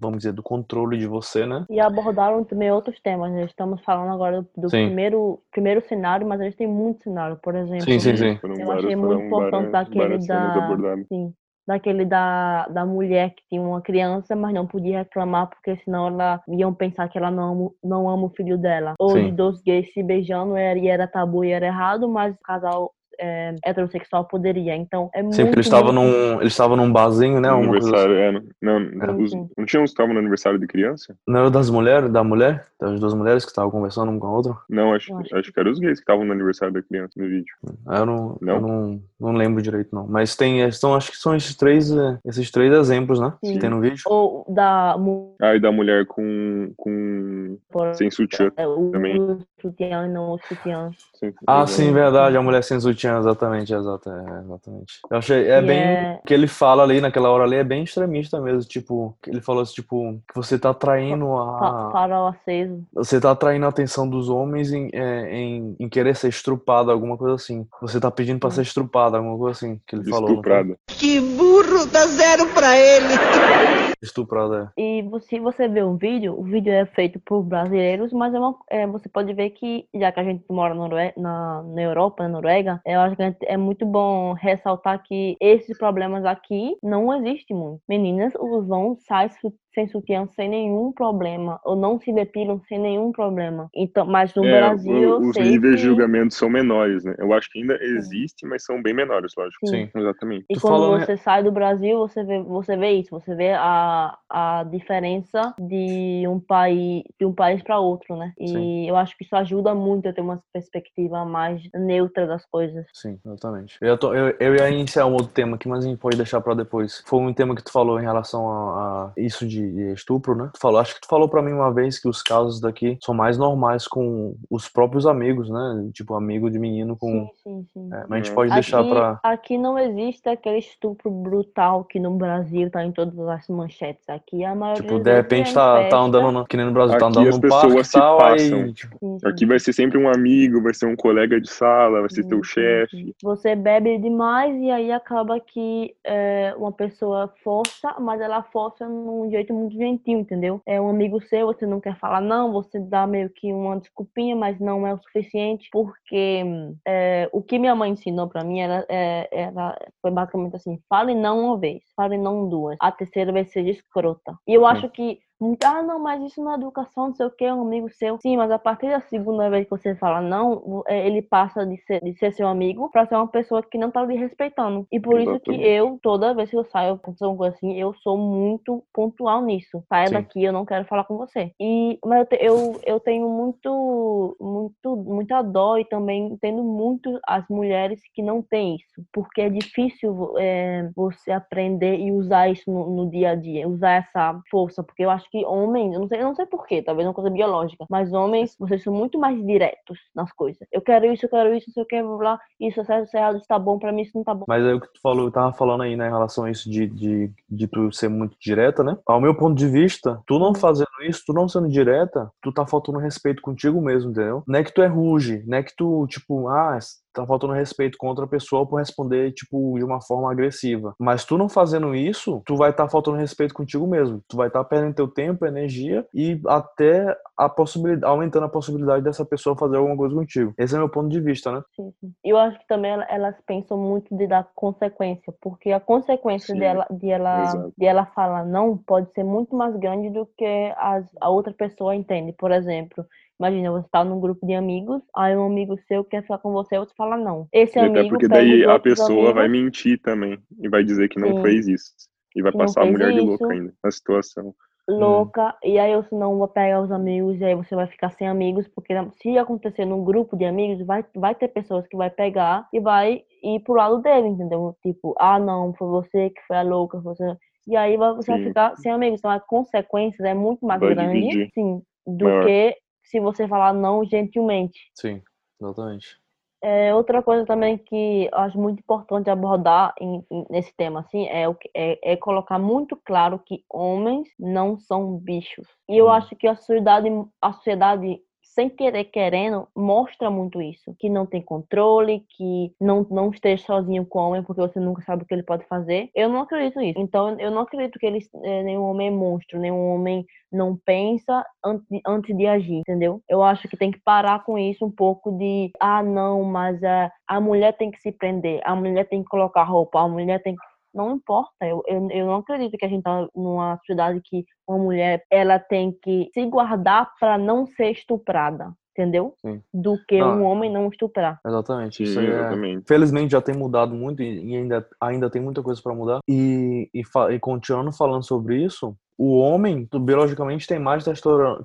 vamos 0.00 0.18
dizer, 0.18 0.32
do 0.32 0.42
controle 0.42 0.98
de 0.98 1.06
você, 1.06 1.46
né? 1.46 1.64
E 1.70 1.80
abordaram 1.80 2.42
também 2.44 2.70
outros 2.72 3.00
temas. 3.00 3.30
né? 3.32 3.44
Estamos 3.44 3.80
falando 3.84 4.12
agora 4.12 4.44
do, 4.56 4.68
Sim. 4.68 4.86
primeiro, 4.86 5.40
primeiro 5.52 5.86
cenário, 5.88 6.26
mas 6.26 6.40
eles 6.40 6.56
têm 6.56 6.66
muitos 6.66 7.04
cenários. 7.04 7.38
Por 7.42 7.54
exemplo, 7.54 7.84
Sim, 7.84 8.00
sim, 8.00 8.16
sim. 8.16 8.36
Foram 8.38 8.54
Eu 8.58 8.72
achei 8.72 8.96
foram 8.96 9.08
muito 9.14 9.26
importante 9.26 9.70
várias, 9.70 9.72
daquele 9.72 10.26
da-. 10.26 10.76
Sim. 11.08 11.32
Daquele 11.68 12.04
da, 12.04 12.68
da 12.68 12.86
mulher 12.86 13.30
que 13.30 13.42
tinha 13.48 13.60
uma 13.60 13.80
criança, 13.82 14.36
mas 14.36 14.54
não 14.54 14.68
podia 14.68 14.98
reclamar, 14.98 15.48
porque 15.50 15.76
senão 15.84 16.06
ela 16.06 16.40
iam 16.48 16.72
pensar 16.72 17.08
que 17.08 17.18
ela 17.18 17.28
não 17.28 17.52
ama, 17.52 17.70
não 17.82 18.08
ama 18.08 18.26
o 18.26 18.30
filho 18.36 18.56
dela. 18.56 18.94
Ou 19.00 19.10
Sim. 19.10 19.24
de 19.24 19.32
dois 19.32 19.60
gays 19.62 19.92
se 19.92 20.00
beijando, 20.00 20.54
era, 20.56 20.78
e 20.78 20.86
era 20.86 21.08
tabu 21.08 21.44
e 21.44 21.50
era 21.50 21.66
errado, 21.66 22.08
mas 22.08 22.32
o 22.36 22.38
casal 22.44 22.92
é, 23.18 23.54
heterossexual 23.64 24.24
poderia. 24.26 24.74
Então 24.76 25.10
é 25.14 25.22
muito. 25.22 25.36
Sim, 25.36 25.42
porque 25.44 25.56
eles 25.56 25.66
estavam 25.66 25.92
muito- 25.92 26.16
num, 26.16 26.40
eles 26.40 26.52
estavam 26.52 26.76
num 26.76 26.92
barzinho, 26.92 27.40
né? 27.40 27.48
Aniversário, 27.48 28.14
é, 28.14 28.32
não, 28.62 28.80
não, 28.80 29.16
Sim, 29.16 29.22
os- 29.22 29.32
não 29.56 29.64
tinha 29.66 29.82
uns 29.82 29.90
que 29.90 29.94
estavam 29.94 30.12
no 30.14 30.20
aniversário 30.20 30.58
de 30.58 30.66
criança? 30.66 31.16
Não 31.26 31.40
era 31.40 31.50
das 31.50 31.70
mulheres, 31.70 32.10
da 32.10 32.22
mulher? 32.24 32.66
Das 32.80 33.00
duas 33.00 33.14
mulheres 33.14 33.44
que 33.44 33.50
estavam 33.50 33.70
conversando 33.70 34.10
uma 34.10 34.20
com 34.20 34.26
a 34.26 34.32
outra? 34.32 34.54
Não, 34.68 34.92
acho, 34.92 35.14
acho 35.16 35.34
acho 35.36 35.52
que 35.52 35.58
eram 35.60 35.70
os 35.70 35.78
gays 35.78 35.94
que 35.98 36.02
estavam 36.02 36.24
no 36.24 36.32
aniversário 36.32 36.74
da 36.74 36.82
criança 36.82 37.12
no 37.16 37.26
vídeo. 37.26 37.54
Eu 37.90 38.04
não, 38.06 38.38
Não? 38.40 38.54
eu 38.54 38.60
não, 38.60 39.02
não 39.18 39.32
lembro 39.32 39.62
direito, 39.62 39.94
não. 39.94 40.06
Mas 40.06 40.36
tem, 40.36 40.70
são, 40.72 40.94
acho 40.94 41.10
que 41.10 41.16
são 41.16 41.34
esses 41.34 41.54
três, 41.56 41.90
eh, 41.90 42.18
esses 42.24 42.50
três 42.50 42.72
exemplos, 42.72 43.18
né? 43.20 43.32
Sim. 43.44 43.54
Que 43.54 43.58
tem 43.58 43.70
no 43.70 43.80
vídeo. 43.80 44.02
Ou 44.06 44.44
da 44.48 44.96
mulher. 44.98 45.34
Ah, 45.40 45.54
e 45.54 45.60
da 45.60 45.72
mulher 45.72 46.06
com. 46.06 46.72
com 46.76 47.58
sem 47.94 48.10
sutiã. 48.10 48.50
é, 48.56 48.66
o 48.66 48.90
também. 48.90 49.18
o 49.20 49.38
sutiã 49.60 50.06
não 50.08 50.32
o 50.32 50.38
sutiã. 50.46 50.90
Sem, 51.14 51.32
Ah, 51.46 51.66
sim, 51.66 51.92
verdade. 51.92 52.36
A 52.36 52.42
mulher 52.42 52.62
sem 52.62 52.78
sutiã, 52.78 53.18
exatamente, 53.18 53.72
exato, 53.74 54.10
é, 54.10 54.40
exatamente. 54.44 54.92
Eu 55.10 55.16
achei, 55.18 55.48
é 55.48 55.58
E 55.58 55.62
bem, 55.62 55.78
é- 55.78 56.20
o 56.22 56.26
que 56.26 56.34
ele 56.34 56.46
fala 56.46 56.82
ali 56.82 57.00
naquela 57.00 57.30
hora 57.30 57.44
ali 57.44 57.56
é 57.56 57.64
bem 57.64 57.84
extremista 57.84 58.40
mesmo, 58.40 58.62
tipo, 58.68 59.16
ele 59.26 59.40
falou 59.40 59.62
assim, 59.62 59.74
tipo, 59.74 60.20
que 60.28 60.34
você 60.34 60.58
tá 60.58 60.70
atraindo 60.70 61.32
a, 61.36 61.90
Farol 61.90 62.26
aceso. 62.28 62.82
você 62.92 63.18
tá 63.20 63.30
atraindo 63.30 63.64
a 63.64 63.68
atenção 63.70 64.08
dos 64.08 64.28
homens 64.28 64.72
em, 64.72 64.90
é, 64.92 65.34
em, 65.34 65.74
em 65.80 65.88
querer 65.88 66.14
ser 66.14 66.28
estrupada, 66.28 66.92
alguma 66.92 67.16
coisa 67.16 67.34
assim. 67.34 67.66
Você 67.80 67.98
tá 67.98 68.10
pedindo 68.10 68.38
pra 68.38 68.50
ser 68.50 68.62
estrupada, 69.06 69.18
alguma 69.18 69.38
coisa 69.38 69.58
assim, 69.58 69.80
que 69.86 69.96
ele 69.96 70.04
falou. 70.04 70.30
Estuprada. 70.30 70.78
Que 70.86 71.20
burro, 71.20 71.86
dá 71.86 72.06
zero 72.06 72.46
pra 72.52 72.76
ele. 72.78 73.14
Estuprada, 74.02 74.72
é. 74.76 74.80
E 74.80 75.04
se 75.20 75.40
você 75.40 75.66
vê 75.68 75.82
um 75.82 75.96
vídeo, 75.96 76.38
o 76.38 76.42
vídeo 76.42 76.72
é 76.72 76.84
feito 76.86 77.18
por 77.20 77.42
brasileiros, 77.42 78.12
mas 78.12 78.34
é 78.34 78.38
uma, 78.38 78.54
é, 78.70 78.86
você 78.86 79.08
pode 79.08 79.32
ver 79.32 79.50
que, 79.50 79.86
já 79.94 80.12
que 80.12 80.20
a 80.20 80.24
gente 80.24 80.44
mora 80.50 80.74
na, 80.74 80.80
Norue- 80.88 81.12
na, 81.16 81.62
na 81.62 81.82
Europa, 81.82 82.22
na 82.22 82.28
Noruega, 82.28 82.80
eu 82.84 83.00
acho 83.00 83.16
que 83.16 83.22
gente- 83.22 83.38
é 83.46 83.56
muito 83.56 83.86
bom 83.86 84.32
ressaltar 84.34 85.02
que 85.02 85.36
esses 85.40 85.76
problemas 85.78 86.24
aqui 86.24 86.76
não 86.82 87.12
existem 87.14 87.56
muito. 87.56 87.80
Meninas 87.88 88.32
os 88.38 88.66
vão, 88.66 88.96
saem 89.06 89.30
su- 89.40 89.52
sem 89.76 89.86
sutiã 89.88 90.26
sem 90.34 90.48
nenhum 90.48 90.90
problema, 90.90 91.60
ou 91.62 91.76
não 91.76 92.00
se 92.00 92.10
depilam 92.10 92.58
sem 92.66 92.78
nenhum 92.78 93.12
problema. 93.12 93.68
Então, 93.74 94.06
mas 94.06 94.34
no 94.34 94.44
É, 94.46 94.58
Brasil 94.58 95.10
o- 95.18 95.28
os 95.28 95.34
sei 95.34 95.44
níveis 95.50 95.74
que... 95.74 95.80
de 95.82 95.86
julgamento 95.86 96.32
são 96.34 96.48
menores, 96.48 97.04
né? 97.04 97.14
Eu 97.18 97.30
acho 97.34 97.50
que 97.52 97.60
ainda 97.60 97.78
existe, 97.82 98.46
mas 98.46 98.64
são 98.64 98.82
bem 98.82 98.94
menores, 98.94 99.32
lógico. 99.36 99.66
Sim. 99.66 99.90
Exatamente. 99.94 100.46
E 100.48 100.54
Tu 100.54 100.60
quando 100.60 100.72
falou, 100.80 100.98
né? 100.98 101.04
você 101.04 101.16
sai 101.18 101.42
do 101.42 101.52
Brasil, 101.52 101.98
você 101.98 102.24
vê, 102.24 102.42
você 102.42 102.74
vê 102.76 102.92
isso, 102.92 103.10
você 103.10 103.34
vê 103.34 103.52
a, 103.52 104.16
a 104.30 104.64
diferença 104.64 105.54
de 105.60 106.24
um 106.26 106.40
país 106.40 107.02
de 107.20 107.26
um 107.26 107.32
país 107.34 107.62
para 107.62 107.78
outro, 107.78 108.16
né? 108.16 108.32
E 108.38 108.48
Sim. 108.48 108.88
eu 108.88 108.96
acho 108.96 109.14
que 109.16 109.24
isso 109.24 109.36
ajuda 109.36 109.74
muito 109.74 110.08
a 110.08 110.12
ter 110.12 110.22
uma 110.22 110.42
perspectiva 110.52 111.24
mais 111.26 111.60
neutra 111.74 112.26
das 112.26 112.46
coisas. 112.46 112.86
Sim, 112.94 113.18
exatamente. 113.26 113.76
Eu, 113.82 113.98
tô- 113.98 114.14
eu, 114.14 114.34
eu 114.40 114.54
ia 114.54 114.70
iniciar 114.70 115.04
um 115.06 115.12
outro 115.12 115.28
tema 115.32 115.56
aqui, 115.56 115.68
mas 115.68 115.84
a 115.84 115.88
gente 115.88 115.98
pode 115.98 116.16
deixar 116.16 116.40
pra 116.40 116.54
depois. 116.54 117.02
Foi 117.06 117.18
um 117.20 117.34
tema 117.34 117.54
que 117.54 117.62
tu 117.62 117.70
falou 117.72 117.98
em 118.00 118.02
relação 118.04 118.48
a, 118.50 119.06
a 119.06 119.12
isso 119.16 119.46
de 119.46 119.65
estupro, 119.92 120.34
né? 120.34 120.50
Tu 120.54 120.60
falou, 120.60 120.80
acho 120.80 120.94
que 120.94 121.00
tu 121.00 121.08
falou 121.08 121.28
pra 121.28 121.42
mim 121.42 121.52
uma 121.52 121.72
vez 121.72 121.98
que 121.98 122.08
os 122.08 122.22
casos 122.22 122.60
daqui 122.60 122.98
são 123.02 123.14
mais 123.14 123.36
normais 123.38 123.86
com 123.86 124.34
os 124.50 124.68
próprios 124.68 125.06
amigos, 125.06 125.48
né? 125.50 125.88
Tipo, 125.92 126.14
amigo 126.14 126.50
de 126.50 126.58
menino 126.58 126.96
com. 126.96 127.10
Sim, 127.10 127.30
sim, 127.42 127.66
sim. 127.72 127.94
É, 127.94 128.04
mas 128.08 128.12
a 128.12 128.16
gente 128.18 128.30
É. 128.30 128.34
pode 128.34 128.52
deixar 128.52 128.80
Aqui, 128.80 128.90
pra. 128.90 129.20
aqui 129.22 129.58
não 129.58 129.78
existe 129.78 130.28
aquele 130.28 130.58
estupro 130.58 131.10
brutal 131.10 131.84
que 131.84 131.98
no 131.98 132.12
Brasil 132.12 132.70
tá 132.70 132.84
em 132.84 132.92
todas 132.92 133.18
as 133.28 133.48
manchetes. 133.48 134.08
Aqui 134.08 134.44
a 134.44 134.54
maioria 134.54 134.82
Tipo, 134.82 134.98
de 134.98 135.12
repente 135.14 135.50
é 135.50 135.54
tá, 135.54 135.88
tá 135.88 135.98
andando, 135.98 136.32
no, 136.32 136.46
que 136.46 136.56
nem 136.56 136.66
no 136.66 136.72
Brasil, 136.72 136.98
tá 136.98 137.06
Aqui 137.06 137.18
andando 137.18 137.28
as 137.28 137.34
no 137.36 137.40
pessoas 137.40 137.62
parque 137.62 137.80
e 137.80 137.84
se 137.84 137.92
tal, 137.92 138.18
passam. 138.18 138.58
aí. 138.62 138.72
Tipo, 138.72 138.98
Sim, 138.98 139.18
sim. 139.18 139.28
Aqui 139.28 139.46
vai 139.46 139.58
ser 139.58 139.72
sempre 139.72 139.98
um 139.98 140.08
amigo, 140.08 140.62
vai 140.62 140.74
ser 140.74 140.86
um 140.86 140.96
colega 140.96 141.40
de 141.40 141.48
sala, 141.48 142.00
vai 142.00 142.10
ser 142.10 142.22
Sim, 142.22 142.28
teu 142.28 142.38
sim, 142.44 142.50
chefe. 142.52 142.96
sim. 142.96 143.12
Você 143.22 143.54
bebe 143.54 143.98
demais 143.98 144.54
e 144.60 144.70
aí 144.70 144.92
acaba 144.92 145.38
que 145.40 145.94
é, 146.04 146.54
uma 146.56 146.72
pessoa 146.72 147.32
força, 147.42 147.94
mas 148.00 148.20
ela 148.20 148.42
força 148.42 148.88
num 148.88 149.30
jeito 149.30 149.52
muito 149.56 149.76
gentil, 149.76 150.18
entendeu? 150.20 150.60
É 150.66 150.80
um 150.80 150.88
amigo 150.88 151.20
seu, 151.22 151.46
você 151.46 151.66
não 151.66 151.80
quer 151.80 151.96
falar 151.98 152.20
não, 152.20 152.52
você 152.52 152.78
dá 152.78 153.06
meio 153.06 153.30
que 153.30 153.52
uma 153.52 153.78
desculpinha, 153.78 154.36
mas 154.36 154.60
não 154.60 154.86
é 154.86 154.94
o 154.94 154.98
suficiente, 154.98 155.68
porque 155.72 156.44
é, 156.86 157.28
o 157.32 157.42
que 157.42 157.58
minha 157.58 157.74
mãe 157.74 157.90
ensinou 157.92 158.28
pra 158.28 158.44
mim 158.44 158.60
era, 158.60 158.84
é, 158.88 159.28
era- 159.32 159.78
foi 160.02 160.10
basicamente 160.10 160.56
assim: 160.56 160.78
fale 160.88 161.14
não 161.14 161.46
uma 161.46 161.58
vez, 161.58 161.82
fale 161.96 162.16
não 162.18 162.48
duas, 162.48 162.76
a 162.80 162.92
terceira 162.92 163.32
vez 163.32 163.50
seja 163.52 163.70
escrota. 163.70 164.36
E 164.46 164.54
eu 164.54 164.66
acho 164.66 164.88
que 164.90 165.18
muito, 165.40 165.62
ah, 165.64 165.82
não, 165.82 165.98
mas 165.98 166.22
isso 166.22 166.42
não 166.42 166.52
é 166.52 166.54
educação, 166.56 167.08
não 167.08 167.14
sei 167.14 167.26
o 167.26 167.30
que, 167.30 167.44
é 167.44 167.52
um 167.52 167.62
amigo 167.62 167.88
seu. 167.90 168.18
Sim, 168.20 168.36
mas 168.36 168.50
a 168.50 168.58
partir 168.58 168.88
da 168.88 169.00
segunda 169.02 169.50
vez 169.50 169.64
que 169.64 169.70
você 169.70 169.94
fala 169.94 170.20
não, 170.20 170.82
é, 170.86 171.06
ele 171.06 171.20
passa 171.22 171.66
de 171.66 171.76
ser, 171.82 172.00
de 172.02 172.14
ser 172.18 172.32
seu 172.32 172.48
amigo 172.48 172.90
pra 172.90 173.06
ser 173.06 173.16
uma 173.16 173.28
pessoa 173.28 173.62
que 173.62 173.76
não 173.78 173.90
tá 173.90 174.02
lhe 174.04 174.16
respeitando. 174.16 174.86
E 174.90 174.98
por 174.98 175.20
isso 175.20 175.38
que 175.40 175.52
Exatamente. 175.52 175.68
eu, 175.68 175.98
toda 176.02 176.34
vez 176.34 176.50
que 176.50 176.56
eu 176.56 176.64
saio 176.64 176.98
com 176.98 177.10
alguma 177.20 177.36
coisa 177.36 177.56
assim, 177.56 177.74
eu 177.78 177.92
sou 178.02 178.16
muito 178.16 178.82
pontual 178.92 179.42
nisso. 179.42 179.82
Saia 179.88 180.08
Sim. 180.08 180.14
daqui, 180.14 180.42
eu 180.42 180.52
não 180.52 180.64
quero 180.64 180.86
falar 180.86 181.04
com 181.04 181.16
você. 181.16 181.52
E, 181.60 181.98
mas 182.04 182.20
eu, 182.20 182.26
te- 182.26 182.38
eu, 182.40 182.80
eu 182.84 183.00
tenho 183.00 183.28
muito, 183.28 184.36
muito, 184.40 184.96
muita 184.96 185.42
dó 185.42 185.76
e 185.78 185.84
também 185.84 186.28
entendo 186.28 186.62
muito 186.62 187.18
as 187.26 187.46
mulheres 187.48 188.00
que 188.14 188.22
não 188.22 188.42
têm 188.42 188.76
isso. 188.76 189.04
Porque 189.12 189.42
é 189.42 189.50
difícil 189.50 190.34
é, 190.38 190.90
você 190.96 191.30
aprender 191.32 191.98
e 191.98 192.12
usar 192.12 192.48
isso 192.50 192.70
no, 192.70 192.88
no 192.96 193.10
dia 193.10 193.30
a 193.30 193.34
dia, 193.34 193.68
usar 193.68 193.92
essa 194.06 194.40
força. 194.50 194.82
Porque 194.82 195.04
eu 195.04 195.10
acho 195.10 195.25
que 195.30 195.44
homens, 195.44 195.94
eu 195.94 196.00
não 196.00 196.08
sei, 196.08 196.20
eu 196.20 196.24
não 196.24 196.34
sei 196.34 196.46
porquê, 196.46 196.82
talvez 196.82 197.06
é 197.06 197.08
uma 197.08 197.14
coisa 197.14 197.30
biológica, 197.30 197.84
mas 197.88 198.12
homens, 198.12 198.56
vocês 198.58 198.82
são 198.82 198.92
muito 198.92 199.18
mais 199.18 199.44
diretos 199.44 199.98
nas 200.14 200.32
coisas. 200.32 200.66
Eu 200.72 200.80
quero 200.80 201.06
isso, 201.12 201.26
eu 201.26 201.30
quero 201.30 201.54
isso, 201.54 201.66
não 201.68 201.74
sei 201.74 201.82
o 201.82 201.86
que, 201.86 202.02
blá, 202.02 202.16
blá, 202.16 202.40
isso 202.60 202.80
é 202.80 202.84
certo, 202.84 203.06
isso 203.06 203.16
é 203.16 203.20
errado, 203.20 203.36
isso 203.36 203.46
tá 203.46 203.58
bom 203.58 203.78
pra 203.78 203.92
mim, 203.92 204.02
isso 204.02 204.12
não 204.14 204.24
tá 204.24 204.34
bom. 204.34 204.44
Mas 204.48 204.64
aí 204.64 204.74
o 204.74 204.80
que 204.80 204.92
tu 204.92 205.00
falou, 205.00 205.26
eu 205.26 205.32
tava 205.32 205.52
falando 205.52 205.82
aí, 205.82 205.96
né, 205.96 206.06
em 206.06 206.10
relação 206.10 206.44
a 206.44 206.50
isso 206.50 206.70
de, 206.70 206.86
de, 206.86 207.32
de 207.48 207.66
tu 207.66 207.92
ser 207.92 208.08
muito 208.08 208.36
direta, 208.40 208.82
né? 208.82 208.96
Ao 209.06 209.20
meu 209.20 209.34
ponto 209.34 209.56
de 209.56 209.68
vista, 209.68 210.20
tu 210.26 210.38
não 210.38 210.54
fazendo 210.54 210.86
isso, 211.02 211.22
tu 211.26 211.32
não 211.32 211.48
sendo 211.48 211.68
direta, 211.68 212.30
tu 212.42 212.52
tá 212.52 212.66
faltando 212.66 212.98
respeito 212.98 213.42
contigo 213.42 213.80
mesmo, 213.80 214.10
entendeu? 214.10 214.42
Não 214.46 214.58
é 214.58 214.64
que 214.64 214.72
tu 214.72 214.82
é 214.82 214.86
ruge, 214.86 215.42
não 215.46 215.58
é 215.58 215.62
que 215.62 215.74
tu, 215.76 216.06
tipo, 216.08 216.48
ah, 216.48 216.78
tá 217.22 217.26
faltando 217.26 217.52
respeito 217.52 217.96
com 217.98 218.08
outra 218.08 218.26
pessoa 218.26 218.66
por 218.66 218.76
responder, 218.76 219.32
tipo, 219.32 219.76
de 219.78 219.84
uma 219.84 220.00
forma 220.00 220.30
agressiva. 220.30 220.94
Mas 220.98 221.24
tu 221.24 221.36
não 221.38 221.48
fazendo 221.48 221.94
isso, 221.94 222.42
tu 222.46 222.56
vai 222.56 222.70
estar 222.70 222.84
tá 222.84 222.88
faltando 222.90 223.16
respeito 223.16 223.54
contigo 223.54 223.86
mesmo. 223.86 224.22
Tu 224.28 224.36
vai 224.36 224.48
estar 224.48 224.62
tá 224.62 224.68
perdendo 224.68 224.94
teu 224.94 225.08
tempo, 225.08 225.46
energia 225.46 226.06
e 226.14 226.40
até 226.46 227.16
a 227.36 227.48
possibilidade, 227.48 228.04
aumentando 228.10 228.46
a 228.46 228.48
possibilidade 228.48 229.04
dessa 229.04 229.24
pessoa 229.24 229.56
fazer 229.56 229.76
alguma 229.76 229.96
coisa 229.96 230.14
contigo. 230.14 230.52
Esse 230.58 230.74
é 230.74 230.78
meu 230.78 230.88
ponto 230.88 231.08
de 231.08 231.20
vista, 231.20 231.52
né? 231.52 231.62
Sim, 231.74 231.92
sim. 232.00 232.12
Eu 232.24 232.36
acho 232.36 232.58
que 232.58 232.66
também 232.66 232.90
ela- 232.92 233.06
elas 233.08 233.36
pensam 233.46 233.76
muito 233.78 234.16
de 234.16 234.26
dar 234.26 234.48
consequência, 234.54 235.32
porque 235.40 235.72
a 235.72 235.80
consequência 235.80 236.54
Sim, 236.54 236.60
dela, 236.60 236.86
de 236.90 237.10
ela, 237.10 237.42
exato. 237.42 237.72
de 237.76 237.86
ela 237.86 238.06
falar 238.06 238.44
não 238.44 238.76
pode 238.76 239.12
ser 239.12 239.24
muito 239.24 239.54
mais 239.54 239.76
grande 239.76 240.10
do 240.10 240.26
que 240.36 240.72
as, 240.76 241.04
a 241.20 241.28
outra 241.28 241.52
pessoa 241.52 241.94
entende. 241.94 242.32
Por 242.32 242.50
exemplo, 242.50 243.04
imagina 243.38 243.70
você 243.72 243.86
está 243.86 244.04
num 244.04 244.20
grupo 244.20 244.46
de 244.46 244.54
amigos, 244.54 245.02
aí 245.16 245.36
um 245.36 245.46
amigo 245.46 245.76
seu 245.88 246.04
quer 246.04 246.26
falar 246.26 246.40
com 246.40 246.52
você, 246.52 246.78
você 246.78 246.94
fala 246.96 247.16
não. 247.16 247.48
Esse 247.52 247.78
E 247.78 247.84
até 247.84 248.00
amigo 248.00 248.10
porque 248.10 248.28
pega 248.28 248.34
daí 248.40 248.64
a 248.64 248.78
pessoa 248.78 249.32
vai 249.32 249.48
amigos, 249.48 249.62
mentir 249.62 250.00
também 250.00 250.38
e 250.60 250.68
vai 250.68 250.84
dizer 250.84 251.08
que 251.08 251.18
não 251.18 251.34
Sim. 251.34 251.40
fez 251.42 251.66
isso. 251.68 251.92
E 252.34 252.42
vai 252.42 252.52
passar 252.52 252.82
a 252.82 252.86
mulher 252.86 253.12
de 253.12 253.20
isso. 253.24 253.26
louca 253.26 253.52
ainda 253.52 253.72
na 253.82 253.90
situação. 253.90 254.54
louca, 254.88 255.56
e 255.64 255.78
aí 255.78 255.94
você 255.96 256.14
não 256.14 256.38
vai 256.38 256.48
pegar 256.48 256.80
os 256.80 256.92
amigos, 256.92 257.40
e 257.40 257.44
aí 257.44 257.54
você 257.54 257.74
vai 257.74 257.86
ficar 257.88 258.10
sem 258.12 258.28
amigos, 258.28 258.68
porque 258.68 258.94
se 259.20 259.36
acontecer 259.36 259.84
num 259.84 260.04
grupo 260.04 260.36
de 260.36 260.44
amigos, 260.44 260.84
vai, 260.86 261.04
vai 261.14 261.34
ter 261.34 261.48
pessoas 261.48 261.86
que 261.88 261.96
vai 261.96 262.08
pegar 262.10 262.68
e 262.72 262.78
vai 262.80 263.22
ir 263.42 263.60
pro 263.64 263.74
lado 263.74 263.98
dele, 264.00 264.28
entendeu? 264.28 264.76
Tipo, 264.82 265.14
ah, 265.18 265.38
não, 265.40 265.74
foi 265.74 265.88
você 265.88 266.30
que 266.30 266.40
foi 266.46 266.56
a 266.56 266.62
louca, 266.62 267.00
foi 267.02 267.14
você... 267.16 267.36
E 267.66 267.76
aí 267.76 267.96
vai- 267.96 268.14
você 268.14 268.30
vai 268.30 268.40
Sim. 268.40 268.48
ficar 268.48 268.76
sem 268.76 268.92
amigos. 268.92 269.18
Então, 269.18 269.30
a 269.30 269.40
consequência 269.40 270.22
é 270.24 270.34
muito 270.34 270.64
mais 270.64 270.80
Vai 270.80 270.94
grande, 270.94 271.20
dividir. 271.20 271.50
sim, 271.52 271.82
do 272.06 272.24
Maior. 272.24 272.44
que 272.44 272.76
se 273.06 273.20
você 273.20 273.46
falar 273.48 273.72
não 273.72 274.04
gentilmente. 274.04 274.78
Sim, 274.94 275.22
exatamente. 275.60 276.18
É, 276.62 276.94
outra 276.94 277.22
coisa 277.22 277.44
também 277.44 277.76
que 277.76 278.28
eu 278.32 278.38
acho 278.38 278.58
muito 278.58 278.80
importante 278.80 279.28
abordar 279.28 279.94
em- 280.00 280.24
em- 280.30 280.46
nesse 280.50 280.74
tema 280.74 281.00
assim 281.00 281.26
é, 281.28 281.46
o 281.48 281.54
é, 281.74 282.12
é 282.12 282.16
colocar 282.16 282.58
muito 282.58 282.96
claro 283.04 283.38
que 283.38 283.62
homens 283.70 284.28
não 284.38 284.78
são 284.78 285.16
bichos. 285.18 285.68
E 285.88 285.96
eu 285.96 286.08
acho 286.08 286.34
que 286.34 286.48
a 286.48 286.56
sociedade, 286.56 287.08
a 287.42 287.52
sociedade 287.52 288.20
sem 288.56 288.70
querer 288.70 289.04
querendo 289.04 289.68
mostra 289.76 290.30
muito 290.30 290.62
isso, 290.62 290.96
que 290.98 291.10
não 291.10 291.26
tem 291.26 291.42
controle, 291.42 292.24
que 292.30 292.72
não 292.80 293.06
não 293.10 293.30
esteja 293.30 293.62
sozinho 293.64 294.06
com 294.06 294.18
o 294.18 294.28
homem 294.28 294.42
porque 294.42 294.62
você 294.62 294.80
nunca 294.80 295.02
sabe 295.02 295.22
o 295.22 295.26
que 295.26 295.34
ele 295.34 295.42
pode 295.42 295.66
fazer. 295.68 296.08
Eu 296.14 296.30
não 296.30 296.40
acredito 296.40 296.80
nisso. 296.80 296.98
Então 296.98 297.38
eu 297.38 297.50
não 297.50 297.60
acredito 297.62 297.98
que 297.98 298.06
ele, 298.06 298.18
é, 298.44 298.62
nenhum 298.62 298.84
homem 298.84 299.08
é 299.08 299.10
monstro, 299.10 299.60
nenhum 299.60 299.90
homem 299.90 300.24
não 300.50 300.74
pensa 300.74 301.44
antes, 301.62 301.86
antes 302.06 302.34
de 302.34 302.46
agir, 302.46 302.78
entendeu? 302.78 303.20
Eu 303.28 303.42
acho 303.42 303.68
que 303.68 303.76
tem 303.76 303.90
que 303.90 304.00
parar 304.02 304.42
com 304.44 304.58
isso 304.58 304.86
um 304.86 304.90
pouco 304.90 305.30
de, 305.32 305.70
ah, 305.78 306.02
não, 306.02 306.42
mas 306.42 306.82
a, 306.82 307.10
a 307.28 307.40
mulher 307.40 307.76
tem 307.76 307.90
que 307.90 308.00
se 308.00 308.10
prender, 308.10 308.60
a 308.64 308.74
mulher 308.74 309.06
tem 309.06 309.22
que 309.22 309.28
colocar 309.28 309.64
roupa, 309.64 310.00
a 310.00 310.08
mulher 310.08 310.42
tem 310.42 310.54
que. 310.54 310.75
Não 310.96 311.14
importa, 311.16 311.50
eu, 311.66 311.82
eu, 311.86 312.08
eu 312.10 312.26
não 312.26 312.36
acredito 312.36 312.78
que 312.78 312.84
a 312.84 312.88
gente 312.88 313.02
tá 313.02 313.28
numa 313.36 313.76
sociedade 313.78 314.20
que 314.24 314.44
uma 314.66 314.78
mulher 314.78 315.22
ela 315.30 315.58
tem 315.58 315.92
que 316.02 316.30
se 316.32 316.46
guardar 316.46 317.12
para 317.20 317.36
não 317.36 317.66
ser 317.66 317.90
estuprada, 317.90 318.72
entendeu? 318.92 319.34
Sim. 319.44 319.62
Do 319.74 319.98
que 320.08 320.18
Não, 320.18 320.38
um 320.38 320.44
homem 320.44 320.72
não 320.72 320.88
estuprar. 320.88 321.38
Exatamente. 321.46 322.02
Isso 322.02 322.14
Sim, 322.14 322.20
aí 322.20 322.26
é... 322.26 322.30
exatamente. 322.30 322.84
Felizmente 322.88 323.32
já 323.32 323.42
tem 323.42 323.54
mudado 323.54 323.94
muito 323.94 324.22
e 324.22 324.52
e 324.52 324.56
ainda, 324.56 324.88
ainda 325.00 325.28
tem 325.28 325.42
muita 325.42 325.62
coisa 325.62 325.80
para 325.82 325.94
mudar. 325.94 326.20
E, 326.26 326.88
e, 326.94 327.04
fa- 327.04 327.30
e 327.30 327.38
continuando 327.38 327.92
falando 327.92 328.22
sobre 328.24 328.64
isso, 328.64 328.96
o 329.18 329.38
homem, 329.38 329.88
biologicamente, 330.00 330.66
tem 330.66 330.78
mais 330.78 331.04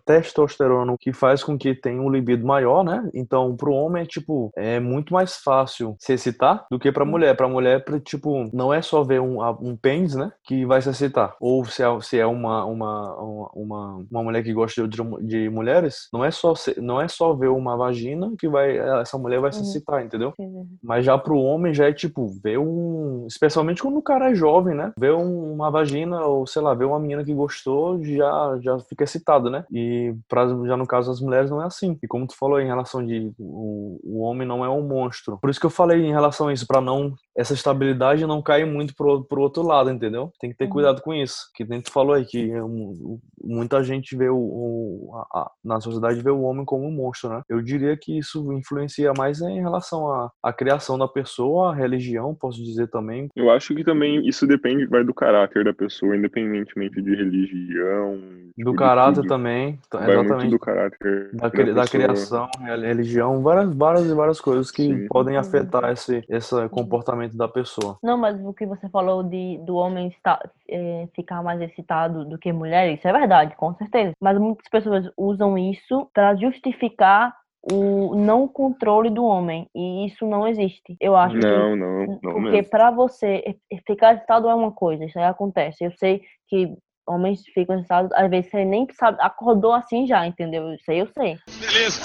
testosterona, 0.05 0.95
que 0.99 1.13
faz 1.13 1.43
com 1.43 1.57
que 1.57 1.73
tenha 1.75 2.01
um 2.01 2.09
libido 2.09 2.45
maior, 2.45 2.83
né? 2.83 3.09
Então, 3.13 3.55
pro 3.55 3.73
homem 3.73 4.03
é 4.03 4.05
tipo, 4.05 4.51
é 4.55 4.79
muito 4.79 5.13
mais 5.13 5.37
fácil 5.37 5.95
se 5.99 6.13
excitar 6.13 6.65
do 6.69 6.79
que 6.79 6.91
pra 6.91 7.05
mulher. 7.05 7.35
Pra 7.35 7.47
mulher, 7.47 7.83
tipo, 8.03 8.49
não 8.53 8.73
é 8.73 8.81
só 8.81 9.03
ver 9.03 9.21
um, 9.21 9.41
um 9.61 9.75
pênis, 9.75 10.15
né? 10.15 10.31
Que 10.43 10.65
vai 10.65 10.81
se 10.81 10.89
excitar. 10.89 11.35
Ou 11.39 11.65
se 11.65 11.83
é, 11.83 12.01
se 12.01 12.19
é 12.19 12.25
uma, 12.25 12.65
uma, 12.65 13.15
uma, 13.53 14.05
uma, 14.09 14.23
mulher 14.23 14.43
que 14.43 14.53
gosta 14.53 14.87
de, 14.87 14.97
de 15.21 15.49
mulheres, 15.49 16.07
não 16.13 16.23
é, 16.23 16.31
só 16.31 16.53
não 16.77 17.01
é 17.01 17.07
só 17.07 17.33
ver 17.33 17.47
uma 17.49 17.75
vagina 17.77 18.31
que 18.39 18.47
vai, 18.47 18.77
essa 19.01 19.17
mulher 19.17 19.39
vai 19.39 19.51
se 19.51 19.61
Uhum. 19.61 19.63
excitar, 19.67 20.03
entendeu? 20.03 20.33
Mas 20.81 21.05
já 21.05 21.17
pro 21.17 21.37
homem 21.37 21.73
já 21.73 21.87
é 21.87 21.93
tipo, 21.93 22.27
ver 22.43 22.57
um. 22.57 23.25
Especialmente 23.27 23.81
quando 23.81 23.97
o 23.97 24.01
cara 24.01 24.31
é 24.31 24.35
jovem, 24.35 24.75
né? 24.75 24.91
Ver 24.97 25.13
um- 25.13 25.53
uma 25.53 25.69
vagina, 25.69 26.25
ou 26.25 26.47
sei 26.47 26.61
lá, 26.61 26.73
ver 26.73 26.85
uma 26.85 26.99
menina 26.99 27.23
que 27.23 27.33
gostou, 27.41 28.03
já, 28.03 28.59
já 28.61 28.79
fica 28.79 29.03
excitado, 29.03 29.49
né? 29.49 29.65
E 29.71 30.13
pra, 30.27 30.47
já 30.47 30.77
no 30.77 30.87
caso 30.87 31.09
das 31.09 31.19
mulheres 31.19 31.49
não 31.49 31.61
é 31.61 31.65
assim. 31.65 31.97
E 32.01 32.07
como 32.07 32.27
tu 32.27 32.35
falou 32.37 32.59
em 32.59 32.67
relação 32.67 33.05
de 33.05 33.31
o, 33.39 33.99
o 34.03 34.21
homem 34.21 34.47
não 34.47 34.63
é 34.63 34.69
um 34.69 34.81
monstro. 34.81 35.37
Por 35.39 35.49
isso 35.49 35.59
que 35.59 35.65
eu 35.65 35.71
falei 35.71 36.01
em 36.01 36.11
relação 36.11 36.47
a 36.47 36.53
isso, 36.53 36.67
pra 36.67 36.81
não. 36.81 37.13
Essa 37.35 37.53
estabilidade 37.53 38.25
não 38.25 38.41
cair 38.41 38.65
muito 38.65 38.93
pro, 38.95 39.23
pro 39.23 39.41
outro 39.41 39.63
lado, 39.63 39.89
entendeu? 39.89 40.31
Tem 40.39 40.49
que 40.51 40.57
ter 40.57 40.65
Uhum. 40.65 40.71
cuidado 40.71 41.01
com 41.01 41.13
isso. 41.13 41.49
Que 41.55 41.63
nem 41.63 41.79
tu 41.81 41.91
falou 41.91 42.13
aí, 42.13 42.25
que 42.25 42.53
um, 42.61 43.19
muita 43.43 43.81
gente 43.83 44.15
vê 44.17 44.29
o. 44.29 44.35
o- 44.37 45.11
a- 45.15 45.39
a- 45.41 45.51
na 45.63 45.79
sociedade 45.79 46.21
vê 46.21 46.29
o 46.29 46.41
homem 46.41 46.65
como 46.65 46.85
um 46.85 46.91
monstro, 46.91 47.29
né? 47.29 47.41
Eu 47.49 47.61
diria 47.61 47.95
que 47.95 48.17
isso 48.17 48.51
influencia 48.53 49.13
mais 49.17 49.41
em 49.41 49.59
relação 49.61 50.11
à, 50.11 50.31
à 50.43 50.51
criação 50.51 50.97
da 50.97 51.07
pessoa, 51.07 51.71
à 51.71 51.75
religião, 51.75 52.35
posso 52.35 52.61
dizer 52.63 52.87
também. 52.89 53.29
Eu 53.35 53.49
acho 53.49 53.73
que 53.73 53.83
também 53.83 54.27
isso 54.27 54.45
depende, 54.45 54.85
vai 54.85 55.03
do 55.03 55.13
caráter 55.13 55.63
da 55.63 55.73
pessoa, 55.73 56.15
independentemente 56.15 57.01
de 57.01 57.15
religião. 57.15 58.17
tipo, 58.55 58.71
Do 58.71 58.75
caráter 58.75 59.25
também, 59.27 59.79
Vai 59.91 60.01
muito 60.07 60.19
exatamente. 60.25 60.49
do 60.51 60.59
caráter 60.59 61.29
Da, 61.33 61.49
cri- 61.49 61.73
da 61.73 61.81
pessoa. 61.83 61.87
criação, 62.03 62.49
rel- 62.59 62.81
religião, 62.81 63.41
várias, 63.41 63.73
várias 63.73 64.05
e 64.09 64.13
várias 64.13 64.41
coisas 64.41 64.69
que 64.69 64.83
Sim. 64.83 65.07
podem 65.07 65.35
Uhum. 65.35 65.39
afetar 65.41 65.91
esse, 65.91 66.23
esse 66.29 66.69
comportamento 66.69 67.20
da 67.29 67.47
pessoa. 67.47 67.97
Não, 68.03 68.17
mas 68.17 68.43
o 68.43 68.53
que 68.53 68.65
você 68.65 68.89
falou 68.89 69.23
de 69.23 69.57
do 69.59 69.75
homem 69.75 70.07
estar, 70.09 70.39
eh, 70.69 71.07
ficar 71.15 71.43
mais 71.43 71.61
excitado 71.61 72.25
do 72.25 72.37
que 72.37 72.51
mulher, 72.51 72.91
isso 72.93 73.07
é 73.07 73.13
verdade, 73.13 73.55
com 73.55 73.73
certeza. 73.75 74.13
Mas 74.19 74.37
muitas 74.37 74.67
pessoas 74.69 75.09
usam 75.17 75.57
isso 75.57 76.09
para 76.13 76.35
justificar 76.35 77.33
o 77.71 78.15
não 78.15 78.47
controle 78.47 79.09
do 79.09 79.23
homem. 79.23 79.67
E 79.75 80.05
isso 80.07 80.25
não 80.25 80.47
existe. 80.47 80.95
Eu 80.99 81.15
acho 81.15 81.39
que 81.39 81.45
Não, 81.45 81.75
não, 81.75 82.19
não 82.21 82.33
Porque 82.33 82.63
pra 82.63 82.89
você 82.89 83.55
ficar 83.85 84.15
excitado 84.15 84.49
é 84.49 84.55
uma 84.55 84.71
coisa, 84.71 85.05
isso 85.05 85.19
aí 85.19 85.25
acontece. 85.25 85.83
Eu 85.83 85.91
sei 85.91 86.21
que 86.47 86.75
homens 87.07 87.43
ficam 87.53 87.75
excitados, 87.75 88.11
às 88.13 88.29
vezes 88.29 88.49
você 88.49 88.65
nem 88.65 88.87
sabe, 88.93 89.17
acordou 89.21 89.73
assim 89.73 90.07
já, 90.07 90.25
entendeu? 90.25 90.73
Isso 90.73 90.89
aí 90.89 90.99
eu 90.99 91.07
sei. 91.07 91.37
Beleza. 91.59 92.01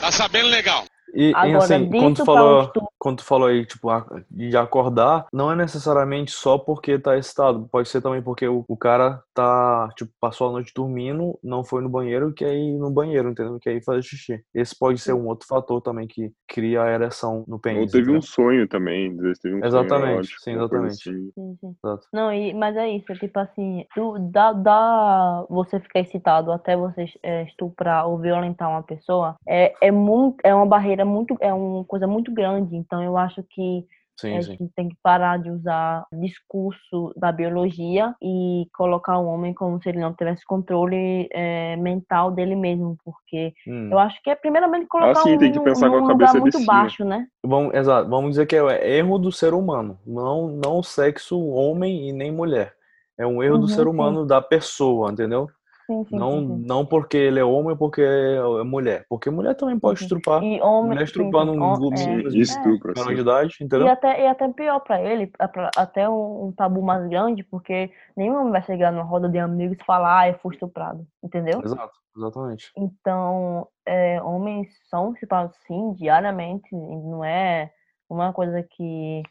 Tá 0.00 0.10
sabendo 0.10 0.48
legal. 0.48 0.84
E, 1.14 1.30
e 1.30 1.34
Agora, 1.34 1.58
assim, 1.58 1.88
quando 1.88 2.16
tu 2.16 2.22
um 2.22 2.24
falou, 2.24 2.62
estupro, 2.62 2.88
quando 2.98 3.16
tu 3.18 3.24
falou 3.24 3.48
aí, 3.48 3.64
tipo, 3.66 3.88
de 4.30 4.56
acordar, 4.56 5.26
não 5.32 5.50
é 5.50 5.56
necessariamente 5.56 6.30
só 6.32 6.58
porque 6.58 6.98
tá 6.98 7.16
excitado, 7.16 7.68
pode 7.70 7.88
ser 7.88 8.00
também 8.00 8.22
porque 8.22 8.46
o, 8.46 8.64
o 8.68 8.76
cara 8.76 9.22
tá, 9.34 9.88
tipo, 9.96 10.12
passou 10.20 10.48
a 10.48 10.52
noite 10.52 10.72
dormindo, 10.74 11.38
não 11.42 11.64
foi 11.64 11.82
no 11.82 11.88
banheiro, 11.88 12.32
quer 12.32 12.54
ir 12.54 12.78
no 12.78 12.90
banheiro, 12.90 13.30
entendeu? 13.30 13.58
Quer 13.60 13.74
ir 13.74 13.84
fazer 13.84 14.02
xixi. 14.02 14.44
Esse 14.54 14.76
pode 14.78 14.98
ser 15.00 15.12
um 15.12 15.26
outro 15.26 15.46
fator 15.46 15.80
também 15.80 16.06
que 16.06 16.32
cria 16.48 16.82
a 16.82 16.90
ereção 16.92 17.44
no 17.46 17.54
Ou 17.54 17.60
pênis. 17.60 17.90
teve 17.90 18.10
um 18.10 18.16
entendeu? 18.16 18.22
sonho 18.22 18.68
também, 18.68 19.10
às 19.12 19.18
vezes 19.18 19.38
teve 19.40 19.54
um 19.56 19.64
Exatamente, 19.64 20.28
sonho 20.28 20.38
sim, 20.38 20.52
exatamente. 20.54 21.08
assim. 21.10 21.30
sim, 21.34 21.56
sim. 21.60 21.76
Exato. 21.84 22.06
Não, 22.12 22.32
e, 22.32 22.52
mas 22.54 22.76
é 22.76 22.88
isso, 22.88 23.10
é 23.12 23.14
tipo 23.16 23.38
assim, 23.38 23.84
tu, 23.94 24.18
dá, 24.30 24.52
dá 24.52 25.44
você 25.48 25.80
ficar 25.80 26.00
excitado 26.00 26.52
até 26.52 26.76
você 26.76 27.06
é, 27.22 27.44
estuprar 27.44 28.06
ou 28.08 28.18
violentar 28.18 28.68
uma 28.68 28.82
pessoa, 28.82 29.36
é, 29.46 29.74
é, 29.80 29.90
muito, 29.90 30.36
é 30.44 30.54
uma 30.54 30.66
barreira 30.66 30.99
muito, 31.04 31.36
é 31.40 31.52
uma 31.52 31.84
coisa 31.84 32.06
muito 32.06 32.32
grande. 32.32 32.76
Então 32.76 33.02
eu 33.02 33.16
acho 33.16 33.42
que 33.50 33.84
Sim, 34.20 34.36
a 34.36 34.42
sim. 34.42 34.52
gente 34.52 34.72
tem 34.76 34.88
que 34.88 34.96
parar 35.02 35.38
de 35.38 35.50
usar 35.50 36.04
discurso 36.12 37.12
da 37.16 37.32
biologia 37.32 38.14
e 38.22 38.66
colocar 38.74 39.18
o 39.18 39.26
homem 39.26 39.54
como 39.54 39.82
se 39.82 39.88
ele 39.88 39.98
não 39.98 40.12
tivesse 40.12 40.44
controle 40.44 41.26
é, 41.32 41.74
mental 41.76 42.30
dele 42.30 42.54
mesmo, 42.54 42.98
porque 43.02 43.54
Hum. 43.66 43.88
eu 43.90 43.98
acho 43.98 44.22
que 44.22 44.28
é 44.28 44.34
primeiramente 44.34 44.86
colocar 44.88 45.22
sim, 45.22 45.36
o 45.36 45.38
tem 45.38 45.50
que 45.50 45.58
num, 45.58 45.64
pensar 45.64 45.88
com 45.88 45.96
a 45.96 46.06
cabeça 46.08 46.34
lugar 46.34 46.40
muito 46.52 46.66
baixo, 46.66 47.04
né? 47.04 47.26
Vamos, 47.42 47.72
exato, 47.74 48.10
vamos 48.10 48.30
dizer 48.30 48.44
que 48.44 48.56
é 48.56 48.98
erro 48.98 49.18
do 49.18 49.32
ser 49.32 49.54
humano, 49.54 49.98
não, 50.06 50.48
não 50.48 50.82
sexo 50.82 51.40
homem 51.48 52.10
e 52.10 52.12
nem 52.12 52.30
mulher. 52.30 52.74
É 53.16 53.26
um 53.26 53.42
erro 53.42 53.56
do 53.56 53.62
Uhum, 53.62 53.68
ser 53.68 53.84
sim. 53.84 53.88
humano, 53.88 54.26
da 54.26 54.42
pessoa, 54.42 55.10
entendeu? 55.10 55.48
Sim, 55.90 56.04
sim, 56.06 56.18
Não, 56.18 56.40
sim, 56.46 56.64
não 56.66 56.86
porque 56.86 57.16
ele 57.16 57.38
é 57.40 57.44
homem 57.44 57.70
ou 57.72 57.76
porque 57.76 58.02
é 58.02 58.64
mulher. 58.64 59.04
Porque 59.08 59.30
mulher 59.30 59.54
também 59.54 59.78
pode 59.78 60.00
Sim. 60.00 60.06
estrupar. 60.06 60.42
E 60.42 60.60
homem, 60.62 60.98
Mulher 60.98 61.04
estrupando 61.04 61.52
um 61.52 61.72
grupo 61.76 61.96
é, 61.96 62.22
de 62.30 62.38
e 62.38 62.40
estupro, 62.40 62.92
assim. 62.92 63.12
idade, 63.14 63.54
E 63.78 63.86
entendeu? 63.86 63.88
até, 63.88 64.22
e 64.22 64.26
até 64.26 64.48
pior 64.52 64.80
pra 64.80 65.00
ele, 65.00 65.26
pra- 65.28 65.72
até 65.76 66.08
um, 66.08 66.48
um 66.48 66.52
tabu 66.52 66.82
mais 66.82 67.06
grande, 67.08 67.42
porque 67.44 67.92
nenhum 68.16 68.36
homem 68.40 68.52
vai 68.52 68.62
chegar 68.62 68.92
numa 68.92 69.04
roda 69.04 69.28
de 69.28 69.38
amigos 69.38 69.78
e 69.80 69.84
falar, 69.84 70.20
ah, 70.20 70.28
eu 70.28 70.38
fui 70.40 70.54
estuprado, 70.54 71.06
entendeu? 71.22 71.64
Exato, 71.64 71.98
exatamente. 72.16 72.74
Então, 72.76 73.68
é, 73.86 74.22
homens 74.22 74.68
são 74.88 75.12
estuprados 75.14 75.56
sim, 75.66 75.92
diariamente, 75.94 76.68
e 76.74 76.76
não 76.76 77.24
é 77.24 77.72
uma 78.08 78.32
coisa 78.32 78.62
que 78.62 79.22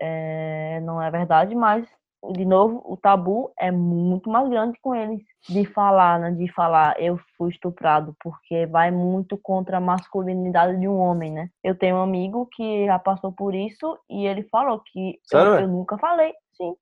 é, 0.00 0.80
não 0.82 1.02
é 1.02 1.10
verdade, 1.10 1.54
mas, 1.54 1.86
de 2.32 2.44
novo, 2.44 2.82
o 2.84 2.96
tabu 2.96 3.50
é 3.58 3.70
muito 3.70 4.28
mais 4.28 4.48
grande 4.48 4.78
com 4.82 4.94
eles, 4.94 5.22
de 5.48 5.64
falar, 5.64 6.20
né, 6.20 6.30
de 6.32 6.52
falar, 6.52 7.00
eu 7.00 7.18
fui 7.36 7.50
estuprado, 7.50 8.14
porque 8.20 8.66
vai 8.66 8.90
muito 8.90 9.38
contra 9.38 9.78
a 9.78 9.80
masculinidade 9.80 10.78
de 10.78 10.86
um 10.86 10.98
homem, 10.98 11.32
né? 11.32 11.50
Eu 11.64 11.74
tenho 11.74 11.96
um 11.96 12.02
amigo 12.02 12.48
que 12.52 12.86
já 12.86 12.98
passou 12.98 13.32
por 13.32 13.54
isso 13.54 13.98
e 14.08 14.26
ele 14.26 14.42
falou 14.44 14.80
que 14.80 15.18
eu, 15.32 15.38
Sério, 15.40 15.54
é? 15.54 15.62
eu 15.62 15.68
nunca 15.68 15.96
falei, 15.98 16.34
sim. 16.52 16.74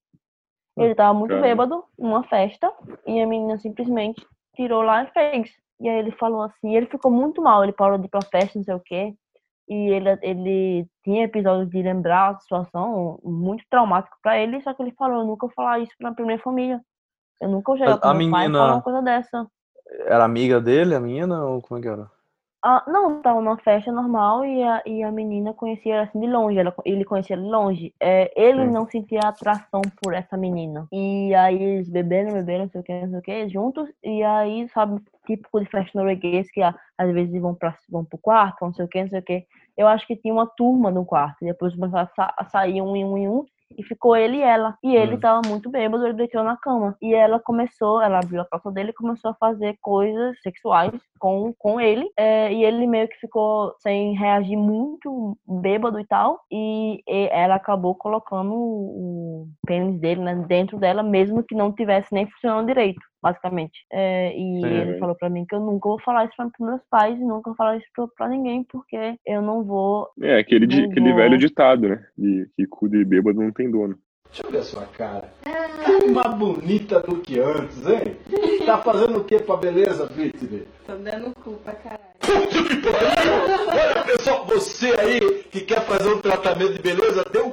Ele 0.76 0.94
tava 0.94 1.12
muito 1.12 1.30
Caramba. 1.30 1.48
bêbado 1.48 1.84
numa 1.98 2.22
festa 2.24 2.72
e 3.06 3.20
a 3.20 3.26
menina 3.26 3.58
simplesmente 3.58 4.24
tirou 4.54 4.82
lá 4.82 5.04
e 5.04 5.06
fez. 5.08 5.50
E 5.80 5.88
aí 5.88 5.98
ele 5.98 6.12
falou 6.12 6.42
assim, 6.42 6.74
ele 6.74 6.86
ficou 6.86 7.10
muito 7.10 7.40
mal, 7.40 7.62
ele 7.62 7.72
parou 7.72 7.98
de 7.98 8.06
ir 8.06 8.08
pra 8.08 8.22
festa, 8.22 8.58
não 8.58 8.64
sei 8.64 8.74
o 8.74 8.80
quê. 8.80 9.14
E 9.68 9.74
ele, 9.90 10.18
ele 10.22 10.86
tinha 11.04 11.24
episódios 11.24 11.68
de 11.68 11.82
lembrar 11.82 12.30
a 12.30 12.38
situação 12.38 13.18
muito 13.22 13.62
traumático 13.68 14.16
pra 14.22 14.38
ele, 14.38 14.60
só 14.62 14.72
que 14.72 14.82
ele 14.82 14.92
falou, 14.92 15.20
eu 15.20 15.26
nunca 15.26 15.46
vou 15.46 15.54
falar 15.54 15.78
isso 15.80 15.92
pra 15.98 16.14
minha 16.24 16.38
família. 16.38 16.80
Eu 17.40 17.50
nunca 17.50 17.72
vou 17.72 17.78
chegar 17.78 17.90
Mas 17.92 18.00
pro 18.00 18.08
a 18.10 18.14
meu 18.14 18.30
pai 18.30 18.44
e 18.44 18.48
menina- 18.48 18.58
falar 18.64 18.74
uma 18.76 18.82
coisa 18.82 19.02
dessa. 19.02 19.46
Era 20.06 20.24
amiga 20.24 20.60
dele, 20.60 20.94
a 20.94 21.00
menina, 21.00 21.44
ou 21.44 21.60
como 21.62 21.78
é 21.78 21.82
que 21.82 21.88
era? 21.88 22.10
Ah, 22.60 22.82
não, 22.88 23.22
tava 23.22 23.40
numa 23.40 23.56
festa 23.58 23.92
normal 23.92 24.44
e 24.44 24.62
a, 24.64 24.82
e 24.84 25.02
a 25.04 25.12
menina 25.12 25.54
conhecia 25.54 26.02
assim 26.02 26.18
de 26.18 26.26
longe, 26.26 26.58
ela, 26.58 26.74
ele 26.84 27.04
conhecia 27.04 27.36
de 27.36 27.42
longe. 27.44 27.94
É, 28.00 28.32
ele 28.34 28.64
Sim. 28.66 28.72
não 28.72 28.84
sentia 28.88 29.20
atração 29.20 29.80
por 30.02 30.12
essa 30.12 30.36
menina. 30.36 30.88
E 30.92 31.32
aí 31.36 31.62
eles 31.62 31.88
beberam, 31.88 32.32
beberam, 32.32 32.64
não 32.64 32.70
sei 32.70 32.80
o 32.80 32.84
que, 32.84 33.00
não 33.00 33.10
sei 33.10 33.18
o 33.18 33.22
que, 33.22 33.48
juntos. 33.48 33.88
E 34.02 34.24
aí, 34.24 34.68
sabe, 34.70 35.00
típico 35.24 35.60
de 35.60 35.66
festa 35.70 35.96
norueguês, 35.96 36.50
que 36.50 36.60
às 36.60 37.12
vezes 37.12 37.40
vão, 37.40 37.54
pra, 37.54 37.76
vão 37.88 38.04
pro 38.04 38.18
quarto, 38.18 38.64
não 38.64 38.72
sei 38.72 38.84
o 38.84 38.88
que, 38.88 39.02
não 39.02 39.08
sei 39.08 39.20
o 39.20 39.24
que. 39.24 39.46
Eu 39.76 39.86
acho 39.86 40.04
que 40.04 40.16
tinha 40.16 40.34
uma 40.34 40.46
turma 40.46 40.90
no 40.90 41.04
quarto. 41.04 41.36
E 41.42 41.46
depois 41.46 41.72
começaram 41.76 42.04
a 42.10 42.14
sa- 42.16 42.34
a 42.36 42.44
sair 42.46 42.82
um 42.82 42.96
em 42.96 43.04
um 43.04 43.16
em 43.16 43.28
um. 43.28 43.44
E 43.76 43.82
ficou 43.82 44.16
ele 44.16 44.38
e 44.38 44.42
ela. 44.42 44.76
E 44.82 44.94
ele 44.96 45.16
Hum. 45.16 45.20
tava 45.20 45.48
muito 45.48 45.70
bêbado, 45.70 46.04
ele 46.04 46.14
deitou 46.14 46.42
na 46.42 46.56
cama. 46.56 46.96
E 47.02 47.14
ela 47.14 47.38
começou, 47.38 48.00
ela 48.00 48.18
abriu 48.20 48.40
a 48.40 48.44
calça 48.46 48.70
dele 48.70 48.90
e 48.90 48.94
começou 48.94 49.30
a 49.30 49.34
fazer 49.34 49.76
coisas 49.80 50.36
sexuais 50.42 50.92
com, 51.18 51.52
com 51.58 51.80
ele. 51.80 52.08
É, 52.16 52.52
e 52.52 52.64
ele 52.64 52.86
meio 52.86 53.08
que 53.08 53.16
ficou 53.18 53.74
sem 53.80 54.14
reagir 54.16 54.56
muito, 54.56 55.36
bêbado 55.46 56.00
e 56.00 56.06
tal. 56.06 56.40
E, 56.50 57.02
e 57.06 57.28
ela 57.30 57.56
acabou 57.56 57.94
colocando 57.94 58.54
o, 58.54 59.48
pênis 59.66 60.00
dele 60.00 60.20
né, 60.22 60.34
dentro 60.46 60.78
dela, 60.78 61.02
mesmo 61.02 61.42
que 61.42 61.54
não 61.54 61.72
tivesse 61.72 62.12
nem 62.12 62.26
funcionando 62.30 62.66
direito. 62.66 63.00
Basicamente. 63.22 63.84
É, 63.92 64.30
e 64.36 64.60
Sim, 64.60 64.66
ele 64.66 64.92
né? 64.92 64.98
falou 64.98 65.14
pra 65.16 65.28
mim 65.28 65.44
que 65.44 65.54
eu 65.54 65.60
nunca 65.60 65.88
vou 65.88 66.00
falar 66.02 66.24
isso 66.26 66.34
pra, 66.36 66.48
pros 66.50 66.68
meus 66.68 66.80
pais 66.90 67.16
e 67.18 67.24
nunca 67.24 67.50
vou 67.50 67.56
falar 67.56 67.76
isso 67.76 67.86
pra, 67.94 68.06
pra 68.16 68.28
ninguém, 68.28 68.64
porque 68.64 69.16
eu 69.26 69.42
não 69.42 69.64
vou 69.64 70.08
É, 70.22 70.38
aquele, 70.38 70.66
di- 70.66 70.82
Não 70.82 70.90
aquele 70.90 71.08
vou. 71.08 71.16
velho 71.16 71.38
ditado, 71.38 71.88
né? 71.88 72.04
De 72.16 72.48
que 72.56 72.66
cu 72.66 72.88
de 72.88 73.04
bêbado 73.04 73.40
não 73.42 73.50
tem 73.52 73.70
dono. 73.70 73.98
Deixa 74.30 74.46
eu 74.46 74.50
ver 74.50 74.58
a 74.58 74.62
sua 74.62 74.84
cara. 74.86 75.32
Mais 76.14 76.34
bonita 76.34 77.00
do 77.00 77.16
que 77.20 77.40
antes, 77.40 77.78
hein? 77.88 78.14
Tá 78.66 78.76
fazendo 78.78 79.18
o 79.20 79.24
que 79.24 79.38
pra 79.38 79.56
beleza, 79.56 80.06
Britney? 80.06 80.66
Tô 80.86 80.94
dando 80.96 81.34
cu 81.42 81.52
pra 81.64 81.72
caralho. 81.72 81.98
Olha, 83.72 84.04
pessoal, 84.04 84.44
você 84.46 84.88
aí 85.00 85.20
que 85.50 85.62
quer 85.62 85.80
fazer 85.86 86.12
um 86.12 86.20
tratamento 86.20 86.74
de 86.74 86.82
beleza, 86.82 87.24
dê 87.32 87.40
um 87.40 87.52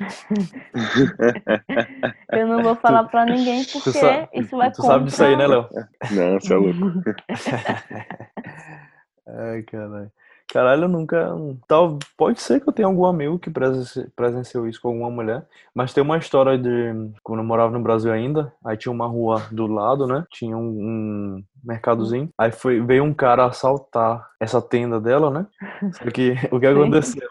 Eu 2.32 2.46
não 2.46 2.62
vou 2.62 2.74
falar 2.76 3.04
pra 3.04 3.26
ninguém 3.26 3.62
porque 3.64 3.92
sa- 3.92 4.26
isso 4.34 4.56
vai 4.56 4.70
Tu 4.70 4.82
sabe 4.82 5.04
disso 5.04 5.22
aí, 5.22 5.36
né, 5.36 5.46
contra- 5.46 5.88
Léo? 6.10 6.32
Não, 6.32 6.40
você 6.40 6.54
é 6.54 6.56
louco. 6.56 6.80
Ai, 9.26 9.62
caralho. 9.64 10.10
Caralho, 10.52 10.84
eu 10.84 10.88
nunca. 10.88 11.28
Tal, 11.68 11.98
pode 12.16 12.40
ser 12.40 12.60
que 12.60 12.68
eu 12.68 12.72
tenha 12.72 12.88
algum 12.88 13.04
amigo 13.04 13.38
que 13.38 13.48
presenci- 13.50 14.08
presenciou 14.16 14.68
isso 14.68 14.80
com 14.80 14.88
alguma 14.88 15.10
mulher, 15.10 15.46
mas 15.72 15.94
tem 15.94 16.02
uma 16.02 16.18
história 16.18 16.58
de 16.58 17.12
quando 17.22 17.38
eu 17.40 17.44
morava 17.44 17.70
no 17.70 17.82
Brasil 17.82 18.12
ainda, 18.12 18.52
aí 18.64 18.76
tinha 18.76 18.90
uma 18.90 19.06
rua 19.06 19.42
do 19.52 19.66
lado, 19.68 20.06
né? 20.06 20.24
Tinha 20.30 20.56
um, 20.56 21.42
mercadozinho. 21.62 22.28
Aí 22.36 22.50
foi, 22.50 22.80
veio 22.80 23.04
um 23.04 23.14
cara 23.14 23.46
assaltar 23.46 24.28
essa 24.40 24.60
tenda 24.60 25.00
dela, 25.00 25.30
né? 25.30 25.46
Só 25.92 26.04
que 26.10 26.32
o 26.50 26.58
que 26.58 26.66
aconteceu? 26.66 27.28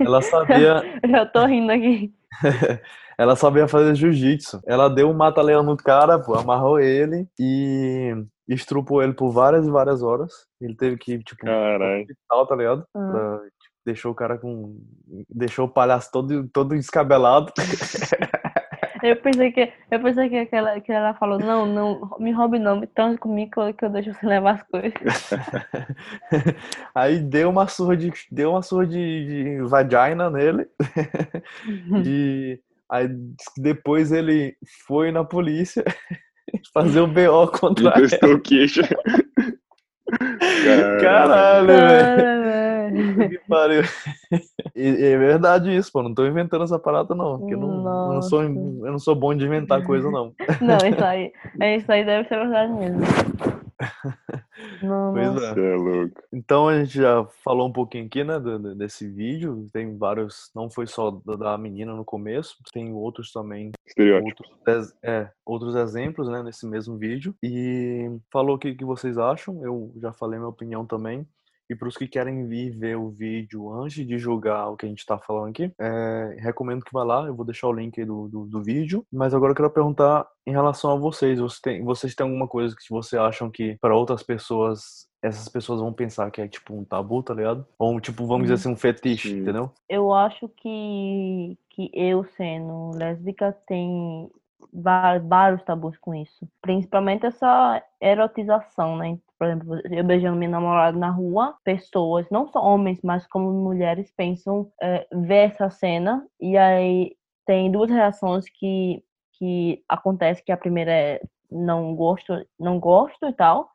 Ela 0.00 0.22
sabia, 0.22 0.82
Eu 1.02 1.10
já 1.10 1.26
tô 1.26 1.44
rindo 1.44 1.72
aqui. 1.72 2.12
ela 3.18 3.36
sabia 3.36 3.68
fazer 3.68 3.94
jiu-jitsu. 3.94 4.60
Ela 4.66 4.88
deu 4.88 5.10
um 5.10 5.14
mata-leão 5.14 5.62
no 5.62 5.76
cara, 5.76 6.18
pô, 6.18 6.34
amarrou 6.34 6.80
ele 6.80 7.28
e 7.38 8.14
estrupou 8.48 9.02
ele 9.02 9.12
por 9.12 9.30
várias 9.30 9.66
e 9.66 9.70
várias 9.70 10.02
horas. 10.02 10.32
Ele 10.60 10.74
teve 10.74 10.96
que, 10.96 11.18
tipo, 11.22 11.44
Caralho. 11.44 12.02
hospital, 12.02 12.46
tá 12.46 12.56
ligado? 12.56 12.86
Ah. 12.94 13.10
Pra- 13.10 13.38
tipo, 13.38 13.74
deixou 13.84 14.12
o 14.12 14.14
cara 14.14 14.38
com. 14.38 14.78
Deixou 15.28 15.66
o 15.66 15.70
palhaço 15.72 16.10
todo, 16.12 16.48
todo 16.48 16.74
descabelado. 16.74 17.52
Eu 19.02 19.14
pensei 19.16 19.52
que, 19.52 19.72
eu 19.90 20.02
pensei 20.02 20.28
que, 20.28 20.56
ela, 20.56 20.80
que 20.80 20.90
ela 20.90 21.14
falou, 21.14 21.38
não, 21.38 21.66
não, 21.66 22.16
me 22.18 22.32
roube 22.32 22.58
não, 22.58 22.80
me 22.80 22.86
transe 22.86 23.18
comigo 23.18 23.52
que 23.52 23.60
eu, 23.60 23.74
que 23.74 23.84
eu 23.84 23.90
deixo 23.90 24.12
você 24.12 24.26
levar 24.26 24.54
as 24.54 24.62
coisas. 24.64 24.92
Aí 26.94 27.20
deu 27.20 27.50
uma 27.50 27.68
surra 27.68 27.96
de. 27.96 28.12
Deu 28.32 28.50
uma 28.50 28.62
surra 28.62 28.86
de, 28.86 29.26
de 29.26 29.62
vagina 29.62 30.30
nele. 30.30 30.66
E 32.04 32.60
aí 32.88 33.08
depois 33.58 34.12
ele 34.12 34.56
foi 34.86 35.10
na 35.10 35.24
polícia 35.24 35.84
fazer 36.72 37.00
o 37.00 37.06
BO 37.06 37.48
contra 37.48 37.90
ela. 37.90 37.98
Encostou 37.98 38.34
o 38.34 38.40
queixo. 38.40 38.82
Caralho, 41.00 41.66
velho. 41.66 43.28
Que 43.30 43.38
pariu. 43.48 43.82
É 44.74 45.16
verdade 45.18 45.74
isso, 45.74 45.90
pô. 45.92 46.02
Não 46.02 46.14
tô 46.14 46.26
inventando 46.26 46.64
essa 46.64 46.78
parada, 46.78 47.14
não. 47.14 47.38
Porque 47.38 47.54
eu 47.54 47.58
não, 47.58 48.08
eu 48.08 48.14
não 48.14 48.22
sou, 48.22 48.42
eu 48.42 48.92
não 48.92 48.98
sou 48.98 49.14
bom 49.14 49.34
de 49.34 49.44
inventar 49.44 49.84
coisa, 49.84 50.10
não. 50.10 50.32
Não, 50.60 50.76
isso 50.88 51.04
aí, 51.04 51.32
é, 51.60 51.76
isso 51.76 51.90
aí 51.90 52.04
deve 52.04 52.28
ser 52.28 52.36
verdade 52.36 52.72
mesmo. 52.72 53.00
Não, 54.82 55.12
Pois 55.12 55.34
não. 55.34 55.44
é. 55.44 55.54
Você 55.54 55.60
é 55.60 55.74
louco. 55.76 56.22
Então 56.32 56.68
a 56.68 56.78
gente 56.82 56.96
já 56.98 57.24
falou 57.44 57.68
um 57.68 57.72
pouquinho 57.72 58.06
aqui, 58.06 58.24
né, 58.24 58.34
desse 58.76 59.08
vídeo. 59.08 59.68
Tem 59.72 59.96
vários, 59.96 60.50
não 60.54 60.70
foi 60.70 60.86
só 60.86 61.10
da, 61.10 61.58
menina 61.58 61.94
no 61.94 62.04
começo, 62.04 62.56
tem 62.72 62.92
outros 62.92 63.32
também, 63.32 63.72
Estereótipo. 63.86 64.44
outros, 64.48 64.94
é, 65.02 65.30
outros 65.44 65.74
exemplos, 65.74 66.28
né, 66.28 66.42
nesse 66.42 66.66
mesmo 66.66 66.96
vídeo. 66.96 67.34
E 67.42 68.10
falou 68.30 68.56
o 68.56 68.58
que, 68.58 68.74
que 68.74 68.84
vocês 68.84 69.18
acham, 69.18 69.64
eu 69.64 69.92
já 69.96 70.12
falei 70.12 70.38
minha 70.38 70.48
opinião 70.48 70.86
também. 70.86 71.26
E 71.68 71.74
para 71.74 71.88
os 71.88 71.96
que 71.96 72.06
querem 72.06 72.46
vir 72.46 72.70
ver 72.70 72.96
o 72.96 73.10
vídeo 73.10 73.70
antes 73.72 74.06
de 74.06 74.18
julgar 74.18 74.68
o 74.68 74.76
que 74.76 74.86
a 74.86 74.88
gente 74.88 75.00
está 75.00 75.18
falando 75.18 75.50
aqui, 75.50 75.72
é, 75.80 76.36
recomendo 76.40 76.84
que 76.84 76.92
vá 76.92 77.02
lá, 77.02 77.26
eu 77.26 77.34
vou 77.34 77.44
deixar 77.44 77.68
o 77.68 77.72
link 77.72 77.98
aí 77.98 78.06
do, 78.06 78.28
do, 78.28 78.46
do 78.46 78.62
vídeo. 78.62 79.04
Mas 79.12 79.34
agora 79.34 79.52
eu 79.52 79.56
quero 79.56 79.70
perguntar 79.70 80.26
em 80.46 80.52
relação 80.52 80.92
a 80.92 80.96
vocês, 80.96 81.38
vocês 81.38 81.60
têm, 81.60 81.84
vocês 81.84 82.14
têm 82.14 82.24
alguma 82.24 82.46
coisa 82.46 82.74
que 82.74 82.88
vocês 82.88 83.20
acham 83.20 83.50
que 83.50 83.76
para 83.80 83.96
outras 83.96 84.22
pessoas, 84.22 85.08
essas 85.22 85.48
pessoas 85.48 85.80
vão 85.80 85.92
pensar 85.92 86.30
que 86.30 86.40
é 86.40 86.46
tipo 86.46 86.74
um 86.74 86.84
tabu, 86.84 87.22
tá 87.22 87.34
ligado? 87.34 87.66
Ou 87.78 88.00
tipo, 88.00 88.26
vamos 88.26 88.44
dizer 88.44 88.54
assim, 88.54 88.68
um 88.68 88.76
fetiche, 88.76 89.30
Sim. 89.30 89.40
entendeu? 89.40 89.72
Eu 89.88 90.14
acho 90.14 90.48
que, 90.56 91.58
que 91.70 91.90
eu, 91.92 92.24
sendo 92.36 92.92
lésbica, 92.96 93.52
tem 93.66 94.30
vários 94.72 95.62
tabus 95.64 95.96
com 95.98 96.14
isso. 96.14 96.48
Principalmente 96.60 97.26
essa 97.26 97.82
erotização, 98.00 98.96
né? 98.96 99.18
Por 99.38 99.46
exemplo, 99.48 99.80
eu 99.90 100.04
beijando 100.04 100.36
minha 100.36 100.50
namorada 100.50 100.98
na 100.98 101.10
rua, 101.10 101.54
pessoas, 101.64 102.26
não 102.30 102.48
só 102.48 102.60
homens, 102.62 103.00
mas 103.02 103.26
como 103.26 103.50
mulheres, 103.52 104.10
pensam 104.16 104.70
é, 104.82 105.06
ver 105.12 105.50
essa 105.50 105.68
cena 105.70 106.26
e 106.40 106.56
aí 106.56 107.14
tem 107.46 107.70
duas 107.70 107.90
reações 107.90 108.46
que, 108.48 109.02
que 109.34 109.82
acontece, 109.88 110.42
que 110.42 110.52
a 110.52 110.56
primeira 110.56 110.90
é 110.92 111.20
não 111.50 111.94
gosto, 111.94 112.34
não 112.58 112.80
gosto 112.80 113.26
e 113.26 113.32
tal, 113.32 113.70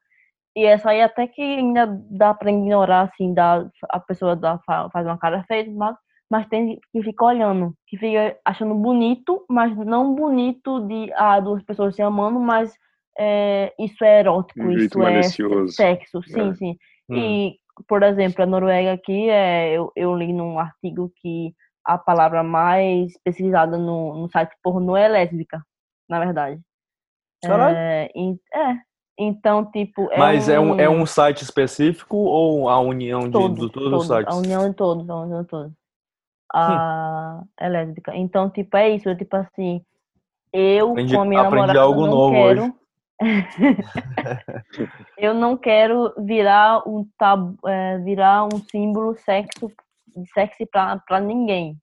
e 0.55 0.65
essa 0.65 0.89
aí 0.89 1.01
até 1.01 1.27
que 1.27 1.41
ainda 1.41 1.87
dá 2.09 2.33
pra 2.33 2.51
ignorar, 2.51 3.01
assim, 3.03 3.33
dá, 3.33 3.65
a 3.89 3.99
pessoa 3.99 4.35
dá, 4.35 4.59
fa- 4.65 4.89
faz 4.91 5.05
uma 5.05 5.17
cara 5.17 5.43
feia, 5.47 5.69
mas 5.71 5.95
mas 6.31 6.47
tem 6.47 6.79
que 6.93 7.03
fica 7.03 7.25
olhando, 7.25 7.75
que 7.85 7.97
fica 7.97 8.39
achando 8.45 8.73
bonito, 8.73 9.45
mas 9.49 9.75
não 9.75 10.15
bonito 10.15 10.79
de 10.87 11.11
ah, 11.15 11.41
duas 11.41 11.61
pessoas 11.61 11.93
se 11.93 12.01
amando, 12.01 12.39
mas 12.39 12.73
é, 13.19 13.73
isso 13.77 14.01
é 14.01 14.21
erótico, 14.21 14.61
Um 14.61 14.71
isso 14.71 15.03
é 15.03 15.21
sexo, 15.67 16.23
sim, 16.23 16.51
É. 16.51 16.53
sim. 16.53 16.77
Hum. 17.09 17.17
E, 17.17 17.55
por 17.85 18.01
exemplo, 18.01 18.41
a 18.41 18.45
Noruega 18.45 18.93
aqui, 18.93 19.29
é, 19.29 19.73
eu, 19.73 19.91
eu 19.93 20.15
li 20.15 20.31
num 20.31 20.57
artigo 20.57 21.11
que 21.17 21.53
a 21.85 21.97
palavra 21.97 22.43
mais 22.43 23.11
pesquisada 23.25 23.77
no, 23.77 24.15
no 24.15 24.29
site 24.29 24.55
pornô 24.63 24.95
é 24.95 25.09
lésbica, 25.09 25.61
na 26.07 26.19
verdade. 26.19 26.61
Caralho. 27.43 27.75
É, 27.75 28.09
é. 28.53 28.77
Então, 29.19 29.69
tipo. 29.69 30.09
É 30.11 30.17
Mas 30.17 30.47
é 30.47 30.57
um, 30.57 30.79
é 30.79 30.89
um 30.89 31.05
site 31.05 31.43
específico 31.43 32.15
ou 32.15 32.69
a 32.69 32.79
união 32.79 33.19
de, 33.19 33.31
todos, 33.31 33.59
de 33.59 33.69
todos 33.69 33.89
todos, 33.89 34.01
os 34.03 34.07
sites? 34.07 34.33
A 34.33 34.37
união 34.37 34.69
de 34.69 34.75
todos, 34.77 35.09
a 35.09 35.15
união 35.17 35.41
de 35.41 35.47
todos. 35.49 35.80
A, 36.53 37.43
é 37.59 37.69
lésbica. 37.69 38.15
Então, 38.15 38.49
tipo, 38.49 38.75
é 38.77 38.89
isso. 38.89 39.13
Tipo 39.15 39.37
assim, 39.37 39.81
eu 40.51 40.91
Aprendi- 40.91 41.15
com 41.15 41.21
a 41.21 41.25
minha 41.25 41.41
aprendi 41.41 41.55
namorada 41.67 41.81
algo 41.81 42.01
não 42.01 42.11
novo 42.11 42.33
quero. 42.33 42.75
eu 45.17 45.33
não 45.33 45.55
quero 45.57 46.13
virar 46.25 46.87
um 46.87 47.07
tabu, 47.17 47.55
é, 47.67 47.97
virar 47.99 48.45
um 48.45 48.57
símbolo 48.69 49.15
sexo, 49.15 49.71
sexy 50.33 50.65
pra, 50.65 50.97
pra 51.07 51.19
ninguém. 51.19 51.77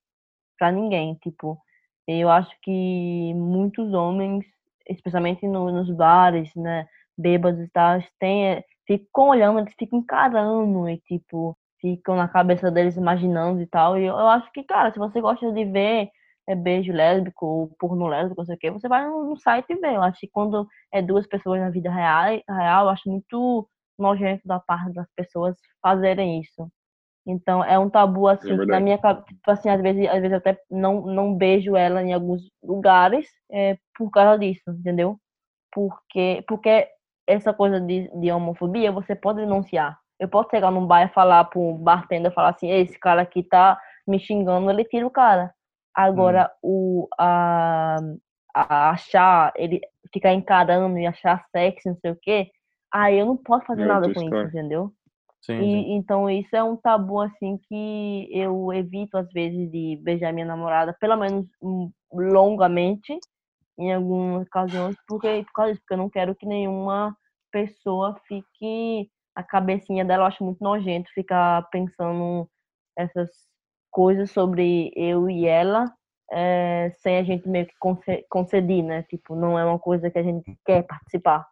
Pra 0.58 0.70
ninguém. 0.72 1.14
Tipo, 1.22 1.58
eu 2.06 2.28
acho 2.28 2.50
que 2.62 3.32
muitos 3.34 3.92
homens, 3.92 4.44
especialmente 4.88 5.46
no- 5.46 5.70
nos 5.70 5.90
bares, 5.90 6.50
né, 6.56 6.86
bêbados 7.16 7.60
e 7.60 7.68
tal, 7.70 8.00
têm, 8.18 8.46
é, 8.48 8.64
ficam 8.86 9.28
olhando, 9.28 9.60
eles 9.60 9.74
ficam 9.78 9.98
encarando 10.00 10.88
e, 10.88 10.98
tipo, 10.98 11.56
ficam 11.80 12.16
na 12.16 12.28
cabeça 12.28 12.70
deles 12.70 12.96
imaginando 12.96 13.60
e 13.60 13.66
tal. 13.66 13.98
E 13.98 14.04
eu, 14.04 14.14
eu 14.14 14.28
acho 14.28 14.50
que, 14.52 14.62
cara, 14.64 14.92
se 14.92 14.98
você 14.98 15.20
gosta 15.20 15.52
de 15.52 15.64
ver 15.64 16.10
é, 16.48 16.54
beijo 16.54 16.92
lésbico 16.92 17.46
ou 17.46 17.68
porno 17.78 18.06
lésbico, 18.06 18.40
não 18.40 18.46
sei 18.46 18.56
o 18.56 18.58
quê, 18.58 18.70
você 18.70 18.88
vai 18.88 19.06
no, 19.06 19.36
site 19.36 19.70
e 19.70 19.76
vê. 19.76 19.96
Eu 19.96 20.02
acho 20.02 20.18
que 20.20 20.28
quando 20.28 20.66
é 20.92 21.02
duas 21.02 21.26
pessoas 21.26 21.60
na 21.60 21.70
vida 21.70 21.90
real, 21.90 22.40
real 22.48 22.84
eu 22.84 22.90
acho 22.90 23.08
muito 23.08 23.68
nojento 23.98 24.46
da 24.46 24.58
parte 24.60 24.92
das 24.92 25.06
pessoas 25.14 25.56
fazerem 25.82 26.40
isso. 26.40 26.70
Então, 27.26 27.62
é 27.62 27.78
um 27.78 27.90
tabu, 27.90 28.26
assim, 28.26 28.56
que 28.56 28.64
na 28.64 28.80
minha 28.80 28.96
cabeça, 28.96 29.26
tipo 29.26 29.50
assim, 29.50 29.68
às 29.68 29.82
vezes, 29.82 30.08
às 30.08 30.14
vezes 30.14 30.32
eu 30.32 30.38
até 30.38 30.58
não, 30.70 31.02
não 31.02 31.34
beijo 31.34 31.76
ela 31.76 32.02
em 32.02 32.14
alguns 32.14 32.50
lugares 32.62 33.28
é, 33.52 33.76
por 33.94 34.10
causa 34.10 34.38
disso, 34.38 34.62
entendeu? 34.70 35.18
Porque, 35.70 36.42
porque 36.48 36.88
essa 37.26 37.52
coisa 37.52 37.78
de, 37.78 38.08
de 38.18 38.32
homofobia 38.32 38.90
você 38.90 39.14
pode 39.14 39.40
denunciar. 39.40 39.98
Eu 40.18 40.28
posso 40.28 40.50
chegar 40.50 40.70
num 40.70 40.86
bar 40.86 41.02
e 41.04 41.12
falar 41.14 41.44
pro 41.44 41.74
bartender, 41.78 42.32
falar 42.32 42.50
assim, 42.50 42.70
esse 42.70 42.98
cara 42.98 43.22
aqui 43.22 43.42
tá 43.42 43.80
me 44.06 44.18
xingando, 44.18 44.70
ele 44.70 44.84
tira 44.84 45.06
o 45.06 45.10
cara. 45.10 45.54
Agora, 45.94 46.50
o, 46.62 47.08
a, 47.18 47.96
a 48.54 48.90
achar, 48.90 49.52
ele 49.56 49.80
ficar 50.12 50.32
encarando 50.32 50.98
e 50.98 51.06
achar 51.06 51.44
sexy, 51.50 51.88
não 51.88 51.96
sei 52.00 52.10
o 52.12 52.18
quê, 52.20 52.50
aí 52.92 53.18
eu 53.18 53.26
não 53.26 53.36
posso 53.36 53.66
fazer 53.66 53.82
É 53.82 53.86
nada 53.86 54.08
outra 54.08 54.14
com 54.14 54.22
isso, 54.22 54.46
entendeu? 54.46 54.92
Sim, 55.40 55.54
E, 55.58 55.64
sim. 55.70 55.86
então 55.96 56.30
isso 56.30 56.54
é 56.54 56.62
um 56.62 56.76
tabu 56.76 57.20
assim 57.20 57.58
que 57.68 58.28
eu 58.32 58.72
evito 58.72 59.16
às 59.18 59.30
vezes 59.32 59.70
de 59.70 59.96
beijar 60.02 60.32
minha 60.32 60.46
namorada, 60.46 60.96
pelo 61.00 61.16
menos 61.16 61.46
hum, 61.62 61.90
longamente, 62.12 63.18
em 63.78 63.92
algumas 63.94 64.46
ocasiões, 64.46 64.96
porque 65.08 65.44
por 65.46 65.52
causa 65.52 65.72
disso, 65.72 65.82
porque 65.82 65.94
eu 65.94 65.98
não 65.98 66.10
quero 66.10 66.34
que 66.36 66.46
nenhuma 66.46 67.16
pessoa 67.52 68.16
fique 68.28 69.10
a 69.38 69.42
cabecinha 69.44 70.04
dela, 70.04 70.24
eu 70.24 70.26
acho 70.26 70.42
muito 70.44 70.62
nojento 70.62 71.08
ficar 71.14 71.62
pensando 71.70 72.48
essas 72.96 73.30
coisas 73.88 74.32
sobre 74.32 74.92
eu 74.96 75.30
e 75.30 75.46
ela, 75.46 75.84
eh, 76.32 76.90
sem 76.98 77.18
a 77.18 77.22
gente 77.22 77.48
meio 77.48 77.64
que 77.66 77.74
conce- 77.78 78.26
conceder, 78.28 78.82
né? 78.82 79.04
Tipo, 79.04 79.36
não 79.36 79.56
é 79.56 79.64
uma 79.64 79.78
coisa 79.78 80.10
que 80.10 80.18
a 80.18 80.22
gente 80.24 80.58
quer 80.66 80.82
participar. 80.82 81.46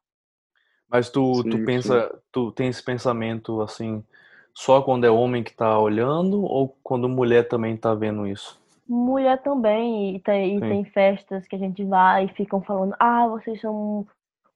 Mas 0.88 1.10
tu, 1.10 1.44
tu 1.44 1.58
Sim, 1.58 1.64
pensa, 1.64 2.22
tu 2.32 2.50
tem 2.50 2.68
esse 2.68 2.82
pensamento 2.82 3.60
assim, 3.62 4.04
só 4.52 4.82
quando 4.82 5.04
é 5.04 5.10
homem 5.10 5.44
que 5.44 5.54
tá 5.54 5.78
olhando 5.78 6.42
ou 6.42 6.76
quando 6.82 7.08
mulher 7.08 7.46
também 7.48 7.76
tá 7.76 7.94
vendo 7.94 8.26
isso? 8.26 8.60
Mulher 8.88 9.42
também, 9.42 10.16
e 10.16 10.20
tem, 10.20 10.58
e 10.58 10.60
Sim. 10.60 10.68
tem 10.68 10.84
festas 10.86 11.46
que 11.46 11.56
a 11.56 11.58
gente 11.58 11.84
vai 11.84 12.26
e 12.26 12.34
ficam 12.34 12.62
falando, 12.62 12.94
ah, 13.00 13.26
vocês 13.28 13.60
são 13.60 13.74
um, 13.74 14.06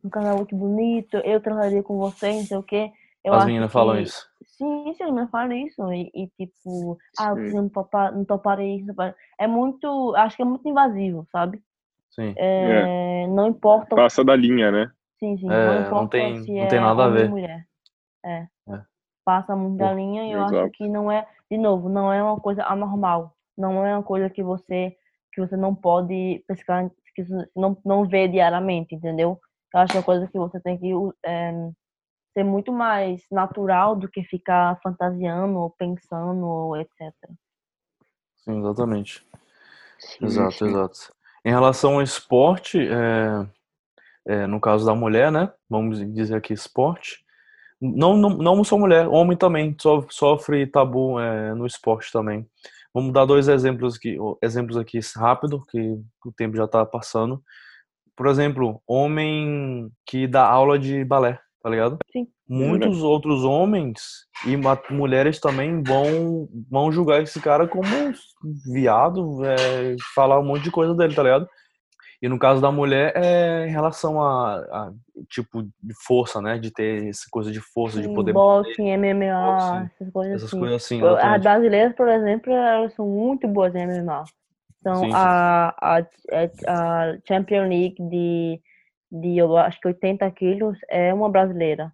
um 0.05 0.11
casal 0.11 0.37
muito 0.37 0.55
bonito, 0.55 1.17
eu 1.19 1.41
transaria 1.41 1.83
com 1.83 1.99
vocês, 1.99 2.37
não 2.43 2.47
sei 2.47 2.57
o 2.59 2.63
quê. 2.63 2.93
Eu 3.25 3.35
As 3.35 3.39
acho 3.41 3.47
meninas 3.49 3.73
falam 3.73 3.97
que- 3.97 4.03
isso. 4.03 4.29
Sim, 4.47 4.85
sim, 4.95 5.05
as 5.05 5.11
meninas 5.11 5.31
falam 5.31 5.53
isso. 5.53 5.93
E, 5.93 6.11
e, 6.15 6.27
tipo, 6.29 6.99
ah, 7.19 7.35
Sim. 7.35 7.51
você 7.51 7.57
não, 7.57 7.69
topa, 7.69 8.11
não 8.11 8.25
toparia 8.25 8.77
isso. 8.77 8.93
É 9.39 9.47
muito, 9.47 10.15
acho 10.17 10.37
que 10.37 10.43
é 10.43 10.45
muito 10.45 10.67
invasivo, 10.69 11.27
sabe? 11.31 11.63
Sim. 12.11 12.35
É, 12.37 13.27
Não 13.29 13.47
importa, 13.47 13.95
Passa 13.95 14.25
da 14.25 14.35
linha, 14.35 14.71
né? 14.71 14.91
sim, 15.19 15.37
sim, 15.39 15.51
É, 15.51 15.67
não 15.67 15.91
não 15.91 16.09
tem- 16.09 16.43
se 16.43 16.51
não 16.53 16.63
é 16.63 16.67
tem 16.67 16.81
nada 16.81 17.05
a 17.05 17.09
ver. 17.09 17.29
mulher. 17.29 17.67
É. 18.25 18.47
É. 18.69 18.83
Passa 19.25 19.55
muito 19.55 19.77
da 19.79 19.93
linha 19.93 20.25
e 20.25 20.33
eu 20.33 20.43
acho 20.43 20.55
exato. 20.55 20.71
que 20.73 20.89
não 20.89 21.11
é, 21.13 21.27
de 21.51 21.57
novo, 21.59 21.89
não 21.89 22.13
é 22.13 22.23
uma 22.23 22.41
coisa 22.41 22.65
anormal. 22.65 23.37
Não 23.57 23.85
é 23.85 23.95
uma 23.95 24.03
coisa 24.03 24.29
que 24.31 24.43
você 24.43 24.97
que 25.33 25.41
você 25.41 25.57
não 25.57 25.73
pode 25.75 26.43
pescar, 26.49 26.91
que 27.15 27.25
você 27.25 27.49
não, 27.55 27.77
não 27.85 28.05
vê 28.05 28.27
diariamente, 28.27 28.95
entendeu? 28.97 29.39
Eu 29.73 29.81
acho 29.81 29.93
que 29.93 29.97
é 29.99 30.01
uma 30.01 30.05
coisa 30.05 30.27
que 30.27 30.37
você 30.39 30.59
tem 30.61 30.77
que 30.77 30.91
é, 31.25 31.53
ser 32.33 32.45
muito 32.45 32.73
mais 32.73 33.23
natural 33.31 33.97
do 33.97 34.09
que 34.09 34.23
ficar 34.23 34.79
fantasiando 34.83 35.59
ou 35.59 35.71
pensando 35.71 36.47
ou 36.47 36.77
etc. 36.77 37.13
Sim, 38.37 38.59
exatamente. 38.61 39.27
Sim, 39.99 40.25
Exato, 40.27 40.59
sim. 40.59 40.67
exato. 40.71 40.99
Em 41.45 41.51
relação 41.51 41.95
ao 41.95 42.03
esporte, 42.03 42.79
é, 42.79 43.47
é, 44.27 44.47
no 44.47 44.61
caso 44.61 44.85
da 44.87 44.95
mulher, 44.95 45.31
né? 45.33 45.53
Vamos 45.69 45.99
dizer 46.15 46.37
aqui 46.37 46.53
esporte. 46.53 47.25
Não, 47.81 48.17
não, 48.17 48.31
não 48.31 48.63
só 48.65 48.77
mulher, 48.77 49.09
homem 49.09 49.37
também 49.37 49.75
so- 49.81 50.07
sofre 50.11 50.67
tabu 50.67 51.19
é, 51.19 51.55
no 51.55 51.67
esporte 51.67 52.13
também. 52.13 52.47
Vamos 52.93 53.13
dar 53.13 53.25
dois 53.25 53.49
exemplos 53.49 53.97
aqui, 53.97 54.19
exemplos 54.43 54.77
aqui 54.77 54.99
rápido, 55.17 55.65
que 55.71 55.99
o 56.27 56.33
tempo 56.33 56.57
já 56.57 56.65
está 56.65 56.85
passando. 56.85 57.43
Por 58.17 58.27
exemplo, 58.27 58.83
homem 58.87 59.91
que 60.05 60.27
dá 60.27 60.47
aula 60.47 60.79
de 60.79 61.03
balé, 61.05 61.41
tá 61.63 61.71
ligado? 61.71 61.99
Sim. 62.13 62.27
Muitos 62.49 63.03
outros 63.03 63.45
homens 63.45 64.27
e 64.47 64.57
mulheres 64.93 65.39
também 65.39 65.83
vão, 65.83 66.49
vão 66.71 66.91
julgar 66.91 67.23
esse 67.23 67.41
cara 67.41 67.69
como 67.69 67.87
viado, 68.73 69.45
é, 69.45 69.97
falar 70.15 70.41
um 70.41 70.45
monte 70.45 70.65
de 70.65 70.71
coisa 70.71 70.95
dele, 70.95 71.15
tá 71.15 71.23
ligado? 71.23 71.49
E 72.23 72.29
no 72.29 72.39
caso 72.39 72.61
da 72.61 72.71
mulher, 72.71 73.13
é 73.17 73.67
em 73.67 73.71
relação 73.71 74.23
a, 74.23 74.57
a 74.57 74.93
tipo 75.29 75.63
de 75.63 75.95
força, 76.05 76.41
né? 76.43 76.59
De 76.59 76.71
ter 76.71 77.09
essa 77.09 77.25
coisa 77.31 77.51
de 77.51 77.61
força, 77.61 78.01
de 78.01 78.09
Sim, 78.09 78.15
poder 78.15 78.35
boxing, 78.35 78.95
MMA, 78.95 79.47
Boxing, 79.47 79.91
essas 79.95 80.13
coisas 80.13 80.35
essas 80.35 80.49
assim. 80.49 80.59
coisas 80.59 80.85
assim, 80.85 81.03
As 81.03 81.13
exatamente. 81.13 81.43
brasileiras, 81.43 81.95
por 81.95 82.09
exemplo, 82.09 82.53
elas 82.53 82.93
são 82.95 83.07
muito 83.07 83.49
boas 83.49 83.75
em 83.75 83.87
MMA. 83.87 84.25
Então, 84.81 84.97
Sim, 84.97 85.07
sim. 85.07 85.13
a, 85.15 85.75
a, 85.81 85.99
a 86.69 87.19
Champion 87.27 87.69
League 87.69 87.97
de, 87.99 88.61
de, 89.11 89.39
eu 89.39 89.57
acho 89.57 89.81
que 89.81 89.89
80 89.89 90.31
quilos 90.31 90.79
é 90.89 91.13
uma 91.13 91.29
brasileira. 91.29 91.93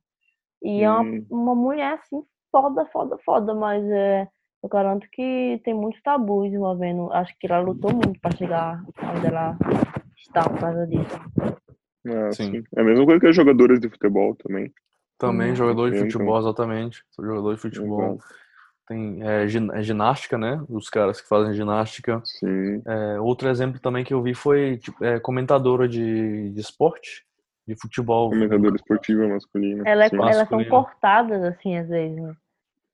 E 0.63 0.83
é 0.83 0.91
uma, 0.91 1.03
Hum. 1.03 1.27
uma 1.31 1.55
mulher, 1.55 1.95
assim, 1.95 2.23
foda, 2.51 2.85
foda, 2.87 3.17
foda, 3.25 3.55
mas 3.55 3.85
é, 3.85 4.29
eu 4.63 4.69
garanto 4.69 5.07
que 5.11 5.61
tem 5.65 5.75
muitos 5.75 6.03
tabus 6.03 6.53
envolvendo. 6.53 7.13
Acho 7.13 7.35
que 7.39 7.47
ela 7.47 7.61
lutou 7.61 7.93
muito 7.93 8.19
pra 8.21 8.31
chegar 8.33 8.83
onde 9.15 9.27
ela 9.27 9.57
está 10.17 10.49
por 10.49 10.59
causa 10.59 10.87
disso. 10.87 11.21
Ah, 12.09 12.31
Sim. 12.33 12.51
sim. 12.53 12.63
É 12.77 12.81
a 12.81 12.85
mesma 12.85 13.05
coisa 13.05 13.21
que 13.21 13.27
as 13.27 13.37
jogadoras 13.37 13.81
de 13.81 13.89
futebol 13.89 14.35
também. 14.37 14.73
Também 15.19 15.51
Uhum. 15.51 15.57
jogador 15.57 15.91
de 15.91 15.97
Então. 15.97 16.11
futebol, 16.11 16.39
exatamente. 16.39 17.03
Jogador 17.19 17.55
de 17.55 17.61
futebol. 17.61 18.15
Exato. 18.15 18.46
Tem 18.87 19.21
é, 19.23 19.45
é 19.45 19.83
ginástica, 19.83 20.39
né? 20.39 20.63
Os 20.69 20.89
caras 20.89 21.21
que 21.21 21.29
fazem 21.29 21.55
ginástica. 21.55 22.21
Sim. 22.25 22.83
É, 22.87 23.21
outro 23.21 23.49
exemplo 23.49 23.81
também 23.81 24.05
que 24.05 24.15
eu 24.15 24.23
vi 24.23 24.35
foi 24.35 24.77
tipo, 24.79 25.05
é, 25.05 25.19
comentadora 25.19 25.89
de, 25.89 26.51
de 26.51 26.61
esporte, 26.61 27.25
de 27.67 27.75
futebol. 27.81 28.31
Comentadora 28.31 28.77
esportiva 28.77 29.27
masculina. 29.29 29.83
Ela 29.87 30.05
é- 30.05 30.09
sim. 30.09 30.17
elas 30.17 30.49
são 30.49 30.65
cortadas, 30.65 31.43
assim, 31.43 31.77
às 31.77 31.89
vezes, 31.89 32.17
né? 32.17 32.35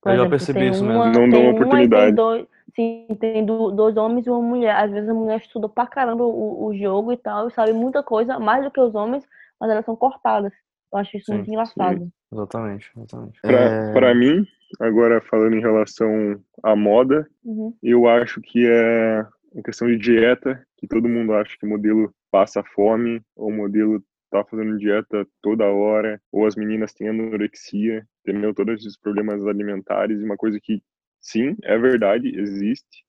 Por 0.01 0.09
Eu 0.11 0.17
já 0.17 0.23
exemplo, 0.23 0.31
percebi 0.31 0.59
tem 0.61 0.71
isso 0.71 0.83
uma, 0.85 0.93
mesmo. 0.93 1.05
Não 1.05 1.13
tem 1.13 1.31
dão 1.31 1.41
uma 1.43 1.51
e 1.51 1.55
oportunidade. 1.55 2.07
tem 2.07 2.15
dois, 2.15 2.47
sim, 2.75 3.07
tem 3.21 3.45
do- 3.45 3.71
dois 3.71 3.97
homens 3.97 4.27
e 4.27 4.31
uma 4.31 4.41
mulher. 4.43 4.75
Às 4.75 4.91
vezes 4.91 5.09
a 5.09 5.15
mulher 5.15 5.37
estuda 5.39 5.69
pra 5.69 5.87
caramba 5.87 6.25
o, 6.25 6.65
o 6.67 6.77
jogo 6.77 7.13
e 7.13 7.17
tal, 7.17 7.49
e 7.49 7.53
sabe 7.53 7.73
muita 7.73 8.03
coisa, 8.03 8.39
mais 8.39 8.65
do 8.65 8.71
que 8.71 8.81
os 8.81 8.95
homens, 8.95 9.25
mas 9.61 9.71
elas 9.71 9.85
são 9.85 9.95
cortadas. 9.95 10.53
Eu 10.93 10.99
acho 10.99 11.17
isso 11.17 11.27
Sim, 11.27 11.35
muito 11.37 11.49
engraçado. 11.51 12.09
Exatamente, 12.33 12.91
exatamente. 12.97 13.41
Pra, 13.43 13.53
É, 13.53 13.93
pra 13.93 14.15
mim, 14.15 14.45
agora 14.81 15.21
falando 15.21 15.55
em 15.57 15.61
relação 15.61 16.43
à 16.63 16.75
moda, 16.77 17.29
Uhum. 17.45 17.75
eu 17.83 18.09
acho 18.09 18.41
que 18.41 18.67
é 18.67 19.21
a 19.21 19.63
questão 19.65 19.89
de 19.89 19.99
dieta, 19.99 20.65
que 20.79 20.87
todo 20.87 21.09
mundo 21.09 21.33
acha 21.35 21.57
que 21.59 21.67
o 21.67 21.69
modelo 21.69 22.13
passa 22.31 22.63
fome, 22.75 23.21
ou 23.37 23.49
o 23.49 23.53
modelo 23.53 24.03
tá 24.31 24.45
fazendo 24.45 24.79
dieta 24.79 25.27
toda 25.43 25.67
hora, 25.67 26.21
ou 26.33 26.47
as 26.47 26.57
meninas 26.57 26.93
têm 26.95 27.09
anorexia, 27.09 28.07
entendeu? 28.27 28.55
Todos 28.55 28.81
esses 28.81 28.99
problemas 28.99 29.47
alimentares, 29.47 30.19
e 30.21 30.25
uma 30.25 30.37
coisa 30.37 30.59
que, 30.63 30.81
sim, 31.21 31.55
é 31.65 31.77
verdade, 31.79 32.33
existe, 32.39 33.05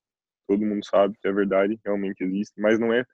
todo 0.47 0.65
mundo 0.65 0.85
sabe 0.85 1.15
que 1.21 1.27
é 1.27 1.31
verdade, 1.31 1.79
realmente 1.85 2.21
existe, 2.23 2.59
mas 2.59 2.77
não 2.77 2.91
é 2.93 3.05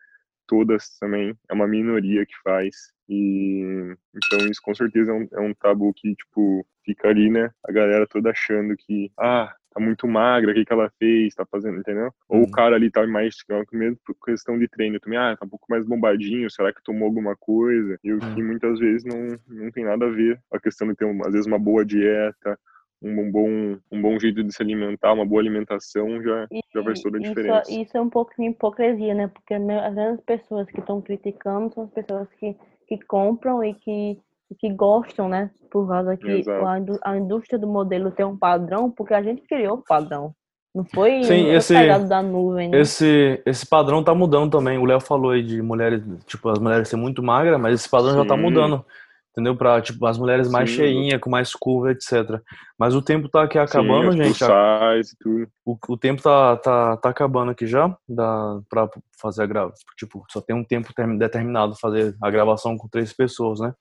todas 0.50 0.98
também, 1.00 1.36
é 1.50 1.54
uma 1.54 1.68
minoria 1.68 2.26
que 2.26 2.34
faz. 2.44 2.76
E 3.08 3.96
então 4.16 4.50
isso 4.50 4.62
com 4.64 4.74
certeza 4.74 5.12
é 5.12 5.16
um, 5.16 5.28
é 5.34 5.40
um 5.40 5.54
tabu 5.54 5.94
que, 5.94 6.16
tipo, 6.16 6.66
fica 6.84 7.08
ali, 7.10 7.30
né? 7.30 7.52
A 7.68 7.72
galera 7.72 8.08
toda 8.08 8.32
achando 8.32 8.76
que, 8.76 9.12
ah, 9.20 9.54
tá 9.72 9.80
muito 9.80 10.08
magra, 10.08 10.52
o 10.52 10.54
que, 10.56 10.66
que 10.66 10.74
ela 10.74 10.92
fez, 11.00 11.36
tá 11.36 11.46
fazendo, 11.46 11.80
entendeu? 11.80 12.12
Ou 12.28 12.40
o 12.40 12.46
Uhum. 12.46 12.52
cara 12.52 12.76
ali 12.76 12.90
tá 12.92 13.06
mais, 13.08 13.36
mesmo 13.72 13.98
por 14.06 14.16
questão 14.26 14.58
de 14.58 14.68
treino 14.68 15.00
também, 15.00 15.20
ah, 15.20 15.38
tá 15.38 15.46
um 15.46 15.50
pouco 15.50 15.68
mais 15.70 15.86
bombadinho, 15.86 16.50
será 16.50 16.74
que 16.74 16.84
tomou 16.84 17.06
alguma 17.08 17.36
coisa? 17.36 18.00
E 18.04 18.12
o 18.14 18.20
que 18.20 18.42
Hum. 18.42 18.48
muitas 18.48 18.80
vezes 18.80 19.04
não, 19.06 19.40
não 19.48 19.72
tem 19.72 19.84
nada 19.86 20.06
a 20.08 20.10
ver. 20.10 20.40
A 20.52 20.60
questão 20.60 20.88
de 20.88 20.96
ter, 20.96 21.06
às 21.26 21.32
vezes, 21.34 21.46
uma 21.48 21.60
boa 21.60 21.86
dieta, 21.86 22.60
um 23.02 23.32
bom, 23.32 23.78
um 23.92 24.02
bom 24.02 24.20
jeito 24.20 24.44
de 24.44 24.54
se 24.54 24.62
alimentar, 24.62 25.14
uma 25.14 25.26
boa 25.26 25.42
alimentação 25.42 26.22
já, 26.22 26.48
já 26.74 26.84
faz 26.84 27.02
toda 27.02 27.18
a 27.18 27.22
isso, 27.22 27.30
diferença. 27.30 27.72
isso 27.72 27.98
é 27.98 28.02
um 28.02 28.10
pouco 28.10 28.32
de 28.38 28.46
hipocrisia, 28.48 29.14
né? 29.14 29.28
Porque 29.34 29.58
me- 29.58 29.80
às 29.80 29.96
vezes 29.96 30.20
as 30.20 30.26
pessoas 30.26 30.68
que 30.70 30.80
estão 30.80 31.02
criticando 31.02 31.74
são 31.74 31.84
as 31.86 31.90
pessoas 31.92 32.28
que, 32.40 32.56
que 32.88 32.98
compram 33.06 33.64
e 33.64 33.74
que, 33.74 34.20
e 34.52 34.56
que 34.58 34.70
gostam, 34.74 35.30
né? 35.30 35.50
Por 35.72 35.88
causa 35.88 36.18
que 36.18 36.44
a, 36.50 37.12
a 37.12 37.18
indústria 37.18 37.58
do 37.60 37.68
modelo 37.68 38.12
tem 38.12 38.26
um 38.26 38.38
padrão, 38.38 38.92
porque 38.92 39.14
a 39.14 39.22
gente 39.22 39.42
criou 39.44 39.78
o 39.78 39.84
padrão. 39.84 40.34
Não 40.76 40.84
foi, 40.86 41.24
Sim, 41.24 41.48
esse- 41.50 41.74
da 42.08 42.22
nuvem, 42.22 42.70
né? 42.70 42.82
Esse, 42.82 43.42
esse 43.46 43.66
padrão 43.66 44.04
tá 44.04 44.14
mudando 44.14 44.52
também. 44.52 44.78
O 44.78 44.86
Léo 44.86 45.00
falou 45.00 45.32
aí 45.32 45.42
de 45.42 45.62
mulheres, 45.62 46.02
tipo, 46.26 46.48
as 46.50 46.60
mulheres 46.60 46.88
ser 46.88 46.96
muito 46.96 47.24
magras, 47.24 47.60
mas 47.60 47.74
esse 47.76 47.90
padrão 47.90 48.14
já 48.14 48.26
tá 48.26 48.36
Sim. 48.36 48.42
mudando. 48.42 48.86
Entendeu? 49.32 49.56
Pra, 49.56 49.80
tipo, 49.80 50.06
as 50.06 50.18
mulheres 50.18 50.50
mais 50.50 50.70
Sim. 50.70 50.78
cheinhas, 50.78 51.22
com 51.22 51.30
mais 51.30 51.54
curva, 51.54 51.92
etc. 51.92 52.42
Mas 52.78 52.96
o 52.96 53.02
tempo 53.02 53.30
tá 53.30 53.44
aqui 53.44 53.60
acabando, 53.60 54.12
Sim, 54.12 54.24
gente. 54.24 54.40
size 54.40 55.16
tudo. 55.20 55.48
O, 55.64 55.78
o 55.88 55.98
tempo 55.98 56.22
tá, 56.22 56.58
tá, 56.58 56.98
tá 56.98 57.10
acabando 57.10 57.52
aqui 57.52 57.68
já, 57.68 57.96
dá 58.08 58.60
pra 58.68 58.90
fazer 59.22 59.44
a 59.44 59.46
gravação. 59.46 59.86
Tipo, 59.98 60.26
só 60.30 60.42
tem 60.42 60.56
um 60.56 60.64
tempo 60.64 60.92
term- 60.96 61.16
determinado 61.18 61.76
fazer 61.80 62.16
a 62.22 62.30
gravação 62.32 62.76
com 62.76 62.88
três 62.90 63.14
pessoas, 63.14 63.60
né? 63.60 63.72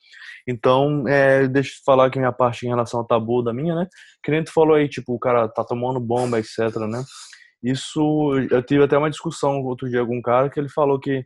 Então, 0.46 1.08
é, 1.08 1.48
deixa 1.48 1.70
eu 1.70 1.82
falar 1.84 2.06
aqui 2.06 2.18
minha 2.18 2.32
parte 2.32 2.66
em 2.66 2.68
relação 2.68 3.00
ao 3.00 3.06
tabu 3.06 3.42
da 3.42 3.52
minha, 3.52 3.74
né? 3.74 3.88
Que 4.22 4.30
nem 4.30 4.44
tu 4.44 4.52
falou 4.52 4.76
aí, 4.76 4.86
tipo, 4.86 5.14
o 5.14 5.18
cara 5.18 5.48
tá 5.48 5.64
tomando 5.64 5.98
bomba, 5.98 6.38
etc, 6.38 6.76
né? 6.88 7.02
Isso, 7.62 8.32
eu 8.50 8.62
tive 8.62 8.84
até 8.84 8.96
uma 8.96 9.10
discussão 9.10 9.60
outro 9.62 9.88
dia 9.88 10.04
com 10.06 10.16
um 10.18 10.22
cara 10.22 10.48
que 10.50 10.60
ele 10.60 10.68
falou 10.68 11.00
que, 11.00 11.24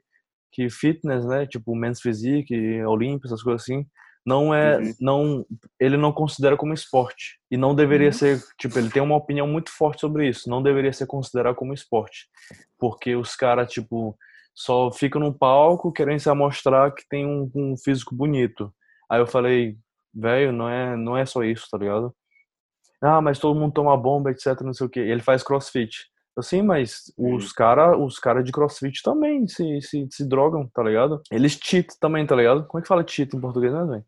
que 0.52 0.70
fitness, 0.70 1.26
né? 1.26 1.44
Tipo, 1.46 1.74
men's 1.74 2.00
physique, 2.00 2.82
Olímpia, 2.84 3.26
essas 3.26 3.42
coisas 3.42 3.62
assim, 3.62 3.84
não 4.24 4.54
é, 4.54 4.78
Uhum. 4.78 4.94
não, 5.00 5.46
ele 5.80 5.96
não 5.96 6.12
considera 6.12 6.56
como 6.56 6.72
esporte. 6.72 7.38
E 7.50 7.56
não 7.56 7.74
deveria 7.74 8.08
Uhum. 8.08 8.12
ser, 8.12 8.40
tipo, 8.58 8.78
ele 8.78 8.90
tem 8.90 9.02
uma 9.02 9.16
opinião 9.16 9.46
muito 9.46 9.70
forte 9.70 10.00
sobre 10.00 10.28
isso. 10.28 10.48
Não 10.48 10.62
deveria 10.62 10.92
ser 10.92 11.06
considerado 11.06 11.54
como 11.56 11.74
esporte. 11.74 12.26
Porque 12.78 13.14
os 13.16 13.34
caras, 13.34 13.70
tipo, 13.72 14.16
só 14.54 14.90
ficam 14.92 15.20
no 15.20 15.32
palco 15.36 15.92
querendo 15.92 16.20
se 16.20 16.32
mostrar 16.34 16.92
que 16.92 17.02
tem 17.08 17.26
um, 17.26 17.50
um 17.54 17.76
físico 17.76 18.14
bonito. 18.14 18.72
Aí 19.10 19.20
eu 19.20 19.26
falei, 19.26 19.76
velho, 20.14 20.52
não 20.52 20.68
é, 20.68 20.96
não 20.96 21.16
é 21.16 21.24
só 21.26 21.42
isso, 21.42 21.66
tá 21.70 21.78
ligado? 21.78 22.14
Ah, 23.02 23.20
mas 23.20 23.38
todo 23.38 23.58
mundo 23.58 23.72
toma 23.72 23.96
bomba, 23.96 24.30
etc, 24.30 24.60
não 24.60 24.72
sei 24.72 24.86
o 24.86 24.90
quê. 24.90 25.00
E 25.00 25.10
ele 25.10 25.22
faz 25.22 25.42
crossfit. 25.42 26.06
Assim, 26.36 26.62
mas 26.62 27.12
os 27.18 27.52
cara, 27.52 27.94
os 27.98 28.18
cara 28.18 28.42
de 28.42 28.52
crossfit 28.52 29.02
também 29.02 29.46
se, 29.46 29.82
se, 29.82 30.06
se 30.10 30.26
drogam, 30.26 30.66
tá 30.72 30.82
ligado? 30.82 31.20
Eles 31.30 31.58
cheat 31.62 31.88
também, 32.00 32.24
tá 32.26 32.34
ligado? 32.34 32.64
Como 32.66 32.78
é 32.78 32.82
que 32.82 32.88
fala 32.88 33.04
cheat 33.06 33.36
em 33.36 33.40
português, 33.40 33.72
né, 33.72 33.84
velho? 33.84 34.04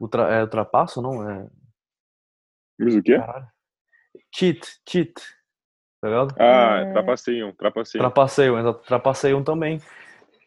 Ultra, 0.00 0.22
é 0.34 0.42
ultrapasso, 0.42 1.00
não? 1.00 1.28
É... 1.28 1.46
Mas 2.78 2.94
o 2.94 3.02
quê? 3.02 3.18
Caralho. 3.18 3.46
Cheat, 4.34 4.60
cheat. 4.88 5.14
Tá 6.00 6.08
ligado? 6.08 6.34
Ah, 6.38 6.80
É. 6.80 6.92
trapaceiam, 6.92 7.52
trapaceiam. 7.52 8.02
Trapaceiam, 8.02 8.58
exato, 8.58 8.84
trapaceiam 8.86 9.42
também. 9.42 9.80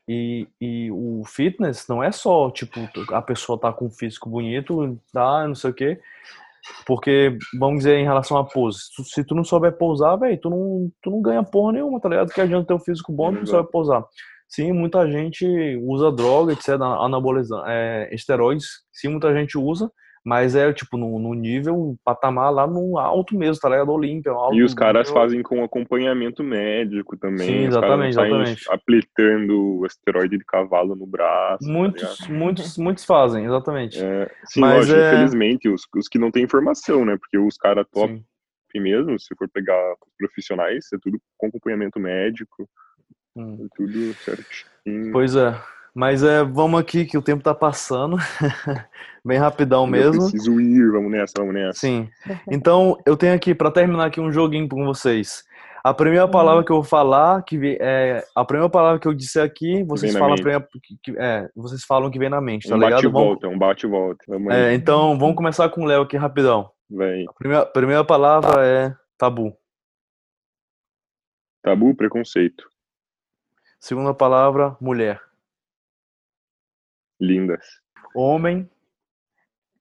E, 0.07 0.47
e 0.59 0.91
o 0.91 1.23
fitness 1.25 1.88
não 1.88 2.03
é 2.03 2.12
só, 2.12 2.49
tipo, 2.49 2.79
a 3.13 3.21
pessoa 3.21 3.59
tá 3.59 3.71
com 3.71 3.85
um 3.85 3.91
físico 3.91 4.29
bonito, 4.29 4.99
tá, 5.13 5.47
não 5.47 5.53
sei 5.55 5.69
o 5.69 5.73
quê. 5.73 6.01
Porque, 6.85 7.38
vamos 7.59 7.79
dizer, 7.79 7.95
em 7.97 8.03
relação 8.03 8.38
à 8.38 8.43
pose, 8.43 8.79
se 9.03 9.23
tu- 9.23 9.35
não 9.35 9.43
souber 9.43 9.71
pousar, 9.77 10.15
velho, 10.17 10.39
tu 10.39 10.49
não, 10.49 10.91
tu 11.01 11.09
não 11.12 11.21
ganha 11.21 11.43
porra 11.43 11.73
nenhuma, 11.73 11.99
tá 11.99 12.09
ligado? 12.09 12.31
Que 12.33 12.41
adianta 12.41 12.67
ter 12.67 12.73
um 12.73 12.79
físico 12.79 13.12
bom, 13.12 13.31
tu 13.31 13.39
não 13.39 13.45
sabe 13.45 13.71
pousar. 13.71 14.03
Sim, 14.49 14.73
muita 14.73 15.09
gente 15.09 15.45
usa 15.83 16.12
droga, 16.12 16.53
etc, 16.53 16.69
anabolizante, 16.81 17.63
é, 17.67 18.09
esteroides, 18.13 18.65
sim, 18.91 19.07
muita 19.09 19.31
gente 19.31 19.55
usa, 19.59 19.91
mas 20.25 20.55
é, 20.55 20.73
tipo, 20.73 20.97
no, 20.97 21.19
no 21.19 21.35
nível, 21.35 21.95
patamar 22.03 22.51
lá 22.51 22.65
no 22.65 22.97
alto 22.97 23.38
mesmo, 23.38 23.62
tá 23.62 23.69
ligado? 23.69 23.91
Olímpia, 23.91 24.33
E 24.51 24.63
os 24.63 24.73
caras 24.73 25.07
nível. 25.07 25.21
fazem 25.21 25.43
com 25.43 25.63
acompanhamento 25.63 26.43
médico 26.43 27.15
também. 27.15 27.45
Sim, 27.47 27.65
exatamente, 27.67 28.09
exatamente. 28.09 28.63
aplicando 28.69 29.85
esteroide 29.85 30.38
de 30.38 30.43
cavalo 30.45 30.95
no 30.95 31.05
braço. 31.05 31.63
tá? 31.65 31.71
Muitos, 31.71 32.27
muitos, 32.27 32.77
muitos 32.77 33.05
fazem, 33.05 33.45
exatamente. 33.45 33.97
É, 34.03 34.29
sim, 34.45 34.62
Mas 34.62 34.89
lógico, 34.89 34.99
é- 34.99 35.07
infelizmente, 35.07 35.69
os, 35.69 35.83
os 35.95 36.07
que 36.07 36.17
não 36.17 36.31
têm 36.31 36.43
informação, 36.43 37.05
né? 37.05 37.15
Porque 37.17 37.38
os 37.38 37.55
caras 37.55 37.85
top 37.91 38.13
Sim. 38.75 38.81
mesmo, 38.81 39.19
se 39.19 39.35
for 39.38 39.47
pegar 39.47 39.79
profissionais, 40.17 40.85
é 40.93 40.97
tudo 41.01 41.19
com 41.38 41.47
acompanhamento 41.47 41.99
médico, 41.99 42.67
Hum. 43.39 43.67
tudo 43.75 44.13
certinho. 44.15 45.12
Pois 45.12 45.36
é. 45.36 45.56
Mas 45.93 46.23
é, 46.23 46.43
vamos 46.43 46.80
aqui 46.80 47.04
que 47.06 47.17
o 47.17 47.21
tempo 47.21 47.43
tá 47.43 47.54
passando. 47.54 48.17
Bem 49.25 49.38
rapidão 49.38 49.84
Eu 49.86 49.88
mesmo. 49.88 50.21
preciso 50.30 50.60
ir, 50.62 50.91
vamos 50.91 51.12
nessa, 51.12 51.34
vamos 51.38 51.54
nessa. 51.54 51.80
Sim. 51.80 52.10
Então, 52.49 52.97
eu 53.06 53.17
tenho 53.17 53.34
aqui 53.34 53.54
para 53.56 53.71
terminar 53.71 54.06
aqui 54.06 54.19
um 54.21 54.32
joguinho 54.32 54.69
com 54.69 54.86
vocês. 54.86 55.43
A 55.84 55.93
primeira 55.93 56.28
palavra 56.28 56.63
que 56.63 56.71
eu 56.71 56.75
vou 56.78 56.84
falar, 56.84 57.41
que 57.43 57.78
é 57.82 58.23
a 58.36 58.43
primeira 58.45 58.69
palavra 58.69 58.99
que 58.99 59.08
eu 59.08 59.13
disser 59.13 59.43
aqui, 59.43 59.82
vocês 59.84 60.13
falam 60.15 60.36
primeira, 60.36 60.67
que- 61.02 61.17
é, 61.17 61.49
vocês 61.56 61.84
falam 61.86 62.12
que 62.12 62.19
vem 62.19 62.30
na 62.30 62.41
mente, 62.41 62.67
tá 62.67 62.75
Um 62.75 62.78
ligado? 62.80 62.91
bate 62.95 63.06
e 63.06 63.10
Vamos, 63.10 63.28
volta, 63.28 63.47
um 63.47 63.58
bate 63.58 63.86
e 63.86 63.89
volta. 63.89 64.23
Vamos 64.28 64.54
é, 64.54 64.73
então, 64.73 65.17
vamos 65.17 65.36
começar 65.38 65.69
com 65.69 65.82
o 65.82 65.86
Léo 65.86 66.02
aqui 66.04 66.17
rapidão. 66.17 66.69
vai. 66.89 67.23
A 67.23 67.34
primeira, 67.34 67.65
primeira 67.65 68.04
palavra 68.04 68.65
é 68.65 68.93
tabu. 69.17 69.56
Tabu, 71.63 71.95
preconceito. 71.95 72.63
Segunda 73.79 74.13
palavra, 74.13 74.75
mulher. 74.81 75.21
Lindas. 77.19 77.81
Homem, 78.15 78.69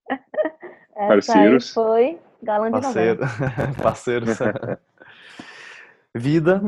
Essa 0.95 1.09
parceiros. 1.09 1.69
aí 1.69 1.75
foi 1.75 2.21
galã 2.43 2.71
de 2.71 2.81
parceiro. 2.81 3.21
Parceiros. 3.83 4.39
Vida, 6.15 6.61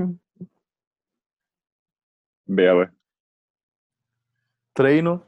Bela. 2.46 2.92
treino. 4.74 5.22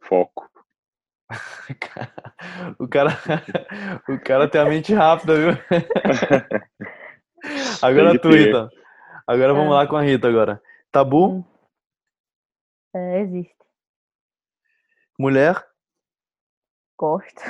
Foco. 0.00 0.48
O 2.78 2.86
cara, 2.86 3.12
o 4.08 4.18
cara 4.20 4.48
tem 4.48 4.60
a 4.60 4.64
mente 4.64 4.94
rápida, 4.94 5.34
viu? 5.34 5.58
Agora 7.82 8.12
que 8.12 8.18
tu, 8.20 8.30
ter. 8.30 8.52
Agora 9.26 9.52
vamos 9.52 9.72
É. 9.72 9.74
lá 9.74 9.86
com 9.86 9.96
a 9.96 10.02
Rita 10.02 10.28
agora. 10.28 10.62
Tabu, 10.92 11.44
É, 12.94 13.20
existe. 13.20 13.54
mulher, 15.18 15.66
Gosto. 16.98 17.42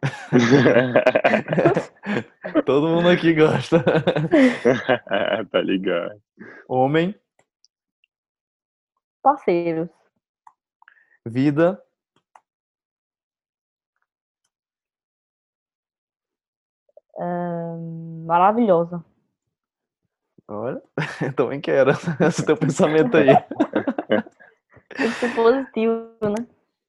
todo 2.64 2.88
mundo 2.88 3.08
aqui 3.10 3.34
gosta. 3.34 3.82
tá 5.50 5.60
ligado. 5.60 6.22
Homem, 6.68 7.14
Parceiros. 9.22 9.90
vida, 11.26 11.82
maravilhosa. 18.26 19.04
Olha, 20.48 20.82
também 21.36 21.60
quero 21.60 21.90
esse 22.26 22.44
teu 22.44 22.56
pensamento 22.56 23.16
aí. 23.16 23.28
Tem 24.96 25.10
que 25.12 25.18
ser 25.18 25.34
positivo, 25.34 26.10
né? 26.22 26.46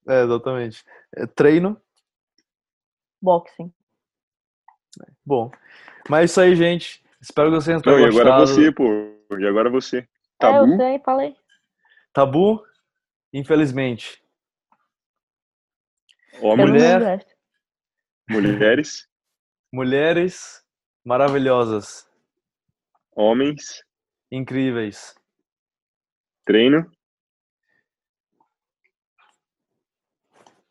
É, 0.08 0.24
exatamente. 0.24 0.84
É, 1.16 1.28
Treino, 1.28 1.80
Boxing. 3.22 3.72
bom. 5.26 5.52
Mas 6.10 6.22
é 6.22 6.26
isso 6.26 6.42
aí, 6.42 6.56
gente. 6.56 7.04
Espero 7.22 7.50
que 7.50 7.56
vocês 7.56 7.82
tenham 7.82 8.00
Não, 8.00 8.06
e 8.06 8.10
agora 8.10 8.30
gostado. 8.40 8.48
você, 8.48 8.72
pô. 8.72 8.86
E 9.38 9.46
agora 9.46 9.70
você. 9.70 9.98
É, 10.00 10.08
Tabu? 10.40 10.72
eu 10.72 10.78
sei, 10.78 11.00
falei. 11.00 11.36
Tabu, 12.14 12.66
infelizmente. 13.34 14.24
Homens, 16.42 16.70
Mulher. 16.70 17.26
Mulheres, 18.30 19.08
Mulheres 19.72 20.64
maravilhosas, 21.06 22.09
homens, 23.20 23.84
incríveis. 24.32 25.14
treino, 26.46 26.90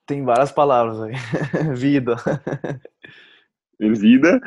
Tem 0.06 0.24
várias 0.24 0.50
palavras 0.50 0.98
aí. 1.02 1.12
Vida. 1.76 2.16
Vida. 3.78 4.40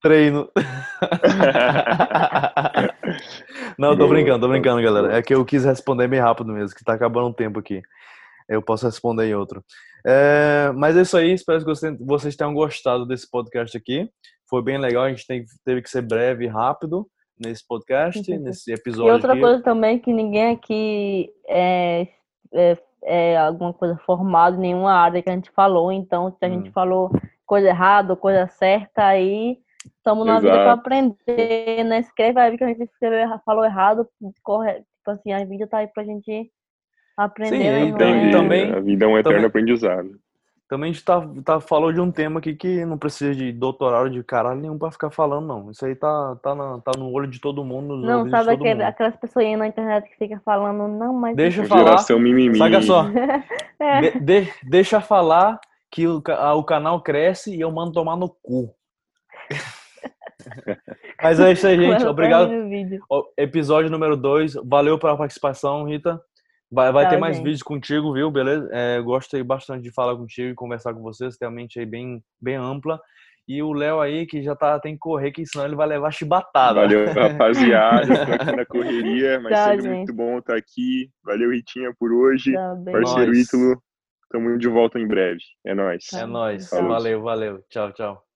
Treino. 0.00 0.50
Não, 3.78 3.94
tô 3.94 4.08
brincando, 4.08 4.40
tô 4.40 4.48
brincando, 4.48 4.80
galera. 4.82 5.18
É 5.18 5.22
que 5.22 5.34
eu 5.34 5.44
quis 5.44 5.66
responder 5.66 6.08
meio 6.08 6.22
rápido 6.22 6.50
mesmo, 6.50 6.74
que 6.74 6.82
tá 6.82 6.94
acabando 6.94 7.28
o 7.28 7.34
tempo 7.34 7.58
aqui. 7.58 7.82
Eu 8.48 8.62
posso 8.62 8.86
responder 8.86 9.26
em 9.26 9.34
outro. 9.34 9.62
É, 10.06 10.72
mas 10.74 10.96
é 10.96 11.02
isso 11.02 11.18
aí, 11.18 11.34
espero 11.34 11.58
que 11.58 11.66
vocês- 12.06 12.36
tenham 12.36 12.54
gostado 12.54 13.04
desse 13.06 13.28
podcast 13.30 13.76
aqui. 13.76 14.08
Foi 14.48 14.62
bem 14.62 14.78
legal, 14.78 15.04
a 15.04 15.10
gente 15.10 15.26
teve 15.62 15.82
que 15.82 15.90
ser 15.90 16.00
breve 16.00 16.46
e 16.46 16.48
rápido 16.48 17.06
nesse 17.40 17.66
podcast, 17.66 18.22
sim. 18.24 18.38
nesse 18.38 18.70
E 18.70 18.74
episódio 18.74 19.12
outra 19.12 19.32
aqui. 19.32 19.40
coisa 19.40 19.62
também 19.62 19.98
que 19.98 20.12
ninguém 20.12 20.50
aqui 20.54 21.32
é, 21.48 22.06
é, 22.52 22.78
é 23.04 23.36
alguma 23.38 23.72
coisa 23.72 23.96
formado 24.04 24.56
em 24.56 24.60
nenhuma 24.60 24.92
área 24.92 25.22
que 25.22 25.30
a 25.30 25.34
gente 25.34 25.50
falou. 25.50 25.90
Então, 25.90 26.30
se 26.30 26.44
a 26.44 26.48
gente 26.48 26.68
Hum. 26.68 26.72
falou 26.72 27.10
coisa 27.46 27.68
errada 27.68 28.12
ou 28.12 28.16
coisa 28.16 28.46
certa, 28.46 29.04
aí 29.06 29.58
estamos 29.96 30.26
na 30.26 30.38
vida 30.38 30.52
para 30.52 30.72
aprender, 30.72 31.84
né? 31.84 32.00
Escreve 32.00 32.38
aí 32.38 32.56
que 32.58 32.64
a 32.64 32.68
gente 32.68 32.82
escreveu, 32.84 33.28
falou 33.44 33.64
errado, 33.64 34.06
corre, 34.42 34.74
tipo 34.74 35.10
assim, 35.10 35.32
a 35.32 35.44
vida 35.44 35.66
tá 35.66 35.78
aí 35.78 35.86
pra 35.88 36.04
gente 36.04 36.50
aprender. 37.16 37.56
Sim, 37.56 37.62
né? 37.64 37.84
e 37.86 37.94
tem- 37.96 38.28
é- 38.28 38.30
também- 38.30 38.72
a 38.72 38.80
vida 38.80 39.04
é 39.04 39.08
um 39.08 39.12
eterno 39.18 39.22
também- 39.38 39.46
aprendizado. 39.46 40.10
Também 40.70 40.90
a 40.90 40.92
gente 40.92 41.04
tá, 41.04 41.20
tá, 41.44 41.60
falou 41.60 41.92
de 41.92 42.00
um 42.00 42.12
tema 42.12 42.38
aqui 42.38 42.54
que 42.54 42.84
não 42.84 42.96
precisa 42.96 43.34
de 43.34 43.50
doutorado 43.50 44.08
de 44.08 44.22
caralho 44.22 44.60
nenhum 44.60 44.78
pra 44.78 44.92
ficar 44.92 45.10
falando, 45.10 45.44
não. 45.44 45.68
Isso 45.72 45.84
aí 45.84 45.96
tá, 45.96 46.36
tá, 46.40 46.54
na- 46.54 46.78
tá 46.78 46.92
no 46.96 47.10
olho 47.12 47.26
de 47.26 47.40
todo 47.40 47.64
mundo, 47.64 47.96
nos 47.96 48.06
Não, 48.06 48.30
sabe 48.30 48.44
de 48.44 48.50
todo 48.52 48.60
aquele, 48.60 48.74
mundo. 48.76 48.82
aquelas 48.82 49.16
pessoas 49.16 49.44
aí 49.46 49.56
na 49.56 49.66
internet 49.66 50.08
que 50.08 50.16
fica 50.16 50.40
falando, 50.44 50.86
não, 50.86 51.12
mas. 51.12 51.34
Deixa 51.34 51.62
eu 51.62 51.66
falar. 51.66 51.86
Geração 51.86 52.20
mimimi. 52.20 52.56
Saca 52.56 52.80
só, 52.82 53.04
É. 53.80 54.00
de- 54.12 54.20
de- 54.20 54.52
deixa 54.62 55.00
falar 55.00 55.58
que 55.90 56.06
o, 56.06 56.22
ah, 56.28 56.54
o 56.54 56.62
canal 56.62 57.02
cresce 57.02 57.52
e 57.52 57.60
eu 57.60 57.72
mando 57.72 57.90
tomar 57.90 58.16
no 58.16 58.28
cu. 58.28 58.72
Mas 61.22 61.38
é 61.38 61.52
isso 61.52 61.66
aí, 61.66 61.76
gente. 61.76 62.04
Obrigado. 62.06 62.50
Episódio 63.36 63.90
número 63.90 64.16
2. 64.16 64.54
Valeu 64.64 64.98
pela 64.98 65.16
participação, 65.16 65.84
Rita. 65.84 66.20
Vai, 66.72 66.92
vai 66.92 67.08
ter 67.08 67.18
mais 67.18 67.36
gente. 67.36 67.44
vídeos 67.44 67.62
contigo, 67.62 68.12
viu? 68.12 68.30
Beleza? 68.30 68.68
É, 68.72 69.00
gostei 69.00 69.42
bastante 69.42 69.82
de 69.82 69.92
falar 69.92 70.16
contigo 70.16 70.50
e 70.50 70.54
conversar 70.54 70.94
com 70.94 71.02
vocês. 71.02 71.36
Tem 71.36 71.48
a 71.48 71.50
mente 71.50 71.80
aí 71.80 71.86
bem, 71.86 72.22
bem 72.40 72.54
ampla. 72.54 73.00
E 73.48 73.60
o 73.62 73.72
Léo 73.72 74.00
aí, 74.00 74.26
que 74.26 74.40
já 74.42 74.54
tá, 74.54 74.78
tem 74.78 74.92
que 74.92 75.00
correr, 75.00 75.32
que 75.32 75.44
senão 75.44 75.64
ele 75.64 75.74
vai 75.74 75.88
levar 75.88 76.12
chibatada. 76.12 76.82
Valeu, 76.82 77.06
rapaziada. 77.12 78.06
Tô 78.06 78.32
aqui 78.32 78.56
na 78.56 78.64
correria, 78.66 79.40
mas 79.42 79.82
gente. 79.82 79.92
muito 79.92 80.14
bom 80.14 80.38
estar 80.38 80.56
aqui. 80.56 81.10
Valeu, 81.24 81.50
Ritinha, 81.50 81.92
por 81.98 82.12
hoje. 82.12 82.52
Tá. 82.52 82.76
Parceiro. 82.92 83.34
Ítalo, 83.34 83.82
tamo 84.30 84.56
de 84.56 84.68
volta 84.68 85.00
em 85.00 85.08
breve. 85.08 85.40
É 85.66 85.74
nóis. 85.74 86.04
É 86.14 86.24
nóis. 86.24 86.70
Valeu, 86.70 87.22
valeu. 87.22 87.64
Tchau, 87.68 87.92
tchau. 87.92 88.29